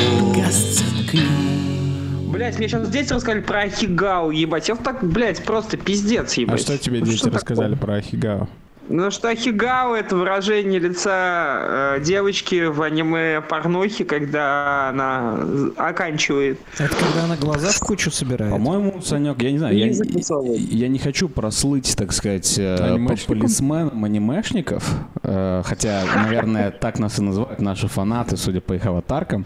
Блять, 2.31 2.57
мне 2.57 2.67
сейчас 2.67 2.89
дети 2.89 3.13
рассказали 3.13 3.41
про 3.41 3.61
Ахигау, 3.61 4.31
ебать. 4.31 4.67
Я 4.69 4.75
так, 4.75 5.03
блять, 5.03 5.43
просто 5.43 5.77
пиздец, 5.77 6.37
А 6.37 6.41
ебать. 6.41 6.61
что 6.61 6.77
тебе 6.77 7.01
дети 7.01 7.27
рассказали 7.27 7.75
про 7.75 7.95
Ахигао? 7.95 8.47
Ну 8.89 9.11
что 9.11 9.29
Ахигау 9.29 9.93
это 9.93 10.15
выражение 10.15 10.77
лица 10.77 11.95
э, 11.95 12.01
девочки 12.03 12.65
в 12.65 12.81
аниме 12.81 13.41
порнухи, 13.41 14.03
когда 14.03 14.89
она 14.89 15.39
оканчивает. 15.77 16.59
Это 16.77 16.93
когда 16.93 17.23
она 17.23 17.37
глаза 17.37 17.69
в 17.69 17.79
кучу 17.79 18.11
собирает. 18.11 18.51
По-моему, 18.51 19.01
Санек, 19.01 19.41
я 19.41 19.51
не 19.51 19.57
знаю, 19.57 19.77
я, 19.77 19.87
я 19.87 20.87
не 20.89 20.99
хочу 20.99 21.29
прослыть, 21.29 21.95
так 21.95 22.11
сказать, 22.11 22.55
э, 22.57 22.97
полисменом 23.25 24.03
анимешников, 24.03 24.85
э, 25.23 25.61
хотя, 25.63 26.03
наверное, 26.15 26.71
так 26.71 26.99
нас 26.99 27.19
и 27.19 27.21
называют 27.21 27.61
наши 27.61 27.87
фанаты, 27.87 28.35
судя 28.35 28.59
по 28.59 28.73
их 28.73 28.85
аватаркам. 28.85 29.45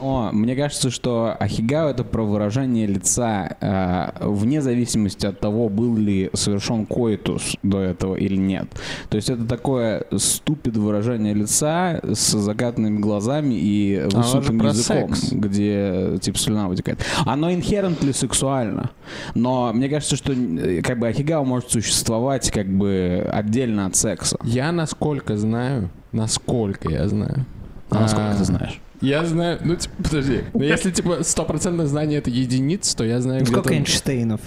Но 0.00 0.30
мне 0.32 0.56
кажется, 0.56 0.90
что 0.90 1.36
Ахигао 1.38 1.90
это 1.90 2.04
про 2.04 2.22
выражение 2.22 2.86
лица 2.86 3.56
э, 3.60 4.26
вне 4.26 4.62
зависимости 4.62 5.26
от 5.26 5.40
того, 5.40 5.68
был 5.68 5.96
ли 5.96 6.30
совершен 6.32 6.86
коитус 6.86 7.56
до 7.62 7.80
этого 7.80 8.16
или 8.16 8.36
нет. 8.36 8.69
То 9.08 9.16
есть 9.16 9.28
это 9.30 9.44
такое 9.44 10.04
ступид 10.16 10.76
выражение 10.76 11.34
лица 11.34 12.00
с 12.02 12.32
закатными 12.38 12.98
глазами 12.98 13.54
и 13.54 14.00
же 14.10 14.16
высоким 14.16 14.58
про 14.58 14.68
языком, 14.68 15.14
секс. 15.14 15.32
где 15.32 16.18
типа 16.20 16.38
слюна 16.38 16.68
вытекает. 16.68 17.04
Оно 17.26 17.50
inherently 17.50 18.12
сексуально, 18.12 18.90
но 19.34 19.72
мне 19.72 19.88
кажется, 19.88 20.16
что 20.16 20.32
э, 20.32 20.82
как 20.82 20.98
бы 20.98 21.08
Ахигао 21.08 21.44
может 21.44 21.70
существовать 21.70 22.50
как 22.50 22.68
бы 22.68 23.26
отдельно 23.30 23.86
от 23.86 23.96
секса. 23.96 24.38
Я 24.44 24.72
насколько 24.72 25.36
знаю, 25.36 25.90
насколько 26.12 26.90
я 26.90 27.08
знаю. 27.08 27.44
А 27.90 28.00
насколько 28.00 28.30
А, 28.30 28.36
ты 28.36 28.44
знаешь? 28.44 28.80
Я 29.00 29.24
знаю, 29.24 29.58
ну, 29.64 29.76
типа, 29.76 29.94
подожди. 30.02 30.40
Ну, 30.52 30.62
если, 30.62 30.90
типа, 30.90 31.22
стопроцентное 31.22 31.86
знание 31.86 32.18
это 32.18 32.28
единиц, 32.28 32.94
то 32.94 33.02
я 33.04 33.20
знаю 33.20 33.46
Сколько 33.46 33.70
где-то... 33.70 33.74
Эйнштейнов? 33.80 34.40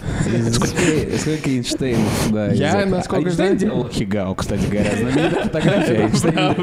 Сколько, 0.52 1.50
Эйнштейнов, 1.50 2.30
да. 2.32 2.52
Я, 2.52 2.86
насколько 2.86 3.32
знаю- 3.32 3.58
делал 3.58 3.90
Хигао, 3.90 4.36
кстати 4.36 4.66
говоря. 4.70 4.92
Знаменитая 4.96 5.44
фотография 5.44 5.96
Эйнштейна. 6.04 6.56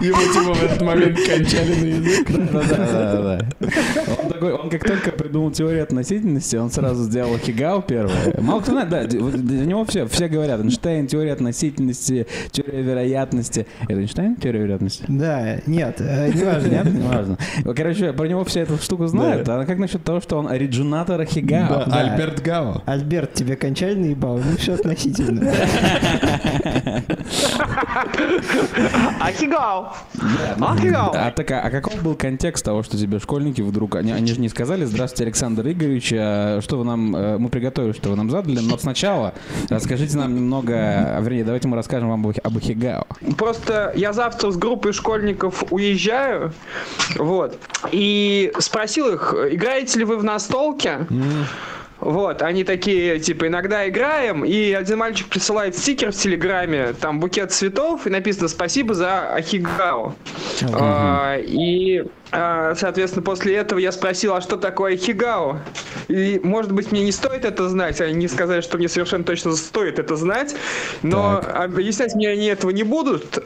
Ему, 0.00 0.32
типа, 0.32 0.54
в 0.54 0.62
этот 0.64 0.80
момент 0.82 1.18
кончали 1.26 1.74
на 1.74 1.84
язык. 1.84 2.30
Да-да-да. 2.52 3.46
Он, 4.22 4.30
такой, 4.30 4.52
он 4.52 4.70
как 4.70 4.84
только 4.84 5.10
придумал 5.12 5.50
теорию 5.50 5.82
относительности, 5.82 6.56
он 6.56 6.70
сразу 6.70 7.04
сделал 7.04 7.36
Хигао 7.38 7.82
первое. 7.82 8.34
Мало 8.40 8.60
кто 8.60 8.72
знает, 8.72 8.88
да, 8.88 9.04
для 9.04 9.66
него 9.66 9.84
все, 9.84 10.06
все 10.06 10.28
говорят, 10.28 10.60
Эйнштейн, 10.60 11.06
теория 11.06 11.32
относительности, 11.34 12.26
теория 12.50 12.82
вероятности. 12.82 13.66
Это 13.82 14.00
Эйнштейн, 14.00 14.36
теория 14.36 14.60
вероятности? 14.60 15.04
Да, 15.08 15.58
нет, 15.66 15.96
э, 16.00 16.30
неважно. 16.68 16.90
Нет, 16.90 16.94
не 16.94 17.08
важно. 17.08 17.38
Короче, 17.74 18.12
про 18.12 18.26
него 18.26 18.44
вся 18.44 18.60
эта 18.60 18.80
штука 18.82 19.06
знают. 19.08 19.48
А 19.48 19.64
как 19.64 19.78
насчет 19.78 20.02
того, 20.04 20.20
что 20.20 20.36
он 20.38 20.48
оригинатор 20.48 21.24
Хигао? 21.24 21.84
Да, 21.86 22.00
Альберт 22.00 22.42
Гао. 22.42 22.82
Альберт, 22.86 23.34
тебе 23.34 23.56
кончали 23.56 23.94
наебал? 23.94 24.38
Ну, 24.38 24.56
все 24.56 24.74
относительно. 24.74 25.52
Ахигау! 29.20 29.88
Ахигау! 30.60 31.12
А 31.14 31.30
так, 31.30 31.50
а, 31.50 31.60
а 31.60 31.70
какой 31.70 32.00
был 32.00 32.14
контекст 32.14 32.64
того, 32.64 32.82
что 32.82 32.96
тебе 32.96 33.18
школьники 33.18 33.60
вдруг, 33.60 33.96
они, 33.96 34.12
они 34.12 34.26
же 34.26 34.40
не 34.40 34.48
сказали, 34.48 34.84
здравствуйте, 34.84 35.24
Александр 35.24 35.68
Игоревич, 35.68 36.12
а 36.16 36.60
что 36.60 36.78
вы 36.78 36.84
нам, 36.84 37.14
э, 37.14 37.38
мы 37.38 37.48
приготовили, 37.48 37.92
что 37.92 38.10
вы 38.10 38.16
нам 38.16 38.30
задали, 38.30 38.58
но 38.60 38.76
сначала 38.78 39.34
расскажите 39.68 40.16
нам 40.16 40.34
немного, 40.34 41.18
вернее, 41.20 41.44
давайте 41.44 41.68
мы 41.68 41.76
расскажем 41.76 42.08
вам 42.08 42.26
об, 42.26 42.34
об 42.42 42.56
Ахигао. 42.56 43.06
Просто 43.36 43.92
я 43.94 44.12
завтра 44.12 44.50
с 44.50 44.56
группой 44.56 44.92
школьников 44.92 45.64
уезжаю, 45.70 46.51
вот, 47.16 47.58
и 47.90 48.52
спросил 48.58 49.08
их, 49.08 49.34
играете 49.50 49.98
ли 50.00 50.04
вы 50.04 50.16
в 50.16 50.24
настолке? 50.24 51.06
Вот, 52.02 52.42
они 52.42 52.64
такие, 52.64 53.20
типа, 53.20 53.46
иногда 53.46 53.88
играем, 53.88 54.44
и 54.44 54.72
один 54.72 54.98
мальчик 54.98 55.28
присылает 55.28 55.78
стикер 55.78 56.10
в 56.10 56.16
Телеграме, 56.16 56.94
там 57.00 57.20
букет 57.20 57.52
цветов, 57.52 58.08
и 58.08 58.10
написано 58.10 58.48
«Спасибо 58.48 58.92
за 58.92 59.32
Ахигао». 59.32 60.16
А, 60.72 61.36
и, 61.38 62.04
а, 62.32 62.74
соответственно, 62.74 63.22
после 63.22 63.54
этого 63.54 63.78
я 63.78 63.92
спросил, 63.92 64.34
а 64.34 64.40
что 64.40 64.56
такое 64.56 64.94
Ахигао? 64.94 65.60
И, 66.08 66.40
может 66.42 66.72
быть, 66.72 66.90
мне 66.90 67.04
не 67.04 67.12
стоит 67.12 67.44
это 67.44 67.68
знать, 67.68 68.00
они 68.00 68.26
сказали, 68.26 68.62
что 68.62 68.78
мне 68.78 68.88
совершенно 68.88 69.22
точно 69.22 69.52
стоит 69.52 70.00
это 70.00 70.16
знать, 70.16 70.56
но 71.02 71.40
объяснять 71.54 72.16
мне 72.16 72.30
они 72.30 72.46
этого 72.46 72.70
не 72.70 72.82
будут, 72.82 73.38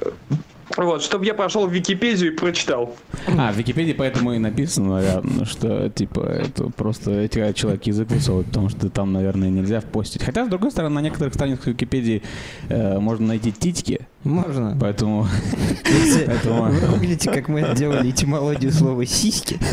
вот, 0.76 1.02
чтобы 1.02 1.24
я 1.24 1.34
прошел 1.34 1.66
в 1.66 1.72
Википедию 1.72 2.32
и 2.32 2.36
прочитал. 2.36 2.94
А, 3.38 3.52
в 3.52 3.56
Википедии 3.56 3.92
поэтому 3.92 4.32
и 4.32 4.38
написано, 4.38 4.94
наверное, 4.96 5.44
что, 5.44 5.88
типа, 5.88 6.20
это 6.20 6.70
просто 6.70 7.12
эти 7.12 7.52
человек 7.52 7.84
язык 7.84 8.10
высовывает, 8.10 8.48
потому 8.48 8.68
что 8.68 8.90
там, 8.90 9.12
наверное, 9.12 9.48
нельзя 9.48 9.80
постить. 9.80 10.22
Хотя, 10.22 10.44
с 10.44 10.48
другой 10.48 10.70
стороны, 10.70 10.96
на 10.96 11.00
некоторых 11.00 11.34
страницах 11.34 11.68
Википедии 11.68 12.22
э, 12.68 12.98
можно 12.98 13.28
найти 13.28 13.52
титьки, 13.52 14.00
Можно. 14.24 14.76
поэтому... 14.80 15.22
Вы 15.84 16.80
помните, 16.92 17.30
как 17.30 17.48
мы 17.48 17.74
делали 17.74 18.10
этимологию 18.10 18.72
слова 18.72 19.04
«сиськи»? 19.06 19.58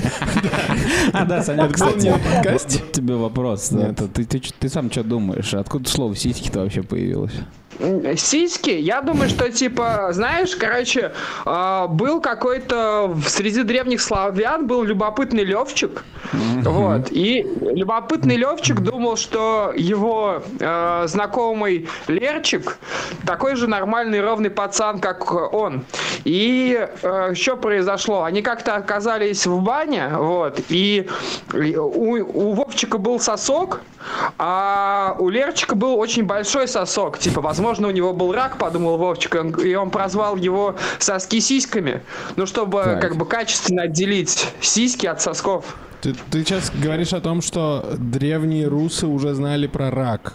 А, 1.11 1.25
да, 1.25 1.43
Саня, 1.43 1.67
кстати, 1.69 2.13
тебе 2.91 3.15
вопрос. 3.15 3.71
ты 4.59 4.69
сам 4.69 4.91
что 4.91 5.03
думаешь? 5.03 5.53
Откуда 5.53 5.89
слово 5.89 6.15
сиськи-то 6.15 6.61
вообще 6.61 6.81
появилось? 6.81 7.33
Сиськи, 8.17 8.71
я 8.71 9.01
думаю, 9.01 9.29
что 9.29 9.51
типа, 9.51 10.09
знаешь, 10.11 10.55
короче, 10.55 11.13
а, 11.45 11.87
был 11.87 12.21
какой-то 12.21 13.15
среди 13.27 13.63
древних 13.63 14.01
славян 14.01 14.67
был 14.67 14.83
любопытный 14.83 15.43
Левчик, 15.43 16.03
вот, 16.31 17.11
и 17.11 17.45
любопытный 17.61 18.37
Левчик 18.37 18.79
думал, 18.79 19.17
что 19.17 19.73
его 19.75 20.41
э, 20.59 21.03
знакомый 21.07 21.89
Лерчик 22.07 22.77
такой 23.25 23.55
же 23.55 23.67
нормальный 23.67 24.21
ровный 24.21 24.49
пацан, 24.49 24.99
как 24.99 25.31
он. 25.53 25.83
И 26.23 26.87
э, 27.01 27.33
что 27.33 27.57
произошло? 27.57 28.23
Они 28.23 28.41
как-то 28.41 28.75
оказались 28.75 29.45
в 29.45 29.61
бане, 29.61 30.09
вот, 30.15 30.61
и 30.69 31.07
и 31.53 31.75
у, 31.75 32.23
у 32.23 32.53
Вовчика 32.53 32.97
был 32.97 33.19
сосок, 33.19 33.81
а 34.37 35.15
у 35.19 35.29
Лерчика 35.29 35.75
был 35.75 35.97
очень 35.97 36.23
большой 36.23 36.67
сосок. 36.67 37.17
Типа, 37.17 37.41
возможно, 37.41 37.72
у 37.87 37.91
него 37.91 38.13
был 38.13 38.33
рак, 38.33 38.57
подумал 38.57 38.97
Вовчик, 38.97 39.35
и 39.35 39.37
он, 39.39 39.49
и 39.53 39.73
он 39.75 39.89
прозвал 39.89 40.35
его 40.35 40.75
соски 40.99 41.39
сиськами. 41.39 42.01
Ну, 42.35 42.45
чтобы 42.45 42.83
Так. 42.83 43.01
как 43.01 43.15
бы 43.17 43.25
качественно 43.25 43.83
отделить 43.83 44.47
сиськи 44.61 45.05
от 45.07 45.21
сосков. 45.21 45.77
Ты, 46.01 46.13
ты 46.31 46.43
сейчас 46.43 46.71
говоришь 46.73 47.13
о 47.13 47.21
том, 47.21 47.41
что 47.41 47.95
древние 47.97 48.67
русы 48.67 49.07
уже 49.07 49.33
знали 49.33 49.67
про 49.67 49.89
рак. 49.89 50.33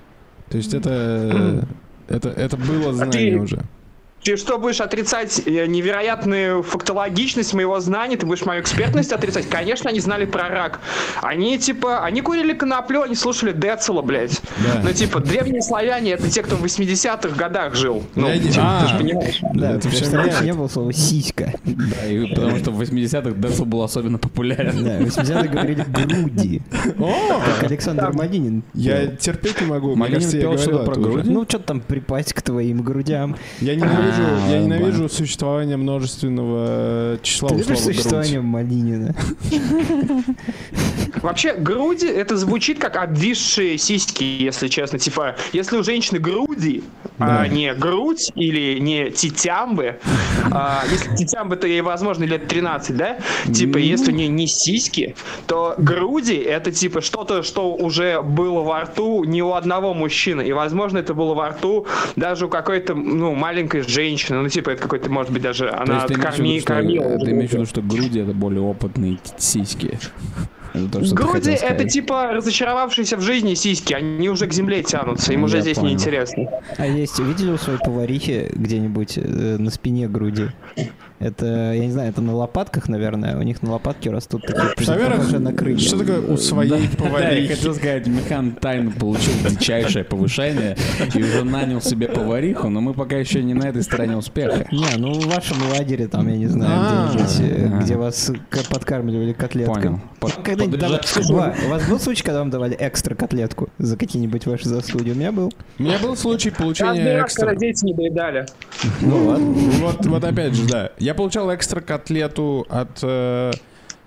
То 0.50 0.56
есть 0.56 0.74
это... 0.74 1.66
Это, 2.08 2.30
это 2.30 2.56
было 2.56 2.94
знание 2.94 3.32
ты- 3.32 3.38
уже. 3.38 3.62
Ты 4.22 4.36
что, 4.36 4.58
будешь 4.58 4.80
отрицать 4.80 5.42
э, 5.46 5.66
невероятную 5.66 6.62
фактологичность 6.62 7.54
моего 7.54 7.78
знания? 7.80 8.16
Ты 8.16 8.26
будешь 8.26 8.44
мою 8.44 8.60
экспертность 8.60 9.12
отрицать? 9.12 9.48
Конечно, 9.48 9.88
они 9.90 10.00
знали 10.00 10.24
про 10.26 10.48
рак. 10.48 10.80
Они, 11.22 11.56
типа, 11.58 12.04
они 12.04 12.20
курили 12.20 12.52
коноплю, 12.52 13.02
они 13.02 13.14
слушали 13.14 13.52
Децела, 13.52 14.02
блядь. 14.02 14.40
Да. 14.58 14.80
Ну, 14.82 14.92
типа, 14.92 15.20
древние 15.20 15.62
славяне— 15.62 16.10
это 16.12 16.28
те, 16.28 16.42
кто 16.42 16.56
в 16.56 16.64
80-х 16.64 17.34
годах 17.36 17.74
жил. 17.74 18.02
Ну, 18.16 18.26
Я 18.28 18.36
не- 18.36 18.50
типа, 18.50 18.62
А. 18.64 18.82
ты 18.82 18.88
же 18.88 18.98
понимаешь. 18.98 19.38
Да, 19.54 19.72
Это 19.76 19.90
что 19.90 20.16
раньше 20.16 20.44
не 20.44 20.52
было 20.52 20.68
слова 20.68 20.92
«сиська». 20.92 21.54
Да, 21.64 22.06
и 22.06 22.26
потому 22.34 22.56
что 22.58 22.70
в 22.72 22.82
80-х 22.82 23.30
Децл 23.30 23.64
был 23.64 23.82
особенно 23.82 24.18
популярен. 24.18 24.84
Да, 24.84 24.98
в 24.98 25.02
80-х 25.02 25.46
говорили 25.48 25.84
«груди». 25.88 26.62
Как 26.82 27.62
Александр 27.70 28.12
Малинин. 28.12 28.62
Я 28.74 29.06
терпеть 29.06 29.60
не 29.60 29.66
могу. 29.68 29.94
Малинин 29.94 30.30
пел 30.32 30.58
что-то 30.58 30.84
про 30.84 30.94
груди? 30.96 31.30
Ну, 31.30 31.44
что 31.48 31.60
там 31.60 31.80
припасть 31.80 32.32
к 32.34 32.42
твоим 32.42 32.82
грудям? 32.82 33.36
Я 33.60 33.74
ненавижу, 34.08 34.46
А, 34.46 34.50
я 34.50 34.60
ненавижу 34.60 35.08
существование 35.08 35.76
множественного 35.76 37.18
числа 37.22 37.48
Ты 37.50 37.56
любишь 37.56 37.80
существование 37.80 38.40
Малинина? 38.40 39.14
Вообще, 41.22 41.54
груди, 41.54 42.06
это 42.06 42.36
звучит 42.36 42.78
как 42.78 42.96
обвисшие 42.96 43.78
сиськи, 43.78 44.24
если 44.24 44.68
честно. 44.68 44.98
Типа, 44.98 45.36
если 45.52 45.76
у 45.78 45.82
женщины 45.82 46.18
груди, 46.18 46.84
а 47.18 47.46
не 47.48 47.74
грудь 47.74 48.30
или 48.34 48.78
не 48.78 49.10
титямбы, 49.10 49.98
а, 50.52 50.84
если 50.90 51.16
титямбы, 51.16 51.56
то 51.56 51.66
ей, 51.66 51.80
возможно, 51.80 52.24
лет 52.24 52.46
13, 52.48 52.96
да? 52.96 53.18
Типа, 53.52 53.78
если 53.78 54.12
у 54.12 54.14
нее 54.14 54.28
не 54.28 54.46
сиськи, 54.46 55.16
то 55.46 55.74
груди 55.78 56.36
это 56.36 56.70
типа 56.70 57.00
что-то, 57.00 57.42
что 57.42 57.74
уже 57.74 58.22
было 58.22 58.60
во 58.60 58.82
рту 58.82 59.24
не 59.24 59.42
у 59.42 59.52
одного 59.52 59.94
мужчины. 59.94 60.42
И, 60.42 60.52
возможно, 60.52 60.98
это 60.98 61.14
было 61.14 61.34
во 61.34 61.50
рту 61.50 61.86
даже 62.16 62.46
у 62.46 62.48
какой-то, 62.48 62.94
ну, 62.94 63.34
маленькой 63.34 63.82
женщины. 63.82 63.97
Ну, 64.42 64.48
типа, 64.48 64.70
это 64.70 64.82
какой-то, 64.82 65.10
может 65.10 65.32
быть, 65.32 65.42
даже 65.42 65.70
она 65.70 66.06
корми, 66.06 66.60
кормила. 66.60 67.18
ты 67.18 67.32
имеешь 67.32 67.50
в 67.50 67.54
виду, 67.54 67.66
что 67.66 67.82
груди 67.82 68.20
это 68.20 68.32
более 68.32 68.60
опытные 68.60 69.18
сиськи. 69.38 69.98
То, 70.86 71.00
Груди 71.14 71.50
это 71.52 71.84
типа 71.88 72.30
разочаровавшиеся 72.32 73.16
в 73.16 73.20
жизни 73.20 73.54
сиськи, 73.54 73.92
они 73.94 74.28
уже 74.28 74.46
к 74.46 74.52
земле 74.52 74.82
тянутся, 74.82 75.32
им 75.32 75.40
Я 75.40 75.44
уже 75.46 75.60
здесь 75.60 75.76
понял. 75.76 75.88
неинтересно. 75.90 76.44
А 76.76 76.86
есть, 76.86 77.18
видели 77.18 77.50
у 77.50 77.58
своей 77.58 77.78
поварихи 77.78 78.50
где-нибудь 78.54 79.18
э, 79.18 79.56
на 79.58 79.70
спине 79.70 80.08
груди? 80.08 80.48
Это, 81.20 81.72
я 81.72 81.84
не 81.84 81.90
знаю, 81.90 82.10
это 82.10 82.20
на 82.22 82.32
лопатках, 82.32 82.88
наверное. 82.88 83.36
У 83.36 83.42
них 83.42 83.60
на 83.62 83.72
лопатке 83.72 84.08
растут 84.10 84.42
такие 84.46 84.62
Во-первых, 84.86 85.16
похожие 85.16 85.40
на 85.40 85.52
крылья. 85.52 85.78
что 85.78 85.98
такое 85.98 86.20
у 86.20 86.36
своей 86.36 86.70
Да, 86.70 86.76
я 86.76 86.88
поварихи? 86.96 87.54
хотел 87.56 87.74
сказать, 87.74 88.06
Михан 88.06 88.52
тайно 88.52 88.92
получил 88.92 89.32
дичайшее 89.50 90.04
повышение 90.04 90.76
и 91.12 91.20
уже 91.20 91.42
нанял 91.42 91.80
себе 91.80 92.06
повариху, 92.06 92.68
но 92.68 92.80
мы 92.80 92.94
пока 92.94 93.16
еще 93.16 93.42
не 93.42 93.54
на 93.54 93.64
этой 93.64 93.82
стороне 93.82 94.16
успеха. 94.16 94.68
Не, 94.70 94.96
ну 94.96 95.12
в 95.12 95.26
вашем 95.26 95.56
лагере 95.76 96.06
там, 96.06 96.28
я 96.28 96.36
не 96.36 96.46
знаю, 96.46 96.70
А, 96.72 97.08
где-нибудь, 97.12 97.40
э, 97.40 97.78
где 97.82 97.96
вас 97.96 98.30
подкармливали 98.70 99.32
котлеткой. 99.32 99.74
Понял. 99.74 100.00
По- 100.20 100.28
Когда-нибудь 100.70 101.28
давали- 101.28 101.66
у 101.66 101.68
вас 101.70 101.88
был 101.88 101.98
случай, 102.00 102.22
когда 102.22 102.38
вам 102.40 102.50
давали 102.50 102.76
экстра 102.78 103.14
котлетку 103.14 103.68
за 103.78 103.96
какие-нибудь 103.96 104.46
ваши 104.46 104.68
заслуги? 104.68 105.10
У 105.10 105.14
меня 105.14 105.32
был. 105.32 105.52
У 105.78 105.82
меня 105.82 105.98
был 105.98 106.16
случай 106.16 106.50
Каждый 106.50 106.62
получения 106.62 107.16
раз, 107.16 107.26
экстра. 107.26 107.46
когда 107.46 107.60
дети 107.60 107.84
не 107.84 107.94
доедали. 107.94 108.46
Ну 109.00 109.26
ладно. 109.26 109.46
Вот, 109.46 110.06
вот 110.06 110.24
опять 110.24 110.54
же, 110.54 110.66
да. 110.66 110.90
Я 110.98 111.14
получал 111.14 111.54
экстра 111.54 111.80
котлету 111.80 112.66
от, 112.68 112.98
э, 113.02 113.52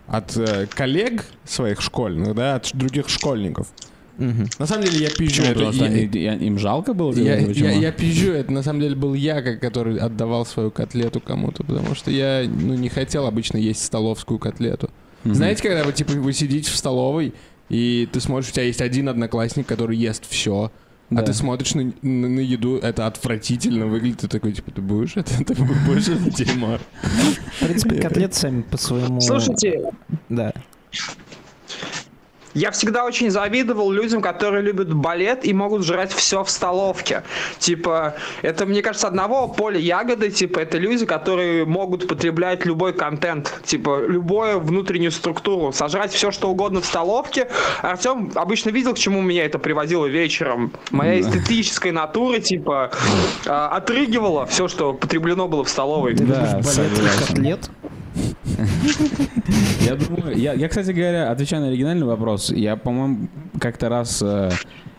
от 0.07 0.37
э, 0.37 0.67
коллег 0.73 1.25
своих 1.45 1.81
школьных, 1.81 2.35
да, 2.35 2.55
от 2.55 2.69
других 2.73 3.09
школьников. 3.09 3.67
Мгм. 4.17 4.47
На 4.59 4.67
самом 4.67 4.83
деле 4.83 5.05
я 5.05 5.09
пизжу. 5.09 5.41
Почему? 5.41 5.69
это 5.69 5.75
я- 5.77 5.85
они- 5.85 6.09
я- 6.19 6.35
им 6.35 6.59
жалко 6.59 6.93
было? 6.93 7.11
Я, 7.13 7.37
я, 7.37 7.71
я 7.71 7.91
пизжу, 7.91 8.31
это 8.33 8.51
на 8.51 8.61
самом 8.61 8.81
деле 8.81 8.95
был 8.95 9.15
я, 9.15 9.41
который 9.55 9.97
отдавал 9.97 10.45
свою 10.45 10.69
котлету 10.69 11.19
кому-то, 11.21 11.63
потому 11.63 11.95
что 11.95 12.11
я 12.11 12.43
ну, 12.47 12.75
не 12.75 12.89
хотел 12.89 13.25
обычно 13.25 13.57
есть 13.57 13.83
столовскую 13.83 14.37
котлету. 14.37 14.91
Мгм. 15.23 15.35
Знаете, 15.35 15.61
когда 15.63 15.83
вы 15.83 15.93
типа 15.93 16.13
вы 16.13 16.33
сидите 16.33 16.69
в 16.71 16.75
столовой, 16.75 17.33
и 17.69 18.07
ты 18.11 18.19
смотришь, 18.19 18.49
у 18.49 18.53
тебя 18.53 18.63
есть 18.63 18.81
один 18.81 19.07
одноклассник, 19.09 19.65
который 19.67 19.95
ест 19.97 20.25
все, 20.29 20.71
а 21.09 21.15
Да. 21.15 21.21
ты 21.23 21.33
смотришь 21.33 21.73
на, 21.75 21.93
на- 22.01 22.27
на 22.29 22.39
еду, 22.39 22.77
это 22.77 23.05
отвратительно 23.05 23.85
выглядит, 23.85 24.19
ты 24.21 24.27
такой, 24.27 24.53
типа, 24.53 24.71
ты 24.71 24.81
будешь 24.81 25.15
это? 25.17 25.43
Ты 25.43 25.55
будешь 25.55 26.07
это 26.07 26.29
дерьмо? 26.31 26.79
В 27.59 27.65
принципе, 27.65 28.01
котлеты 28.01 28.33
сами 28.35 28.61
по 28.63 28.77
своему... 28.77 29.19
Слушайте, 29.21 29.91
Да. 30.29 30.53
Я 32.53 32.71
всегда 32.71 33.05
очень 33.05 33.29
завидовал 33.29 33.91
людям, 33.91 34.21
которые 34.21 34.61
любят 34.61 34.93
балет 34.93 35.45
и 35.45 35.53
могут 35.53 35.85
жрать 35.85 36.11
все 36.13 36.43
в 36.43 36.49
столовке. 36.49 37.23
Типа, 37.59 38.15
это, 38.41 38.65
мне 38.65 38.81
кажется, 38.81 39.07
одного 39.07 39.47
поля 39.47 39.79
ягоды, 39.79 40.29
типа, 40.29 40.59
это 40.59 40.77
люди, 40.77 41.05
которые 41.05 41.65
могут 41.65 42.07
потреблять 42.07 42.65
любой 42.65 42.93
контент, 42.93 43.61
типа, 43.65 44.03
любую 44.07 44.59
внутреннюю 44.59 45.11
структуру, 45.11 45.71
сожрать 45.71 46.11
все, 46.11 46.31
что 46.31 46.49
угодно 46.49 46.81
в 46.81 46.85
столовке. 46.85 47.47
Артем 47.81 48.31
обычно 48.35 48.69
видел, 48.69 48.93
к 48.93 48.97
чему 48.97 49.21
меня 49.21 49.45
это 49.45 49.59
приводило 49.59 50.05
вечером. 50.05 50.73
Моя 50.91 51.21
эстетическая 51.21 51.91
натура, 51.91 52.39
типа, 52.39 52.91
а, 53.45 53.69
отрыгивала 53.69 54.45
все, 54.45 54.67
что 54.67 54.93
потреблено 54.93 55.47
было 55.47 55.63
в 55.63 55.69
столовой. 55.69 56.13
Да, 56.13 56.59
балет 56.63 56.99
и 56.99 57.19
котлет? 57.19 57.69
Я 59.81 59.95
думаю, 59.95 60.37
я, 60.37 60.53
я, 60.53 60.67
кстати 60.67 60.91
говоря, 60.91 61.31
отвечая 61.31 61.61
на 61.61 61.67
оригинальный 61.67 62.05
вопрос, 62.05 62.51
я, 62.51 62.75
по-моему, 62.75 63.29
как-то 63.59 63.89
раз 63.89 64.21
э, 64.21 64.51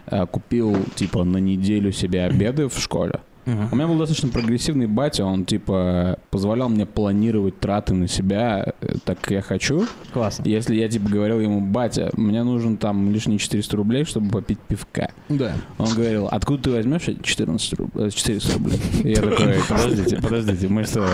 э, 0.06 0.26
купил, 0.26 0.76
типа, 0.94 1.25
на 1.25 1.38
неделю 1.38 1.93
себе 1.93 2.25
обеды 2.25 2.69
в 2.69 2.78
школе. 2.78 3.20
У 3.44 3.75
меня 3.77 3.87
был 3.89 3.99
достаточно 3.99 4.29
прогрессивный 4.29 4.87
батя, 4.87 5.25
он, 5.25 5.44
типа, 5.44 6.19
позволял 6.31 6.69
мне 6.69 6.87
планировать 6.87 7.59
траты 7.59 7.93
на 7.94 8.06
себя 8.06 8.73
э, 8.81 8.94
так, 9.05 9.21
как 9.21 9.31
я 9.33 9.43
хочу. 9.43 9.87
Классно. 10.12 10.44
Если 10.47 10.77
я, 10.77 10.89
типа, 10.89 11.09
говорил 11.09 11.41
ему, 11.41 11.61
батя, 11.61 12.11
мне 12.17 12.44
нужен 12.44 12.77
там 12.77 13.11
лишние 13.11 13.39
400 13.39 13.77
рублей, 13.77 14.05
чтобы 14.05 14.31
попить 14.31 14.61
пивка. 14.61 15.11
Да. 15.29 15.55
Он 15.79 15.93
говорил, 15.93 16.29
откуда 16.31 16.62
ты 16.62 16.71
возьмешь 16.71 17.09
эти 17.09 17.21
14 17.23 17.73
руб- 17.75 18.06
э, 18.06 18.11
400 18.11 18.53
рублей? 18.55 18.81
И 19.03 19.09
я 19.11 19.17
такой, 19.17 19.55
подождите, 19.69 20.17
подождите, 20.23 20.69
мы 20.69 20.85
что, 20.85 21.05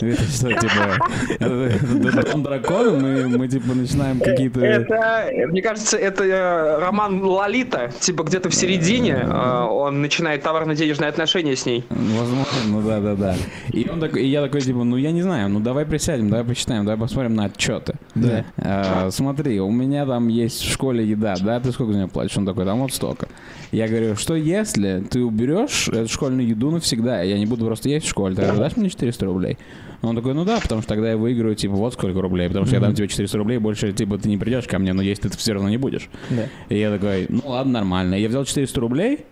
это 0.00 0.22
что, 0.22 0.52
типа, 0.52 2.22
дом 2.32 2.42
дракона, 2.42 2.98
мы, 2.98 3.28
мы, 3.28 3.48
типа, 3.48 3.74
начинаем 3.74 4.20
какие-то... 4.20 4.60
Это, 4.60 5.30
мне 5.48 5.60
кажется, 5.60 5.98
это 5.98 6.24
э, 6.24 6.78
роман 6.78 7.22
Лолита, 7.22 7.92
типа 8.00 8.22
где-то 8.22 8.48
в 8.48 8.54
середине 8.54 9.12
э, 9.12 9.60
он 9.62 10.00
начинает 10.00 10.42
товарно-денежные 10.42 11.08
отношения 11.08 11.54
с 11.54 11.65
ней. 11.66 11.84
Возможно, 11.90 12.58
ну 12.68 12.82
да, 12.82 13.00
да, 13.00 13.14
да. 13.14 13.34
И 13.72 13.88
он 13.88 14.00
такой, 14.00 14.22
и 14.22 14.28
я 14.28 14.42
такой, 14.42 14.60
типа, 14.60 14.84
ну 14.84 14.96
я 14.96 15.12
не 15.12 15.22
знаю, 15.22 15.48
ну 15.48 15.60
давай 15.60 15.84
присядем, 15.84 16.30
давай 16.30 16.44
посчитаем, 16.44 16.84
давай 16.84 16.98
посмотрим 16.98 17.34
на 17.34 17.44
отчеты. 17.44 17.94
Да. 18.14 18.44
Э, 18.56 19.10
смотри, 19.10 19.60
у 19.60 19.70
меня 19.70 20.06
там 20.06 20.28
есть 20.28 20.62
в 20.62 20.72
школе 20.72 21.06
еда, 21.06 21.34
да, 21.40 21.60
ты 21.60 21.72
сколько 21.72 21.92
за 21.92 21.98
нее 21.98 22.08
платишь? 22.08 22.36
Он 22.38 22.46
такой, 22.46 22.64
там 22.64 22.80
вот 22.80 22.92
столько. 22.92 23.28
Я 23.72 23.88
говорю, 23.88 24.16
что 24.16 24.34
если 24.34 25.04
ты 25.10 25.22
уберешь 25.22 25.88
эту 25.88 26.08
школьную 26.08 26.48
еду 26.48 26.70
навсегда, 26.70 27.22
я 27.22 27.38
не 27.38 27.46
буду 27.46 27.66
просто 27.66 27.88
есть 27.88 28.06
в 28.06 28.10
школе, 28.10 28.34
тогда 28.34 28.54
дашь 28.54 28.76
мне 28.76 28.88
400 28.88 29.26
рублей? 29.26 29.58
Он 30.02 30.14
такой, 30.14 30.34
ну 30.34 30.44
да, 30.44 30.60
потому 30.60 30.82
что 30.82 30.88
тогда 30.90 31.10
я 31.10 31.16
выиграю, 31.16 31.54
типа, 31.54 31.74
вот 31.74 31.94
сколько 31.94 32.20
рублей, 32.20 32.48
потому 32.48 32.66
что 32.66 32.76
я 32.76 32.80
дам 32.80 32.94
тебе 32.94 33.08
400 33.08 33.38
рублей, 33.38 33.58
больше, 33.58 33.92
типа, 33.92 34.18
ты 34.18 34.28
не 34.28 34.36
придешь 34.36 34.66
ко 34.66 34.78
мне, 34.78 34.92
но 34.92 35.02
есть 35.02 35.22
ты 35.22 35.30
все 35.30 35.54
равно 35.54 35.68
не 35.68 35.78
будешь. 35.78 36.08
Да. 36.30 36.44
И 36.68 36.78
я 36.78 36.90
такой, 36.90 37.26
ну 37.28 37.42
ладно, 37.46 37.72
нормально. 37.72 38.14
И 38.14 38.22
я 38.22 38.28
взял 38.28 38.44
400 38.44 38.80
рублей, 38.80 39.24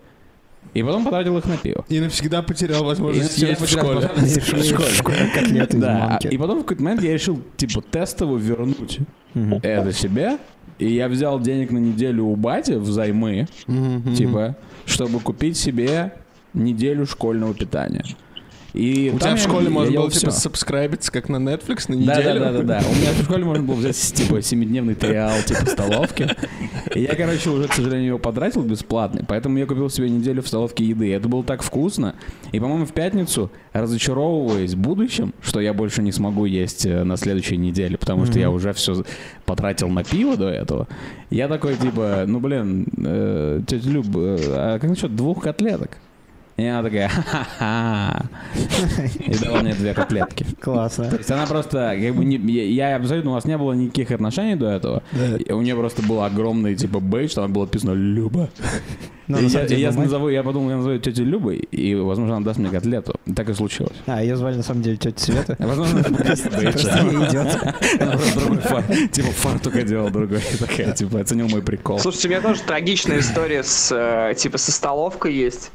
и 0.73 0.83
потом 0.83 1.05
потратил 1.05 1.39
их 1.39 1.45
на 1.45 1.57
пиво. 1.57 1.85
И 1.89 2.01
навсегда 2.01 2.43
потерял 2.43 2.83
И 2.83 2.87
возможность 2.87 3.39
есть 3.39 3.61
в 3.61 3.69
школе. 3.69 4.09
в 4.17 4.95
школе. 4.95 5.31
котлеты 5.35 5.79
Да, 5.79 6.19
и 6.29 6.37
потом 6.37 6.61
в 6.61 6.63
какой-то 6.63 6.83
момент 6.83 7.03
я 7.03 7.13
решил, 7.13 7.41
типа, 7.57 7.83
тестово 7.83 8.37
вернуть 8.39 9.01
это 9.63 9.93
себе. 9.93 10.39
И 10.79 10.93
я 10.93 11.09
взял 11.09 11.39
денег 11.39 11.71
на 11.71 11.79
неделю 11.79 12.25
у 12.25 12.35
бати 12.35 12.73
взаймы, 12.73 13.47
типа, 14.17 14.57
чтобы 14.87 15.21
купить 15.21 15.57
себе 15.57 16.15
неделю 16.53 17.07
школьного 17.07 17.55
питания. 17.55 18.05
И 18.75 19.13
У 19.15 19.21
тебя 19.21 19.37
в 19.37 19.39
школе 19.39 19.69
можно 19.71 20.01
было 20.01 20.11
типа 20.11 20.33
сабскрайбиться, 20.33 21.13
как 21.13 21.29
на 21.29 21.37
Netflix 21.37 21.85
на 21.89 21.97
Да, 22.05 22.17
да, 22.17 22.21
неделю. 22.21 22.41
да, 22.41 22.53
да, 22.53 22.63
да. 22.63 22.83
У 22.91 22.95
меня 22.97 23.13
в 23.13 23.23
школе 23.23 23.45
можно 23.45 23.63
было 23.63 23.77
взять 23.77 23.97
типа 23.97 24.43
семидневный 24.43 24.97
триал, 24.97 25.41
типа 25.47 25.65
столовки. 25.65 26.29
И 26.93 27.03
я, 27.03 27.15
короче, 27.15 27.51
уже, 27.51 27.69
к 27.69 27.73
сожалению, 27.73 28.09
его 28.09 28.19
потратил 28.19 28.63
бесплатный, 28.63 29.23
поэтому 29.27 29.59
я 29.59 29.67
купил 29.67 29.89
себе 29.91 30.11
неделю 30.11 30.43
в 30.43 30.49
столовке 30.49 30.85
еды. 30.85 31.13
Это 31.15 31.29
было 31.29 31.45
так 31.45 31.63
вкусно. 31.63 32.17
И, 32.51 32.59
по-моему, 32.59 32.85
в 32.85 32.93
пятницу, 32.93 33.53
разочаровываясь 33.73 34.75
в 34.75 34.79
будущем, 34.79 35.35
что 35.41 35.61
я 35.61 35.73
больше 35.73 36.03
не 36.03 36.11
смогу 36.11 36.45
есть 36.45 36.85
э, 36.85 37.05
на 37.05 37.17
следующей 37.17 37.57
неделе, 37.57 37.97
потому 37.97 38.27
что 38.27 38.41
я 38.41 38.51
уже 38.51 38.73
все 38.73 39.05
потратил 39.47 39.89
на 39.89 40.03
пиво 40.03 40.37
до 40.37 40.49
этого, 40.49 40.89
я 41.31 41.47
такой, 41.47 41.77
типа, 41.77 42.25
ну, 42.27 42.41
блин, 42.41 42.87
э, 43.05 43.61
тетя 43.69 43.89
Люб, 43.89 44.07
э, 44.17 44.37
а 44.49 44.79
как 44.81 44.91
насчет 44.91 45.15
двух 45.15 45.43
котлеток? 45.45 45.99
И 46.57 46.65
она 46.65 46.85
такая, 46.85 47.09
ха-ха-ха. 47.09 48.27
И 49.19 49.37
дала 49.39 49.61
мне 49.61 49.75
две 49.75 49.93
котлетки. 49.93 50.47
Классно. 50.61 51.11
То 51.11 51.17
есть 51.17 51.31
она 51.31 51.47
просто, 51.47 51.99
как 52.01 52.15
бы, 52.15 52.25
не, 52.25 52.37
я, 52.37 52.91
я 52.91 52.97
абсолютно, 52.97 53.33
у 53.33 53.35
вас 53.35 53.45
не 53.45 53.59
было 53.59 53.73
никаких 53.73 54.13
отношений 54.13 54.55
до 54.55 54.71
этого. 54.71 55.03
И 55.45 55.53
у 55.53 55.61
нее 55.63 55.75
просто 55.75 56.03
был 56.03 56.23
огромный, 56.23 56.77
типа, 56.77 57.01
бейдж, 57.01 57.35
там 57.35 57.53
было 57.53 57.65
написано 57.65 57.93
«Люба». 57.93 58.51
Ну, 59.27 59.39
и 59.39 59.47
я, 59.47 59.63
я 59.65 59.93
назову, 59.93 60.29
я 60.29 60.43
подумал, 60.43 60.71
я 60.71 60.77
назову 60.77 60.99
тетю 60.99 61.25
Любой, 61.25 61.57
и, 61.57 61.95
возможно, 61.95 62.37
она 62.37 62.45
даст 62.45 62.59
мне 62.59 62.69
котлету. 62.71 63.15
Так 63.35 63.49
и 63.49 63.55
случилось. 63.55 63.95
А, 64.07 64.23
ее 64.23 64.37
звали 64.37 64.57
на 64.57 64.63
самом 64.63 64.83
деле 64.83 64.97
тетя 64.97 65.19
Света. 65.19 65.57
Возможно, 65.65 66.01
идет. 66.01 67.51
Типа 69.13 69.29
фартука 69.31 69.83
делал 69.83 70.11
другой. 70.11 70.41
Такая, 70.59 70.93
типа, 70.93 71.21
оценил 71.21 71.49
мой 71.49 71.63
прикол. 71.63 71.99
Слушайте, 71.99 72.29
у 72.29 72.31
меня 72.33 72.41
тоже 72.43 72.63
трагичная 72.63 73.21
история 73.21 73.63
с, 73.63 73.91
э, 73.95 74.35
типа, 74.35 74.59
со 74.59 74.73
столовкой 74.73 75.35
есть. 75.35 75.71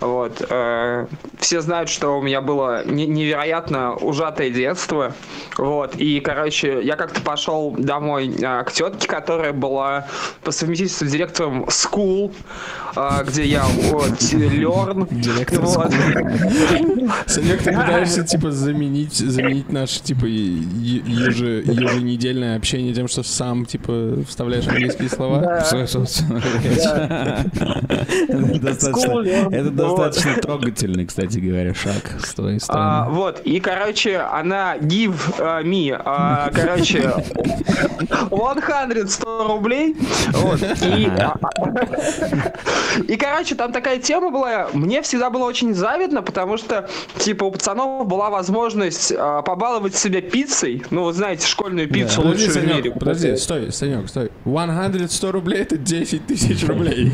Вот. 0.00 0.44
э, 0.48 1.06
Все 1.38 1.60
знают, 1.60 1.88
что 1.88 2.18
у 2.18 2.22
меня 2.22 2.40
было 2.40 2.84
не- 2.84 3.06
невероятно 3.06 3.94
ужатое 3.94 4.50
детство. 4.50 5.14
Вот. 5.56 5.94
И, 5.96 6.20
короче, 6.20 6.80
я 6.82 6.96
как-то 6.96 7.20
пошел 7.20 7.70
домой 7.78 8.28
э, 8.40 8.64
к 8.64 8.72
тетке, 8.72 9.06
которая 9.06 9.52
была 9.52 10.06
по 10.42 10.50
совместительству 10.50 11.06
директором 11.06 11.64
school, 11.66 12.32
где 13.26 13.44
я 13.44 13.64
вот, 13.64 14.10
learn. 14.10 15.06
Директор 15.10 15.60
Вот. 15.60 15.92
Санек, 17.26 17.62
ты 17.62 17.72
пытаешься, 17.72 18.24
типа, 18.24 18.50
заменить, 18.50 19.14
заменить 19.14 19.70
наше, 19.72 20.00
типа, 20.00 20.24
еже- 20.24 21.62
еженедельное 21.70 22.56
общение 22.56 22.94
тем, 22.94 23.08
что 23.08 23.22
сам, 23.22 23.66
типа, 23.66 24.24
вставляешь 24.26 24.66
английские 24.66 25.08
слова? 25.08 25.40
Достаточно. 25.40 26.40
Это 29.52 29.70
достаточно 29.70 30.34
трогательный, 30.34 31.06
кстати 31.06 31.38
говоря, 31.38 31.74
шаг 31.74 32.16
с 32.24 32.34
твоей 32.34 32.56
А, 32.58 32.60
стороны. 32.60 33.10
вот, 33.14 33.40
и, 33.44 33.60
короче, 33.60 34.18
она 34.18 34.76
give 34.78 35.14
э, 35.38 35.62
me, 35.62 36.00
а, 36.04 36.50
короче, 36.50 37.12
100 39.08 39.28
100 39.28 39.48
рублей. 39.48 39.96
Вот, 40.32 40.60
и, 40.82 41.08
а, 41.18 41.36
и, 43.06 43.16
короче, 43.16 43.54
там 43.54 43.72
такая 43.72 43.98
тема 43.98 44.30
была, 44.30 44.68
мне 44.72 45.02
всегда 45.02 45.30
было 45.30 45.44
очень 45.44 45.74
завидно, 45.74 46.22
потому 46.22 46.56
что, 46.56 46.88
типа, 47.18 47.44
у 47.44 47.50
пацанов 47.50 48.06
была 48.06 48.30
возможность 48.30 49.12
а, 49.16 49.42
побаловать 49.42 49.94
себя 49.94 50.20
пиццей, 50.20 50.82
ну, 50.90 51.04
вы 51.04 51.12
знаете, 51.12 51.46
школьную 51.46 51.88
пиццу 51.88 52.22
Подожди, 52.22 52.46
лучшую 52.46 52.50
в 52.50 52.52
Санек, 52.68 52.84
мире. 52.84 52.90
подожди, 52.98 53.36
стой, 53.36 53.72
Санек, 53.72 54.08
стой. 54.08 54.30
100 54.44 55.08
100 55.08 55.32
рублей 55.32 55.60
это 55.62 55.76
10 55.76 56.26
тысяч 56.26 56.66
рублей. 56.66 57.12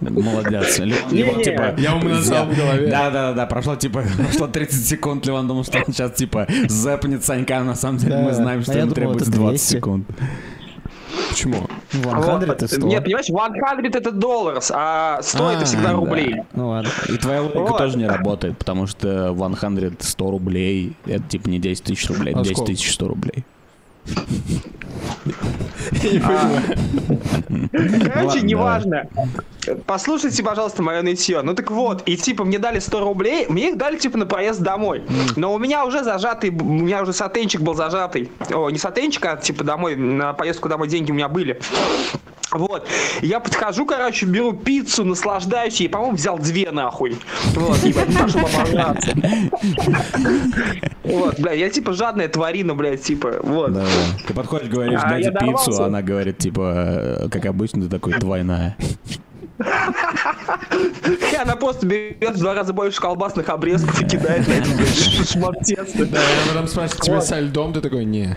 Молодец. 0.00 0.76
Типа... 0.76 1.74
Я 1.78 1.94
умножал 1.94 2.46
в 2.46 2.56
голове. 2.56 2.88
Да, 2.88 3.10
да, 3.10 3.32
да, 3.32 3.46
прошло 3.46 3.76
типа 3.76 4.04
прошло 4.16 4.46
30 4.48 4.86
секунд, 4.86 5.26
Леон 5.26 5.46
думал, 5.46 5.64
что 5.64 5.78
он 5.78 5.84
сейчас 5.86 6.12
типа 6.12 6.46
запнет 6.68 7.24
Санька, 7.24 7.60
на 7.60 7.74
самом 7.74 7.98
деле 7.98 8.16
Да. 8.16 8.22
мы 8.22 8.32
знаем, 8.32 8.60
А 8.60 8.62
что 8.62 8.72
думал, 8.80 8.94
требуется 8.94 9.30
это 9.30 9.38
20 9.38 9.50
200. 9.50 9.72
секунд. 9.76 10.06
Почему? 11.34 11.66
Вот. 11.92 12.22
100 12.24 12.38
это 12.52 12.68
100. 12.68 12.86
Нет, 12.86 13.04
понимаешь, 13.04 13.26
100 13.26 13.98
это 13.98 14.10
доллар, 14.12 14.60
а 14.72 15.20
100 15.22 15.50
это 15.50 15.62
А, 15.62 15.64
всегда 15.64 15.88
да. 15.88 15.92
рублей. 15.94 16.42
Ну 16.54 16.68
ладно. 16.68 16.90
И 17.08 17.16
твоя 17.18 17.42
логика 17.42 17.58
Вот. 17.58 17.78
тоже 17.78 17.98
не 17.98 18.06
работает, 18.06 18.56
потому 18.58 18.86
что 18.86 19.32
100 20.00 20.24
100 20.24 20.30
рублей, 20.30 20.96
это 21.06 21.22
типа 21.24 21.48
не 21.48 21.58
10 21.58 21.84
тысяч 21.84 22.08
рублей, 22.08 22.30
это 22.32 22.40
А 22.40 22.44
10 22.44 22.56
сколько? 22.56 22.72
тысяч 22.72 22.92
100 22.94 23.08
рублей. 23.08 23.44
Короче, 27.84 28.24
Ладно, 28.24 28.40
неважно. 28.40 29.08
Послушайте, 29.86 30.42
пожалуйста, 30.42 30.82
мое 30.82 31.02
нытье. 31.02 31.42
Ну 31.42 31.54
так 31.54 31.70
вот, 31.70 32.02
и 32.06 32.16
типа 32.16 32.44
мне 32.44 32.58
дали 32.58 32.78
100 32.78 33.00
рублей, 33.00 33.46
мне 33.48 33.70
их 33.70 33.78
дали 33.78 33.96
типа 33.96 34.18
на 34.18 34.26
проезд 34.26 34.60
домой. 34.60 35.04
Но 35.36 35.54
у 35.54 35.58
меня 35.58 35.84
уже 35.84 36.04
зажатый, 36.04 36.50
у 36.50 36.64
меня 36.64 37.02
уже 37.02 37.12
сатенчик 37.12 37.60
был 37.60 37.74
зажатый. 37.74 38.30
О, 38.52 38.70
не 38.70 38.78
сатенчик, 38.78 39.24
а 39.26 39.36
типа 39.36 39.64
домой, 39.64 39.96
на 39.96 40.32
поездку 40.32 40.68
домой 40.68 40.88
деньги 40.88 41.10
у 41.10 41.14
меня 41.14 41.28
были. 41.28 41.60
Вот. 42.54 42.86
И 43.20 43.26
Я 43.26 43.40
подхожу, 43.40 43.84
короче, 43.86 44.26
беру 44.26 44.52
пиццу, 44.52 45.04
наслаждаюсь, 45.04 45.80
и, 45.80 45.88
по-моему, 45.88 46.16
взял 46.16 46.38
две 46.38 46.70
нахуй. 46.70 47.16
Вот, 47.54 47.82
и 47.84 47.92
пошел 47.92 48.40
обожраться. 48.40 49.12
Вот, 51.02 51.38
бля, 51.40 51.52
я 51.52 51.68
типа 51.70 51.92
жадная 51.92 52.28
тварина, 52.28 52.74
блядь, 52.74 53.02
типа, 53.02 53.40
вот. 53.42 53.72
Да, 53.72 53.80
да. 53.80 53.86
Ты 54.26 54.34
подходишь, 54.34 54.68
говоришь, 54.68 55.00
А, 55.02 55.08
дайте 55.10 55.30
пиццу, 55.32 55.82
а 55.82 55.86
она 55.86 56.02
говорит, 56.02 56.38
типа, 56.38 56.72
э, 57.24 57.28
как 57.28 57.44
обычно, 57.46 57.82
ты 57.82 57.88
такой, 57.88 58.18
двойная. 58.18 58.76
Она 61.42 61.56
просто 61.56 61.86
берет 61.86 62.36
в 62.36 62.38
два 62.40 62.54
раза 62.54 62.72
больше 62.72 63.00
колбасных 63.00 63.48
обрезков 63.50 64.00
и 64.00 64.06
кидает 64.06 64.46
на 64.48 64.52
это 64.52 64.68
блядь, 64.76 64.94
ш- 64.98 65.24
шмат 65.24 65.60
теста. 65.60 66.06
Да, 66.06 66.18
я 66.20 66.48
потом 66.52 66.66
спрашиваю, 66.68 67.02
тебе 67.02 67.20
со 67.20 67.38
льдом? 67.40 67.72
Ты 67.72 67.80
такой, 67.80 68.04
не. 68.04 68.36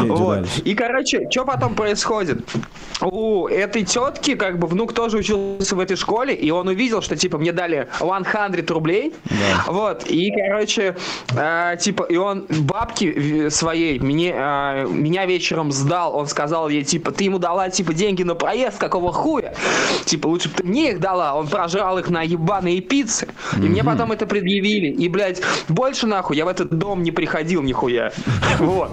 Вот. 0.00 0.46
И, 0.64 0.74
короче, 0.74 1.28
что 1.30 1.44
потом 1.44 1.74
происходит? 1.74 2.48
У 3.00 3.48
этой 3.48 3.84
тетки, 3.84 4.34
как 4.34 4.58
бы, 4.58 4.66
внук 4.66 4.92
тоже 4.92 5.18
учился 5.18 5.76
в 5.76 5.80
этой 5.80 5.96
школе, 5.96 6.34
и 6.34 6.50
он 6.50 6.68
увидел, 6.68 7.02
что, 7.02 7.16
типа, 7.16 7.38
мне 7.38 7.52
дали 7.52 7.88
100 7.98 8.74
рублей. 8.74 9.14
Вот. 9.66 10.04
И, 10.06 10.30
короче, 10.30 10.96
э, 11.36 11.76
типа, 11.80 12.04
и 12.04 12.16
он 12.16 12.46
бабки 12.48 13.48
своей 13.48 13.98
мне, 13.98 14.32
э, 14.34 14.86
меня 14.86 15.26
вечером 15.26 15.72
сдал. 15.72 16.16
Он 16.16 16.26
сказал 16.26 16.68
ей, 16.68 16.84
типа, 16.84 17.10
ты 17.10 17.24
ему 17.24 17.38
дала, 17.38 17.68
типа, 17.70 17.94
деньги 17.94 18.22
на 18.22 18.34
проезд, 18.34 18.78
какого 18.78 19.12
хуя? 19.12 19.54
Типа, 20.04 20.26
лучше 20.28 20.48
бы 20.48 20.56
ты 20.56 20.64
мне 20.64 20.92
их 20.92 21.00
дала. 21.00 21.34
Он 21.34 21.48
прожрал 21.48 21.98
их 21.98 22.08
на 22.10 22.22
ебаные 22.22 22.80
пиццы. 22.80 23.28
И 23.56 23.60
мне 23.60 23.82
потом 23.84 24.12
это 24.12 24.26
предъявили. 24.26 24.88
И, 24.88 25.08
блядь, 25.08 25.40
больше 25.68 26.06
нахуй 26.06 26.36
я 26.36 26.44
в 26.44 26.48
этот 26.48 26.72
дом 26.84 27.02
не 27.02 27.10
приходил 27.12 27.62
нихуя. 27.62 28.12
Вот. 28.58 28.90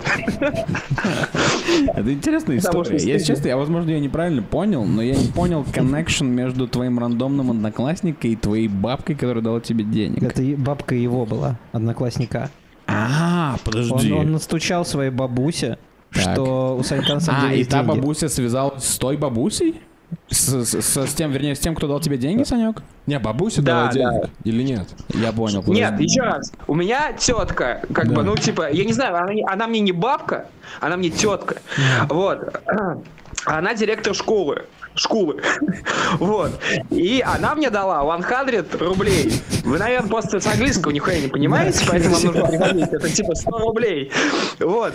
Это 1.94 2.14
интересная 2.14 2.58
история. 2.58 2.98
Если 2.98 3.26
честно, 3.34 3.48
я, 3.50 3.58
возможно, 3.58 3.90
ее 3.90 4.00
неправильно 4.00 4.42
понял, 4.42 4.86
но 4.86 5.02
я 5.02 5.14
не 5.16 5.28
понял 5.28 5.66
коннекшн 5.72 6.26
между 6.26 6.68
твоим 6.68 7.00
рандомным 7.00 7.52
одноклассником 7.52 8.32
и 8.32 8.36
твоей 8.36 8.68
бабкой, 8.68 9.16
которая 9.16 9.44
дала 9.44 9.60
тебе 9.62 9.84
денег. 9.84 10.24
Это 10.24 10.42
бабка 10.58 10.96
его 10.96 11.26
была, 11.26 11.58
одноклассника. 11.74 12.50
А, 12.88 13.54
Он, 13.54 13.60
подожди. 13.64 14.12
он 14.12 14.32
настучал 14.32 14.86
своей 14.86 15.12
бабусе, 15.12 15.78
Так. 16.14 16.22
что 16.34 16.78
у 16.80 16.84
Санька 16.84 17.14
на 17.16 17.20
самом 17.20 17.40
А, 17.40 17.44
деле 17.44 17.56
и 17.56 17.58
есть 17.60 17.70
та 17.70 17.84
деньги. 17.84 17.96
бабуся 18.00 18.30
связалась 18.30 18.84
с 18.84 18.98
той 18.98 19.18
бабусей? 19.18 19.82
С, 20.32 20.48
с- 20.66 20.82
с- 20.82 21.08
с 21.08 21.14
тем, 21.14 21.30
вернее, 21.32 21.56
с 21.56 21.60
тем, 21.60 21.76
кто 21.76 21.88
дал 21.88 22.00
тебе 22.00 22.18
деньги, 22.18 22.44
Санек? 22.44 22.82
Не, 23.06 23.20
бабуся 23.20 23.62
Да, 23.62 23.72
дала 23.72 23.86
да. 23.88 23.94
денег 23.94 24.30
или 24.46 24.64
нет? 24.64 24.88
Я 25.10 25.32
понял. 25.34 25.62
Нет, 25.68 25.92
подожди. 25.92 26.04
еще 26.06 26.22
раз. 26.22 26.52
У 26.68 26.74
меня 26.76 27.12
тетка, 27.14 27.82
как 27.94 28.08
бы, 28.08 28.24
ну, 28.24 28.36
типа, 28.38 28.72
я 28.72 28.86
не 28.86 28.94
знаю, 28.94 29.16
она, 29.18 29.32
она 29.52 29.68
мне 29.68 29.82
не 29.82 29.92
бабка, 29.92 30.48
она 30.80 30.96
мне 30.98 31.10
тетка. 31.10 31.58
Вот. 32.08 32.62
Она 33.46 33.74
директор 33.74 34.14
школы. 34.16 34.64
Школы. 34.96 35.42
Вот. 36.20 36.52
И 36.90 37.24
она 37.26 37.56
мне 37.56 37.70
дала 37.70 38.04
100 38.22 38.78
рублей. 38.80 39.42
Вы, 39.64 39.78
наверное, 39.78 40.10
просто 40.10 40.40
с 40.40 40.48
английского 40.48 40.92
нихуя 40.92 41.20
не 41.20 41.28
понимаете, 41.28 41.84
поэтому 41.88 42.16
вам 42.16 42.24
нужно 42.26 42.48
переводить. 42.48 42.90
Это 42.92 43.10
типа 43.10 43.34
100 43.36 43.58
рублей. 43.60 44.12
Вот. 44.60 44.94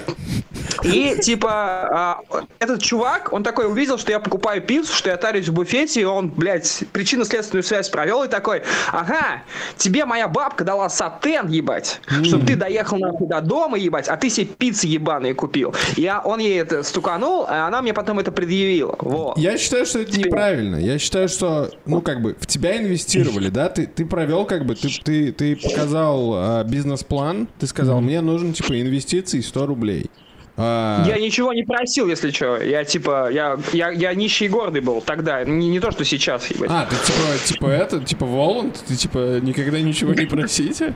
И, 0.83 1.17
типа, 1.21 1.51
а, 1.51 2.21
этот 2.59 2.83
чувак, 2.83 3.33
он 3.33 3.43
такой 3.43 3.67
увидел, 3.67 3.99
что 3.99 4.13
я 4.13 4.21
покупаю 4.21 4.63
пиццу, 4.63 4.93
что 4.95 5.11
я 5.11 5.17
тарюсь 5.17 5.49
в 5.49 5.53
буфете, 5.53 6.03
и 6.03 6.05
он, 6.05 6.29
блядь, 6.29 6.85
причинно-следственную 6.93 7.63
связь 7.63 7.89
провел 7.89 8.25
и 8.25 8.29
такой, 8.29 8.63
ага, 8.93 9.43
тебе 9.77 10.05
моя 10.05 10.29
бабка 10.29 10.65
дала 10.65 10.89
сатен, 10.89 11.49
ебать, 11.49 12.01
чтобы 12.25 12.47
ты 12.47 12.57
доехал 12.57 12.99
нахуй 12.99 13.27
до 13.27 13.41
дома, 13.41 13.79
ебать, 13.79 14.09
а 14.09 14.17
ты 14.17 14.29
себе 14.29 14.47
пиццы 14.47 14.87
ебаные 14.87 15.35
купил. 15.35 15.75
Я, 15.97 16.21
он 16.21 16.41
ей 16.41 16.61
это 16.61 16.83
стуканул, 16.83 17.47
а 17.49 17.67
она 17.67 17.83
мне 17.83 17.95
потом 17.95 18.19
это 18.19 18.31
предъявила. 18.31 18.97
Во. 19.01 19.35
Я 19.37 19.59
считаю, 19.59 19.86
что 19.87 20.01
это 20.01 20.19
неправильно. 20.19 20.77
Я 20.77 20.99
считаю, 20.99 21.29
что, 21.29 21.71
ну, 21.87 22.01
как 22.01 22.23
бы, 22.23 22.37
в 22.39 22.47
тебя 22.47 22.77
инвестировали, 22.77 23.49
да? 23.49 23.69
Ты, 23.69 23.87
ты 23.87 24.05
провел, 24.05 24.45
как 24.45 24.67
бы, 24.67 24.75
ты, 24.75 24.89
ты, 25.03 25.33
ты 25.33 25.57
показал 25.57 26.33
а, 26.35 26.65
бизнес-план, 26.65 27.49
ты 27.59 27.67
сказал, 27.67 28.01
мне 28.01 28.21
нужен, 28.21 28.53
типа, 28.53 28.81
инвестиции 28.81 29.41
100 29.41 29.67
рублей. 29.67 30.11
А, 30.59 31.05
Я 31.07 31.19
ничего 31.19 31.53
не 31.53 31.65
просил, 31.65 32.09
если 32.09 32.31
что. 32.31 32.57
Я 32.63 32.85
типа, 32.85 33.31
я, 33.31 33.59
я, 33.73 33.91
я 33.91 34.15
нищий 34.15 34.47
и 34.47 34.49
гордый 34.49 34.81
был 34.81 35.03
тогда. 35.03 35.45
Не, 35.45 35.69
не 35.69 35.81
то, 35.81 35.91
что 35.91 36.05
сейчас, 36.05 36.51
ебать. 36.51 36.71
А, 36.73 36.87
ты 36.87 36.97
типа, 36.97 37.45
типа 37.45 37.67
это, 37.67 38.01
типа 38.01 38.25
Воланд, 38.25 38.83
ты 38.87 38.97
типа 38.97 39.41
никогда 39.43 39.81
ничего 39.81 40.15
не 40.15 40.27
просите? 40.27 40.95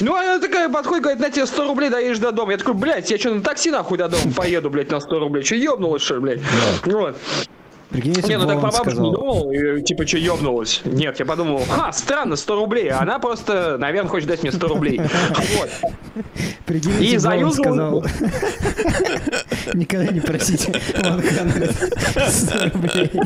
Ну, 0.00 0.14
она 0.14 0.38
такая 0.38 0.68
подходит, 0.68 1.02
говорит, 1.02 1.20
на 1.20 1.30
тебе 1.30 1.46
100 1.46 1.66
рублей 1.66 1.90
доедешь 1.90 2.18
до 2.18 2.30
дома. 2.30 2.52
Я 2.52 2.58
такой, 2.58 2.74
блядь, 2.74 3.10
я 3.10 3.18
что, 3.18 3.34
на 3.34 3.42
такси 3.42 3.70
нахуй 3.72 3.98
до 3.98 4.08
дома 4.08 4.32
поеду, 4.36 4.70
блядь, 4.70 4.90
на 4.90 5.00
100 5.00 5.18
рублей? 5.18 5.42
Че, 5.42 5.56
ёбнулась, 5.56 6.02
что 6.02 6.14
ли, 6.14 6.20
блядь? 6.20 6.40
Вот. 6.84 7.16
Прикинь, 7.94 8.14
если 8.16 8.30
Не, 8.32 8.38
ну 8.38 8.46
так 8.46 8.56
по 8.56 8.62
бабушке 8.62 8.84
не 8.86 8.90
сказал. 8.90 9.12
думал, 9.12 9.50
и, 9.52 9.80
типа, 9.82 10.04
что, 10.06 10.18
ёбнулась? 10.18 10.80
Нет, 10.84 11.16
я 11.20 11.24
подумал, 11.24 11.62
ха, 11.70 11.92
странно, 11.92 12.34
100 12.34 12.56
рублей. 12.56 12.88
А 12.88 13.00
она 13.02 13.20
просто, 13.20 13.78
наверное, 13.78 14.10
хочет 14.10 14.26
дать 14.28 14.42
мне 14.42 14.50
100 14.50 14.66
рублей. 14.68 15.00
Вот. 15.00 15.70
Прикинь, 16.66 16.90
И 17.00 17.16
заюзал- 17.16 17.52
сказал. 17.52 18.04
Никогда 19.74 20.12
не 20.12 20.20
просите 20.20 20.74
100 22.28 22.64
рублей. 22.72 23.10
У 23.14 23.18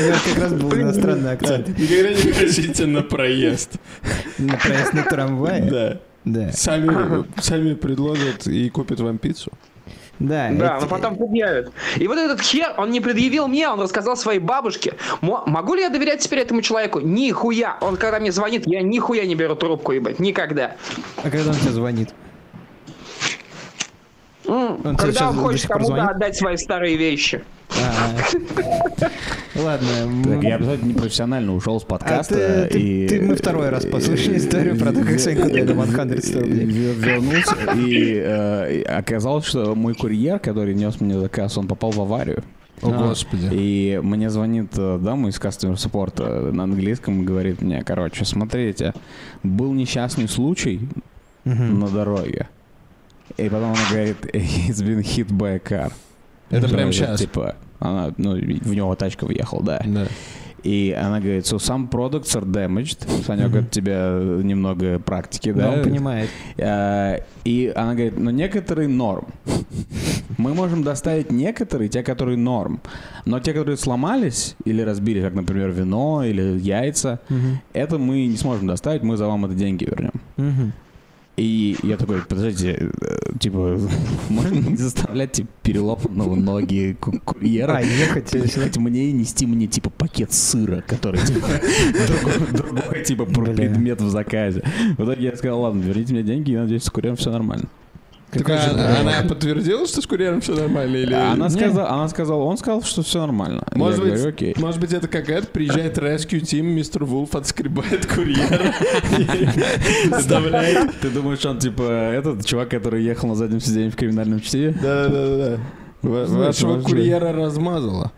него 0.00 0.16
как 0.24 0.38
раз 0.42 0.52
был 0.54 0.72
иностранный 0.74 1.32
акцент. 1.32 1.68
Никогда 1.76 2.10
не 2.10 2.32
просите 2.32 2.86
на 2.86 3.02
проезд. 3.02 3.72
На 4.38 4.56
проезд 4.58 4.92
на 4.92 5.02
трамвае. 5.02 5.62
Да. 5.62 5.98
Да. 6.24 6.52
Сами, 6.52 7.24
сами 7.40 7.74
предложат 7.74 8.46
и 8.46 8.70
купят 8.70 9.00
вам 9.00 9.18
пиццу. 9.18 9.50
Да, 10.22 10.48
Да, 10.50 10.76
это- 10.76 10.80
но 10.82 10.86
потом 10.88 11.16
предъявят. 11.16 11.72
И 11.96 12.06
вот 12.06 12.16
этот 12.18 12.40
хер, 12.40 12.74
он 12.78 12.90
не 12.90 13.00
предъявил 13.00 13.48
мне, 13.48 13.68
он 13.68 13.80
рассказал 13.80 14.16
своей 14.16 14.38
бабушке. 14.38 14.94
Мо- 15.20 15.42
могу 15.46 15.74
ли 15.74 15.82
я 15.82 15.88
доверять 15.90 16.20
теперь 16.20 16.38
этому 16.38 16.62
человеку? 16.62 17.00
Нихуя. 17.00 17.76
Он 17.80 17.96
когда 17.96 18.20
мне 18.20 18.30
звонит, 18.32 18.62
я 18.66 18.82
нихуя 18.82 19.26
не 19.26 19.34
беру 19.34 19.54
трубку, 19.56 19.92
ебать. 19.92 20.20
Никогда. 20.20 20.76
А 21.16 21.22
когда 21.30 21.50
он 21.50 21.56
тебе 21.56 21.72
звонит? 21.72 22.10
Тебе 24.42 24.96
когда 24.96 25.30
он 25.30 25.36
хочет 25.36 25.68
кому-то 25.68 26.04
отдать 26.04 26.36
свои 26.36 26.56
старые 26.56 26.96
вещи. 26.96 27.42
А. 27.70 28.18
Ладно. 29.54 29.88
Так, 30.24 30.42
я 30.42 30.56
абсолютно 30.56 30.86
непрофессионально 30.86 31.54
ушел 31.54 31.80
с 31.80 31.84
а 31.84 31.86
подкаста. 31.86 32.34
ты- 32.34 32.68
ты- 32.72 32.80
и... 32.80 33.08
ты- 33.08 33.20
мы 33.22 33.36
второй 33.36 33.68
раз 33.70 33.84
послушали 33.86 34.38
историю 34.38 34.78
про 34.78 34.92
то, 34.92 35.00
как 35.04 35.18
Саньку 35.20 35.48
дали 35.48 36.20
100 36.20 36.40
рублей. 36.40 36.64
Вер- 36.66 36.94
Вернулся, 36.94 37.56
и 37.76 38.14
э, 38.16 38.82
оказалось, 38.82 39.44
что 39.46 39.74
мой 39.74 39.94
курьер, 39.94 40.38
который 40.38 40.74
нес 40.74 41.00
мне 41.00 41.18
заказ, 41.18 41.56
он 41.58 41.66
попал 41.66 41.90
в 41.90 42.00
аварию. 42.00 42.42
О, 42.82 42.90
А. 42.90 43.08
господи. 43.08 43.48
И 43.52 44.00
мне 44.02 44.28
звонит 44.30 44.72
э, 44.76 44.98
дама 45.00 45.28
из 45.28 45.38
customer 45.38 45.74
support 45.74 46.14
э, 46.18 46.50
на 46.50 46.64
английском 46.64 47.22
и 47.22 47.24
говорит 47.24 47.62
мне, 47.62 47.82
короче, 47.84 48.24
смотрите, 48.24 48.92
был 49.42 49.72
несчастный 49.72 50.28
случай 50.28 50.80
на 51.44 51.88
дороге. 51.88 52.48
И 53.36 53.48
потом 53.48 53.72
она 53.72 53.90
говорит, 53.90 54.16
he's 54.34 54.82
been 54.82 55.00
hit 55.02 55.28
by 55.28 55.56
a 55.56 55.58
car. 55.58 55.92
Это 56.50 56.68
прям 56.68 56.92
сейчас. 56.92 57.20
Типа, 57.20 57.56
она, 57.78 58.12
ну, 58.18 58.34
в 58.34 58.74
него 58.74 58.94
тачка 58.94 59.26
въехала, 59.26 59.62
да. 59.62 59.82
Да. 59.86 60.06
И 60.62 60.96
она 60.96 61.18
говорит, 61.18 61.44
so 61.44 61.56
some 61.56 61.90
products 61.90 62.36
are 62.36 62.44
damaged. 62.44 63.04
Санек, 63.26 63.54
от 63.56 63.70
тебя 63.72 64.16
немного 64.42 65.00
практики, 65.00 65.50
Да, 65.52 65.62
да? 65.62 65.72
он 65.78 65.82
понимает. 65.82 66.30
А, 66.58 67.16
И 67.44 67.72
она 67.74 67.94
говорит, 67.94 68.16
но 68.16 68.30
некоторые 68.30 68.88
норм. 68.88 69.26
Мы 70.38 70.54
можем 70.54 70.84
доставить 70.84 71.32
некоторые, 71.32 71.88
те, 71.88 72.02
которые 72.04 72.36
норм. 72.36 72.80
Но 73.24 73.40
те, 73.40 73.52
которые 73.52 73.76
сломались 73.76 74.54
или 74.64 74.82
разбили, 74.82 75.20
как, 75.20 75.34
например, 75.34 75.70
вино 75.72 76.22
или 76.24 76.58
яйца, 76.60 77.18
это 77.72 77.98
мы 77.98 78.26
не 78.26 78.36
сможем 78.36 78.66
доставить, 78.68 79.02
мы 79.02 79.16
за 79.16 79.26
вам 79.26 79.44
это 79.46 79.54
деньги 79.54 79.84
вернем. 79.84 80.12
Мгм. 80.36 80.72
И 81.38 81.76
я 81.82 81.96
такой, 81.96 82.20
подождите, 82.20 82.90
э, 83.00 83.38
типа, 83.40 83.78
можно 84.28 84.54
не 84.54 84.76
заставлять 84.76 85.32
типа, 85.32 85.48
переломанного 85.62 86.34
ноги 86.34 86.94
ку- 87.00 87.18
курьера 87.24 87.76
А, 87.78 87.80
ехать. 87.80 88.34
ехать 88.34 88.76
мне 88.76 89.08
и 89.08 89.12
нести 89.12 89.46
мне, 89.46 89.66
типа, 89.66 89.88
пакет 89.88 90.32
сыра, 90.32 90.82
который, 90.86 91.20
типа, 91.24 91.48
другой, 92.52 93.02
типа, 93.04 93.24
предмет 93.24 94.02
в 94.02 94.10
заказе. 94.10 94.62
В 94.98 95.04
итоге 95.04 95.24
я 95.24 95.36
сказал, 95.36 95.62
ладно, 95.62 95.80
верните 95.80 96.12
мне 96.12 96.22
деньги, 96.22 96.50
и 96.52 96.56
надеюсь, 96.56 96.82
с 96.84 96.90
курьером 96.90 97.16
все 97.16 97.30
нормально. 97.30 97.68
Так, 98.32 98.48
а- 98.48 98.72
бред. 98.72 98.96
она 99.00 99.28
подтвердила, 99.28 99.86
что 99.86 100.00
с 100.00 100.06
курьером 100.06 100.40
все 100.40 100.54
нормально? 100.54 100.96
Или... 100.96 101.12
Она 101.12 101.50
сказала, 101.50 101.90
она 101.90 102.08
сказала, 102.08 102.42
он 102.44 102.56
сказал, 102.56 102.82
что 102.82 103.02
все 103.02 103.20
нормально. 103.20 103.62
Может 103.74 103.98
я 103.98 104.04
быть, 104.04 104.14
говорю, 104.14 104.28
окей. 104.30 104.54
может 104.56 104.80
быть, 104.80 104.94
это 104.94 105.06
какая-то 105.06 105.48
приезжает 105.48 105.98
rescue 105.98 106.40
team, 106.40 106.62
мистер 106.62 107.04
Вулф 107.04 107.34
отскребает 107.34 108.06
курьера. 108.06 108.72
Представляете? 110.10 110.92
Ты 111.02 111.10
думаешь, 111.10 111.44
он, 111.44 111.58
типа, 111.58 111.82
этот 111.82 112.46
чувак, 112.46 112.70
который 112.70 113.04
ехал 113.04 113.28
на 113.28 113.34
заднем 113.34 113.60
сиденье 113.60 113.90
в 113.90 113.96
криминальном 113.96 114.40
чтиве? 114.40 114.74
Да-да-да. 114.80 115.58
Вашего 116.02 116.80
курьера 116.80 117.32
размазало. 117.32 118.12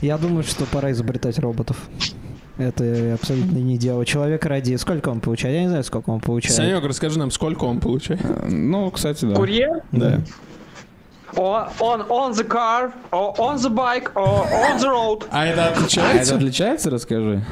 Я 0.00 0.16
думаю, 0.16 0.44
что 0.44 0.64
пора 0.64 0.92
изобретать 0.92 1.38
роботов. 1.38 1.76
Это 2.58 3.14
абсолютно 3.14 3.58
не 3.58 3.78
дело. 3.78 4.04
Человек 4.04 4.44
ради... 4.44 4.76
Сколько 4.76 5.08
он 5.08 5.20
получает? 5.20 5.54
Я 5.56 5.62
не 5.62 5.68
знаю, 5.68 5.84
сколько 5.84 6.10
он 6.10 6.20
получает. 6.20 6.54
Санек, 6.54 6.84
расскажи 6.84 7.18
нам, 7.18 7.30
сколько 7.30 7.64
он 7.64 7.80
получает? 7.80 8.20
Э, 8.24 8.48
Ну, 8.48 8.90
кстати, 8.90 9.24
да. 9.24 9.34
Курьер? 9.34 9.82
Да. 9.90 10.20
On, 11.34 11.66
on, 11.80 12.06
on 12.08 12.32
the 12.34 12.46
car, 12.46 12.92
or 13.10 13.34
on 13.38 13.56
the 13.56 13.70
bike, 13.70 14.12
or 14.14 14.44
on 14.50 14.78
the 14.78 14.86
road. 14.90 15.26
А 15.30 15.46
это 15.46 15.64
А 15.64 15.68
это 15.68 15.78
отличается? 15.80 16.34
отличается, 16.36 16.90
расскажи? 16.90 17.42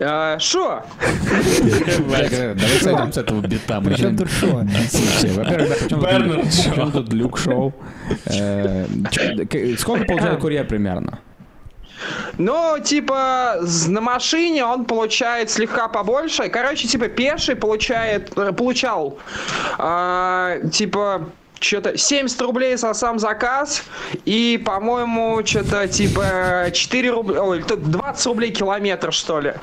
Э, 0.00 0.36
Sure. 0.38 0.82
Давай 2.08 2.28
сойдем 2.80 3.12
с 3.12 3.16
этого 3.16 3.40
бита. 3.42 3.80
Причем 3.80 4.16
начнем 4.16 4.16
тут 4.16 4.28
шо? 4.30 4.46
Во-первых, 4.56 5.78
причем 5.78 6.90
тут- 6.92 7.12
люк 7.12 7.38
шоу. 7.38 7.72
Э, 8.26 8.86
Сколько 9.78 10.04
получает 10.06 10.40
курьер 10.40 10.66
примерно? 10.66 11.20
Ну, 12.38 12.78
типа, 12.82 13.60
на 13.88 14.00
машине 14.00 14.64
он 14.64 14.84
получает 14.84 15.50
слегка 15.50 15.88
побольше. 15.88 16.48
Короче, 16.48 16.88
типа, 16.88 17.08
пеший 17.08 17.56
получает, 17.56 18.36
э, 18.36 18.52
получал, 18.52 19.18
а, 19.78 20.58
типа, 20.72 21.28
что-то 21.64 21.96
70 21.96 22.40
рублей 22.42 22.76
за 22.76 22.94
сам 22.94 23.18
заказ 23.18 23.82
и, 24.24 24.62
по-моему, 24.64 25.40
что-то 25.44 25.88
типа 25.88 26.70
4 26.72 27.10
рубля, 27.10 27.42
ой, 27.42 27.62
то 27.62 27.76
20 27.76 28.26
рублей 28.26 28.50
километр, 28.50 29.12
что 29.12 29.40
ли. 29.40 29.54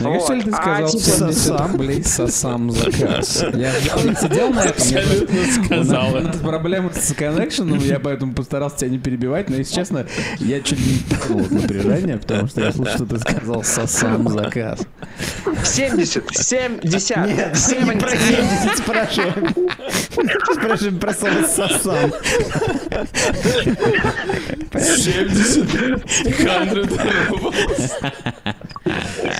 Мне 0.00 0.18
Вот. 0.18 0.28
ты 0.28 0.50
А, 0.50 0.56
сказал 0.56 0.88
типа, 0.88 1.04
70 1.04 1.60
рублей 1.60 2.04
со 2.04 2.26
сам 2.26 2.70
заказ? 2.70 3.44
Я 3.54 3.72
сидел 3.72 4.50
на 4.50 4.60
этом. 4.60 5.64
сказал 5.64 6.14
У 6.14 6.20
нас 6.20 6.36
проблемы 6.36 6.90
с 6.92 7.14
коннекшеном, 7.14 7.78
я 7.78 8.00
поэтому 8.00 8.34
постарался 8.34 8.78
тебя 8.78 8.90
не 8.90 8.98
перебивать, 8.98 9.48
но, 9.48 9.56
если 9.56 9.74
честно, 9.74 10.06
я 10.38 10.60
чуть 10.60 10.78
не 10.78 11.04
от 11.42 11.50
напряжения, 11.50 12.16
потому 12.18 12.48
что 12.48 12.60
я 12.60 12.72
слышал, 12.72 13.06
что 13.06 13.06
ты 13.06 13.18
сказал 13.20 13.62
со 13.62 13.86
сам 13.86 14.28
заказ. 14.28 14.80
70, 15.64 16.24
70, 16.36 17.16
Нет, 17.26 17.52
не 17.52 17.58
70. 17.58 18.00
про 18.00 18.10
70 18.10 18.78
спрашиваем. 18.78 19.54
Спрашиваем 20.52 20.98
про 20.98 21.12
слово 21.46 21.68
«сосам». 21.68 22.12
70 24.72 26.04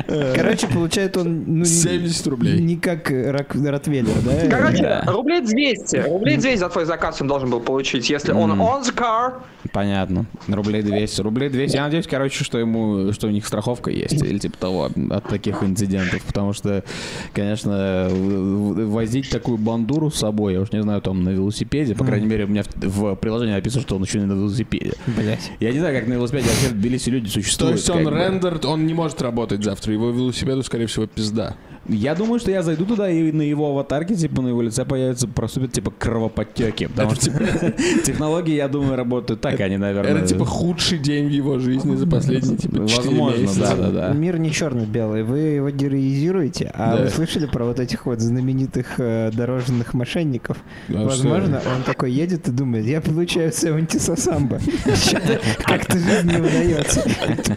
Короче, 0.35 0.67
получает 0.67 1.17
он 1.17 1.45
ну, 1.47 1.59
не- 1.61 1.65
70 1.65 2.27
рублей. 2.27 2.61
не 2.61 2.77
как 2.77 3.11
рак- 3.11 3.55
Ротвейлер, 3.55 4.15
да? 4.25 4.49
Короче, 4.49 5.03
рублей 5.07 5.41
200. 5.41 5.97
Рублей 6.09 6.37
200 6.37 6.59
за 6.59 6.69
твой 6.69 6.85
заказ 6.85 7.21
он 7.21 7.29
должен 7.29 7.51
был 7.51 7.61
получить, 7.61 8.09
если 8.11 8.33
он 8.33 8.53
on 8.61 8.83
the 8.83 8.95
car. 8.95 9.35
Понятно. 9.73 10.27
Рублей 10.49 10.83
200. 10.83 11.21
Рублей 11.23 11.49
200. 11.49 11.75
Я 11.77 11.85
надеюсь, 11.85 12.07
короче, 12.07 12.45
что 12.45 12.59
ему, 12.59 13.13
что 13.13 13.27
у 13.27 13.31
них 13.31 13.47
страховка 13.47 13.91
есть 13.91 14.23
или 14.23 14.39
типа 14.39 14.59
того 14.59 14.91
от 15.11 15.25
таких 15.29 15.63
инцидентов, 15.63 16.23
потому 16.23 16.53
что, 16.53 16.85
конечно, 17.33 18.09
возить 18.11 19.31
такую 19.31 19.59
бандуру 19.59 20.11
с 20.11 20.17
собой, 20.17 20.55
я 20.55 20.61
уж 20.61 20.73
не 20.73 20.83
знаю, 20.83 21.01
там 21.01 21.23
на 21.25 21.31
велосипеде, 21.31 21.95
по 21.95 22.05
крайней 22.05 22.27
мере, 22.27 22.45
у 22.45 22.49
меня 22.49 22.63
в, 22.77 23.15
в 23.15 23.17
приложении 23.17 23.55
написано, 23.55 23.83
что 23.83 23.97
он 23.97 24.03
еще 24.03 24.19
не 24.21 24.27
на 24.27 24.33
велосипеде. 24.35 24.93
Блять. 25.07 25.51
Я 25.61 25.73
не 25.73 25.79
знаю, 25.79 25.99
как 25.99 26.09
на 26.09 26.15
велосипеде 26.15 26.49
вообще 26.49 26.69
в 26.69 26.73
Тбилиси 26.73 27.11
люди 27.11 27.27
То 27.27 27.33
существуют. 27.33 27.77
есть 27.77 27.91
он 27.91 28.05
бы. 28.05 28.11
рендерд, 28.11 28.65
он 28.65 28.87
не 28.87 28.95
может 28.95 29.21
работать 29.23 29.63
завтра. 29.65 29.94
Его 29.95 30.11
велосипеду, 30.11 30.63
скорее 30.63 30.87
всего, 30.87 31.07
пизда. 31.07 31.57
Я 31.89 32.15
думаю, 32.15 32.41
что 32.41 32.51
я 32.51 32.63
зайду 32.63 32.85
туда, 32.87 33.11
и 33.11 33.31
на 33.33 33.43
его 33.43 33.71
аватарке, 33.71 34.15
типа, 34.15 34.43
на 34.43 34.49
его 34.49 34.63
лице 34.63 34.85
появятся, 34.85 35.29
проступят, 35.29 35.73
типа, 35.73 35.93
кровоподтеки. 35.99 36.87
Потому 36.87 37.15
что 37.15 37.31
технологии, 38.05 38.55
я 38.55 38.69
думаю, 38.69 38.97
работают 38.97 39.41
так, 39.41 39.61
они, 39.61 39.77
наверное... 39.77 40.19
Это 40.19 40.27
типа 40.27 40.45
худший 40.45 40.99
день 40.99 41.29
в 41.29 41.31
его 41.31 41.59
жизни 41.59 41.95
за 41.97 42.07
последние 42.07 42.57
типа 42.57 42.87
4 42.89 43.09
Возможно, 43.09 43.41
месяца. 43.41 43.61
да, 43.61 43.75
да, 43.77 43.91
да. 43.91 44.13
Мир 44.15 44.39
не 44.39 44.51
черно-белый, 44.51 45.23
вы 45.23 45.39
его 45.39 45.71
героизируете, 45.71 46.71
а 46.75 46.97
вы 46.97 47.09
слышали 47.11 47.47
про 47.47 47.65
вот 47.65 47.81
этих 47.81 48.07
вот 48.07 48.21
знаменитых 48.21 48.99
э, 48.99 49.31
дорожных 49.33 49.95
мошенников? 49.95 50.59
Возможно, 50.89 51.61
он 51.77 51.83
такой 51.83 52.13
едет 52.13 52.49
и 52.49 52.51
думает, 52.51 52.87
я 52.87 53.01
получаю 53.01 53.53
70 53.53 54.01
сосамба. 54.01 54.61
Что-то 54.61 55.41
Как-то 55.65 55.99
жизнь 55.99 56.31
не 56.31 56.37
удается. 56.41 57.03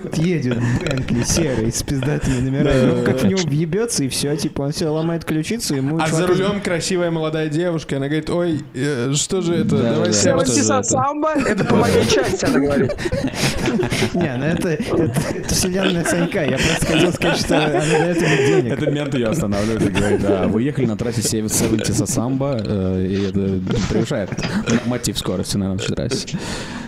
Тут 0.01 0.17
едет 0.17 0.57
Бентли 0.81 1.23
серый 1.23 1.71
с 1.71 1.83
пиздатыми 1.83 2.41
номерами. 2.41 2.99
Он 2.99 3.03
как 3.03 3.21
в 3.21 3.25
него 3.25 3.39
въебется, 3.45 4.03
и 4.03 4.07
все, 4.09 4.16
типа, 4.17 4.63
он 4.63 4.71
все 4.71 4.87
ломает 4.87 5.25
ключицу, 5.25 5.75
ему 5.75 5.99
А 5.99 6.07
за 6.07 6.25
рулем 6.27 6.61
красивая 6.61 7.11
молодая 7.11 7.49
девушка, 7.49 7.97
она 7.97 8.07
говорит, 8.07 8.29
ой, 8.29 8.63
э, 8.73 9.13
что 9.13 9.41
же 9.41 9.55
это, 9.55 9.77
Да, 9.77 9.93
давай 9.93 10.07
да, 10.07 10.13
сядем». 10.13 10.39
что 10.39 10.45
же 10.47 10.53
Севастиса 10.53 10.73
это? 10.75 10.83
самбо, 10.83 11.29
это 11.33 11.63
по 11.65 11.75
моей 11.75 12.05
части, 12.07 12.45
она 12.45 12.59
говорит. 12.59 12.95
Не, 14.13 14.35
ну 14.37 14.45
это, 14.45 14.69
это, 14.69 15.03
это 15.35 15.49
вселенная 15.53 16.03
Санька. 16.05 16.43
Я 16.43 16.57
просто 16.57 16.85
хотел 16.85 17.13
сказать, 17.13 17.37
что 17.39 17.57
она 17.57 17.79
для 17.81 18.05
этого 18.05 18.35
денег. 18.37 18.73
Этот 18.73 18.91
мент 18.91 19.13
ее 19.13 19.27
останавливает 19.27 19.81
и 19.85 19.89
говорит, 19.89 20.21
да, 20.21 20.47
вы 20.47 20.63
ехали 20.63 20.85
на 20.85 20.97
трассе 20.97 21.21
70 21.21 21.95
Сасамба, 21.95 22.57
э, 22.63 23.05
и 23.07 23.23
это 23.29 23.59
превышает 23.89 24.29
норматив 24.69 25.17
скорости 25.17 25.57
на 25.57 25.73
нашей 25.73 25.95
трассе. 25.95 26.37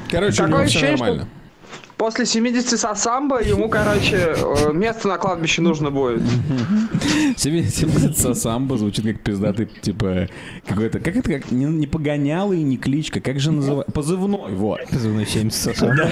Короче, 0.09 0.43
у 0.43 0.45
Такое 0.45 0.47
него 0.47 0.57
все 0.69 0.77
ощущение, 0.79 0.97
что- 0.97 1.05
нормально. 1.05 1.29
После 1.99 2.25
70 2.25 2.79
сосамбо 2.79 3.43
ему, 3.43 3.67
короче, 3.67 4.33
э, 4.33 4.71
место 4.71 5.09
на 5.09 5.17
кладбище 5.17 5.61
нужно 5.61 5.91
будет. 5.91 6.21
70 7.35 8.17
Сасамба 8.17 8.77
звучит 8.77 9.03
как 9.05 9.19
пиздатый, 9.19 9.65
типа, 9.65 10.29
какой-то, 10.65 11.01
как 11.01 11.17
это, 11.17 11.29
как, 11.29 11.51
не, 11.51 11.65
не 11.65 11.87
погонялый, 11.87 12.63
не 12.63 12.77
кличка, 12.77 13.19
как 13.19 13.41
же 13.41 13.51
называется? 13.51 13.91
Позывной, 13.91 14.53
вот. 14.53 14.79
Позывной 14.89 15.25
70 15.25 15.53
сосамба. 15.53 16.09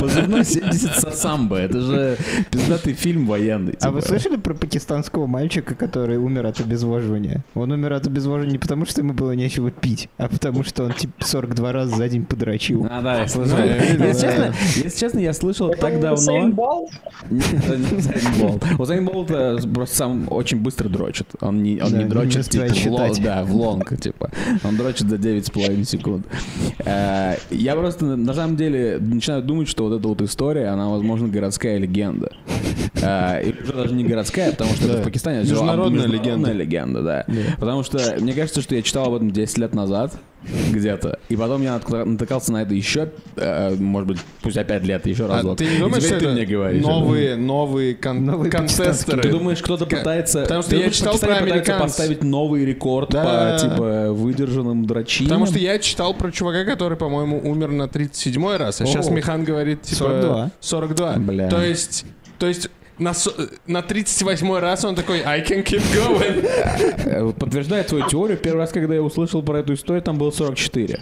Позывной 0.00 0.42
70 0.42 1.00
Сасамба, 1.00 1.58
это 1.58 1.80
же 1.82 2.16
пиздатый 2.50 2.94
фильм 2.94 3.26
военный. 3.26 3.74
А 3.82 3.90
вы 3.90 4.00
типа. 4.00 4.08
слышали 4.08 4.36
про 4.36 4.54
пакистанского 4.54 5.26
мальчика, 5.26 5.74
который 5.74 6.16
умер 6.16 6.46
от 6.46 6.60
обезвоживания? 6.60 7.44
Он 7.54 7.72
умер 7.72 7.92
от 7.92 8.06
обезвоживания 8.06 8.52
не 8.52 8.58
потому, 8.58 8.86
что 8.86 9.02
ему 9.02 9.12
было 9.12 9.32
нечего 9.32 9.70
пить, 9.70 10.08
а 10.16 10.28
потому, 10.28 10.64
что 10.64 10.84
он 10.84 10.94
типа 10.94 11.12
42 11.22 11.72
раза 11.72 11.94
за 11.94 12.08
день 12.08 12.24
подрочил. 12.24 12.86
А, 12.90 13.02
да, 13.02 13.20
я 13.20 13.28
слышал. 13.28 13.58
Ну, 13.58 14.06
честно, 14.06 14.54
если 14.82 14.98
честно, 14.98 15.25
я 15.26 15.32
слышал 15.32 15.70
так 15.70 16.00
Усейн 16.00 16.00
давно. 16.54 16.86
Это 17.30 17.76
не 17.76 18.78
Усейн 18.78 19.04
Болт. 19.04 19.28
Просто 19.74 19.96
сам 19.96 20.26
очень 20.30 20.58
быстро 20.60 20.88
дрочит. 20.88 21.26
Он 21.40 21.62
не, 21.62 21.80
он 21.82 21.90
Да, 21.90 21.98
не 21.98 22.04
не 22.04 22.10
дрочит 22.10 22.48
типа, 22.48 22.64
успевает 22.64 22.72
в 22.72 22.86
лон- 22.90 23.08
считать. 23.08 23.24
да, 23.24 23.44
в 23.44 23.54
лонг, 23.56 24.00
типа. 24.00 24.30
Он 24.64 24.76
дрочит 24.76 25.08
за 25.10 25.16
9,5 25.16 25.84
секунд. 25.84 26.26
Э, 26.84 27.36
Я 27.50 27.74
просто 27.74 28.04
на 28.04 28.34
самом 28.34 28.56
деле 28.56 28.98
начинаю 29.00 29.42
думать, 29.42 29.68
что 29.68 29.84
вот 29.88 29.98
эта 29.98 30.08
вот 30.08 30.22
история, 30.22 30.68
она, 30.68 30.88
возможно, 30.88 31.28
городская 31.28 31.78
легенда. 31.78 32.30
А, 33.02 33.38
И 33.40 33.52
уже 33.62 33.72
даже 33.72 33.94
не 33.94 34.04
городская, 34.04 34.50
потому 34.52 34.74
что 34.74 34.86
это 34.88 35.00
в 35.00 35.04
Пакистане. 35.04 35.40
Международная 35.40 36.06
международная 36.06 36.52
легенда, 36.52 37.02
да. 37.02 37.26
Потому 37.58 37.82
что 37.82 38.16
мне 38.20 38.32
кажется, 38.32 38.62
что 38.62 38.74
я 38.74 38.82
читал 38.82 39.06
об 39.06 39.14
этом 39.14 39.30
10 39.30 39.58
лет 39.58 39.74
назад 39.74 40.14
где-то. 40.70 41.18
И 41.28 41.36
потом 41.36 41.62
я 41.62 41.80
натыкался 41.88 42.52
на 42.52 42.62
это 42.62 42.72
еще, 42.74 43.08
э, 43.36 43.74
может 43.74 44.08
быть, 44.08 44.18
спустя 44.40 44.62
5 44.64 44.84
лет, 44.84 45.06
еще 45.06 45.24
А 45.24 45.28
разок. 45.28 45.58
ты 45.58 45.66
не 45.66 45.78
думаешь, 45.78 46.04
что 46.04 46.20
ты 46.20 46.28
мне 46.28 46.44
говоришь. 46.44 46.84
новые, 46.84 47.36
новые, 47.36 47.94
кон- 47.94 48.24
Новые? 48.24 48.50
Ты 48.50 49.28
думаешь, 49.30 49.60
кто-то 49.60 49.86
пытается... 49.86 50.42
потому 50.42 50.62
что 50.62 50.76
я 50.76 50.90
читал 50.90 51.18
про 51.18 51.36
американцев. 51.36 51.78
поставить 51.82 52.22
новый 52.22 52.64
рекорд 52.64 53.10
Да. 53.10 53.54
по, 53.54 53.58
типа, 53.58 54.12
выдержанным 54.12 54.86
дрочинам? 54.86 55.28
Потому 55.30 55.46
что 55.46 55.58
я 55.58 55.78
читал 55.78 56.14
про 56.14 56.30
чувака, 56.30 56.64
который, 56.64 56.96
по-моему, 56.96 57.40
умер 57.42 57.72
на 57.72 57.84
37-й 57.84 58.56
раз, 58.56 58.80
а 58.80 58.86
сейчас. 58.86 59.10
Михан 59.10 59.42
говорит, 59.44 59.82
типа... 59.82 59.96
42. 59.98 60.50
42. 60.60 61.12
Бля. 61.18 61.48
То 61.48 61.62
есть... 61.62 62.04
То 62.38 62.46
есть... 62.46 62.70
На, 62.98 63.12
на 63.66 63.80
38-й 63.80 64.60
раз 64.60 64.84
он 64.84 64.94
такой, 64.94 65.20
I 65.22 65.42
can 65.42 65.62
keep 65.64 65.82
going. 65.94 66.48
Э, 67.04 67.22
вот 67.24 67.36
Подтверждает 67.36 67.88
твою 67.88 68.06
теорию, 68.08 68.38
первый 68.38 68.58
раз, 68.60 68.70
когда 68.72 68.94
я 68.94 69.02
услышал 69.02 69.42
про 69.42 69.58
эту 69.58 69.74
историю, 69.74 70.02
там 70.02 70.16
было 70.16 70.30
44. 70.30 71.00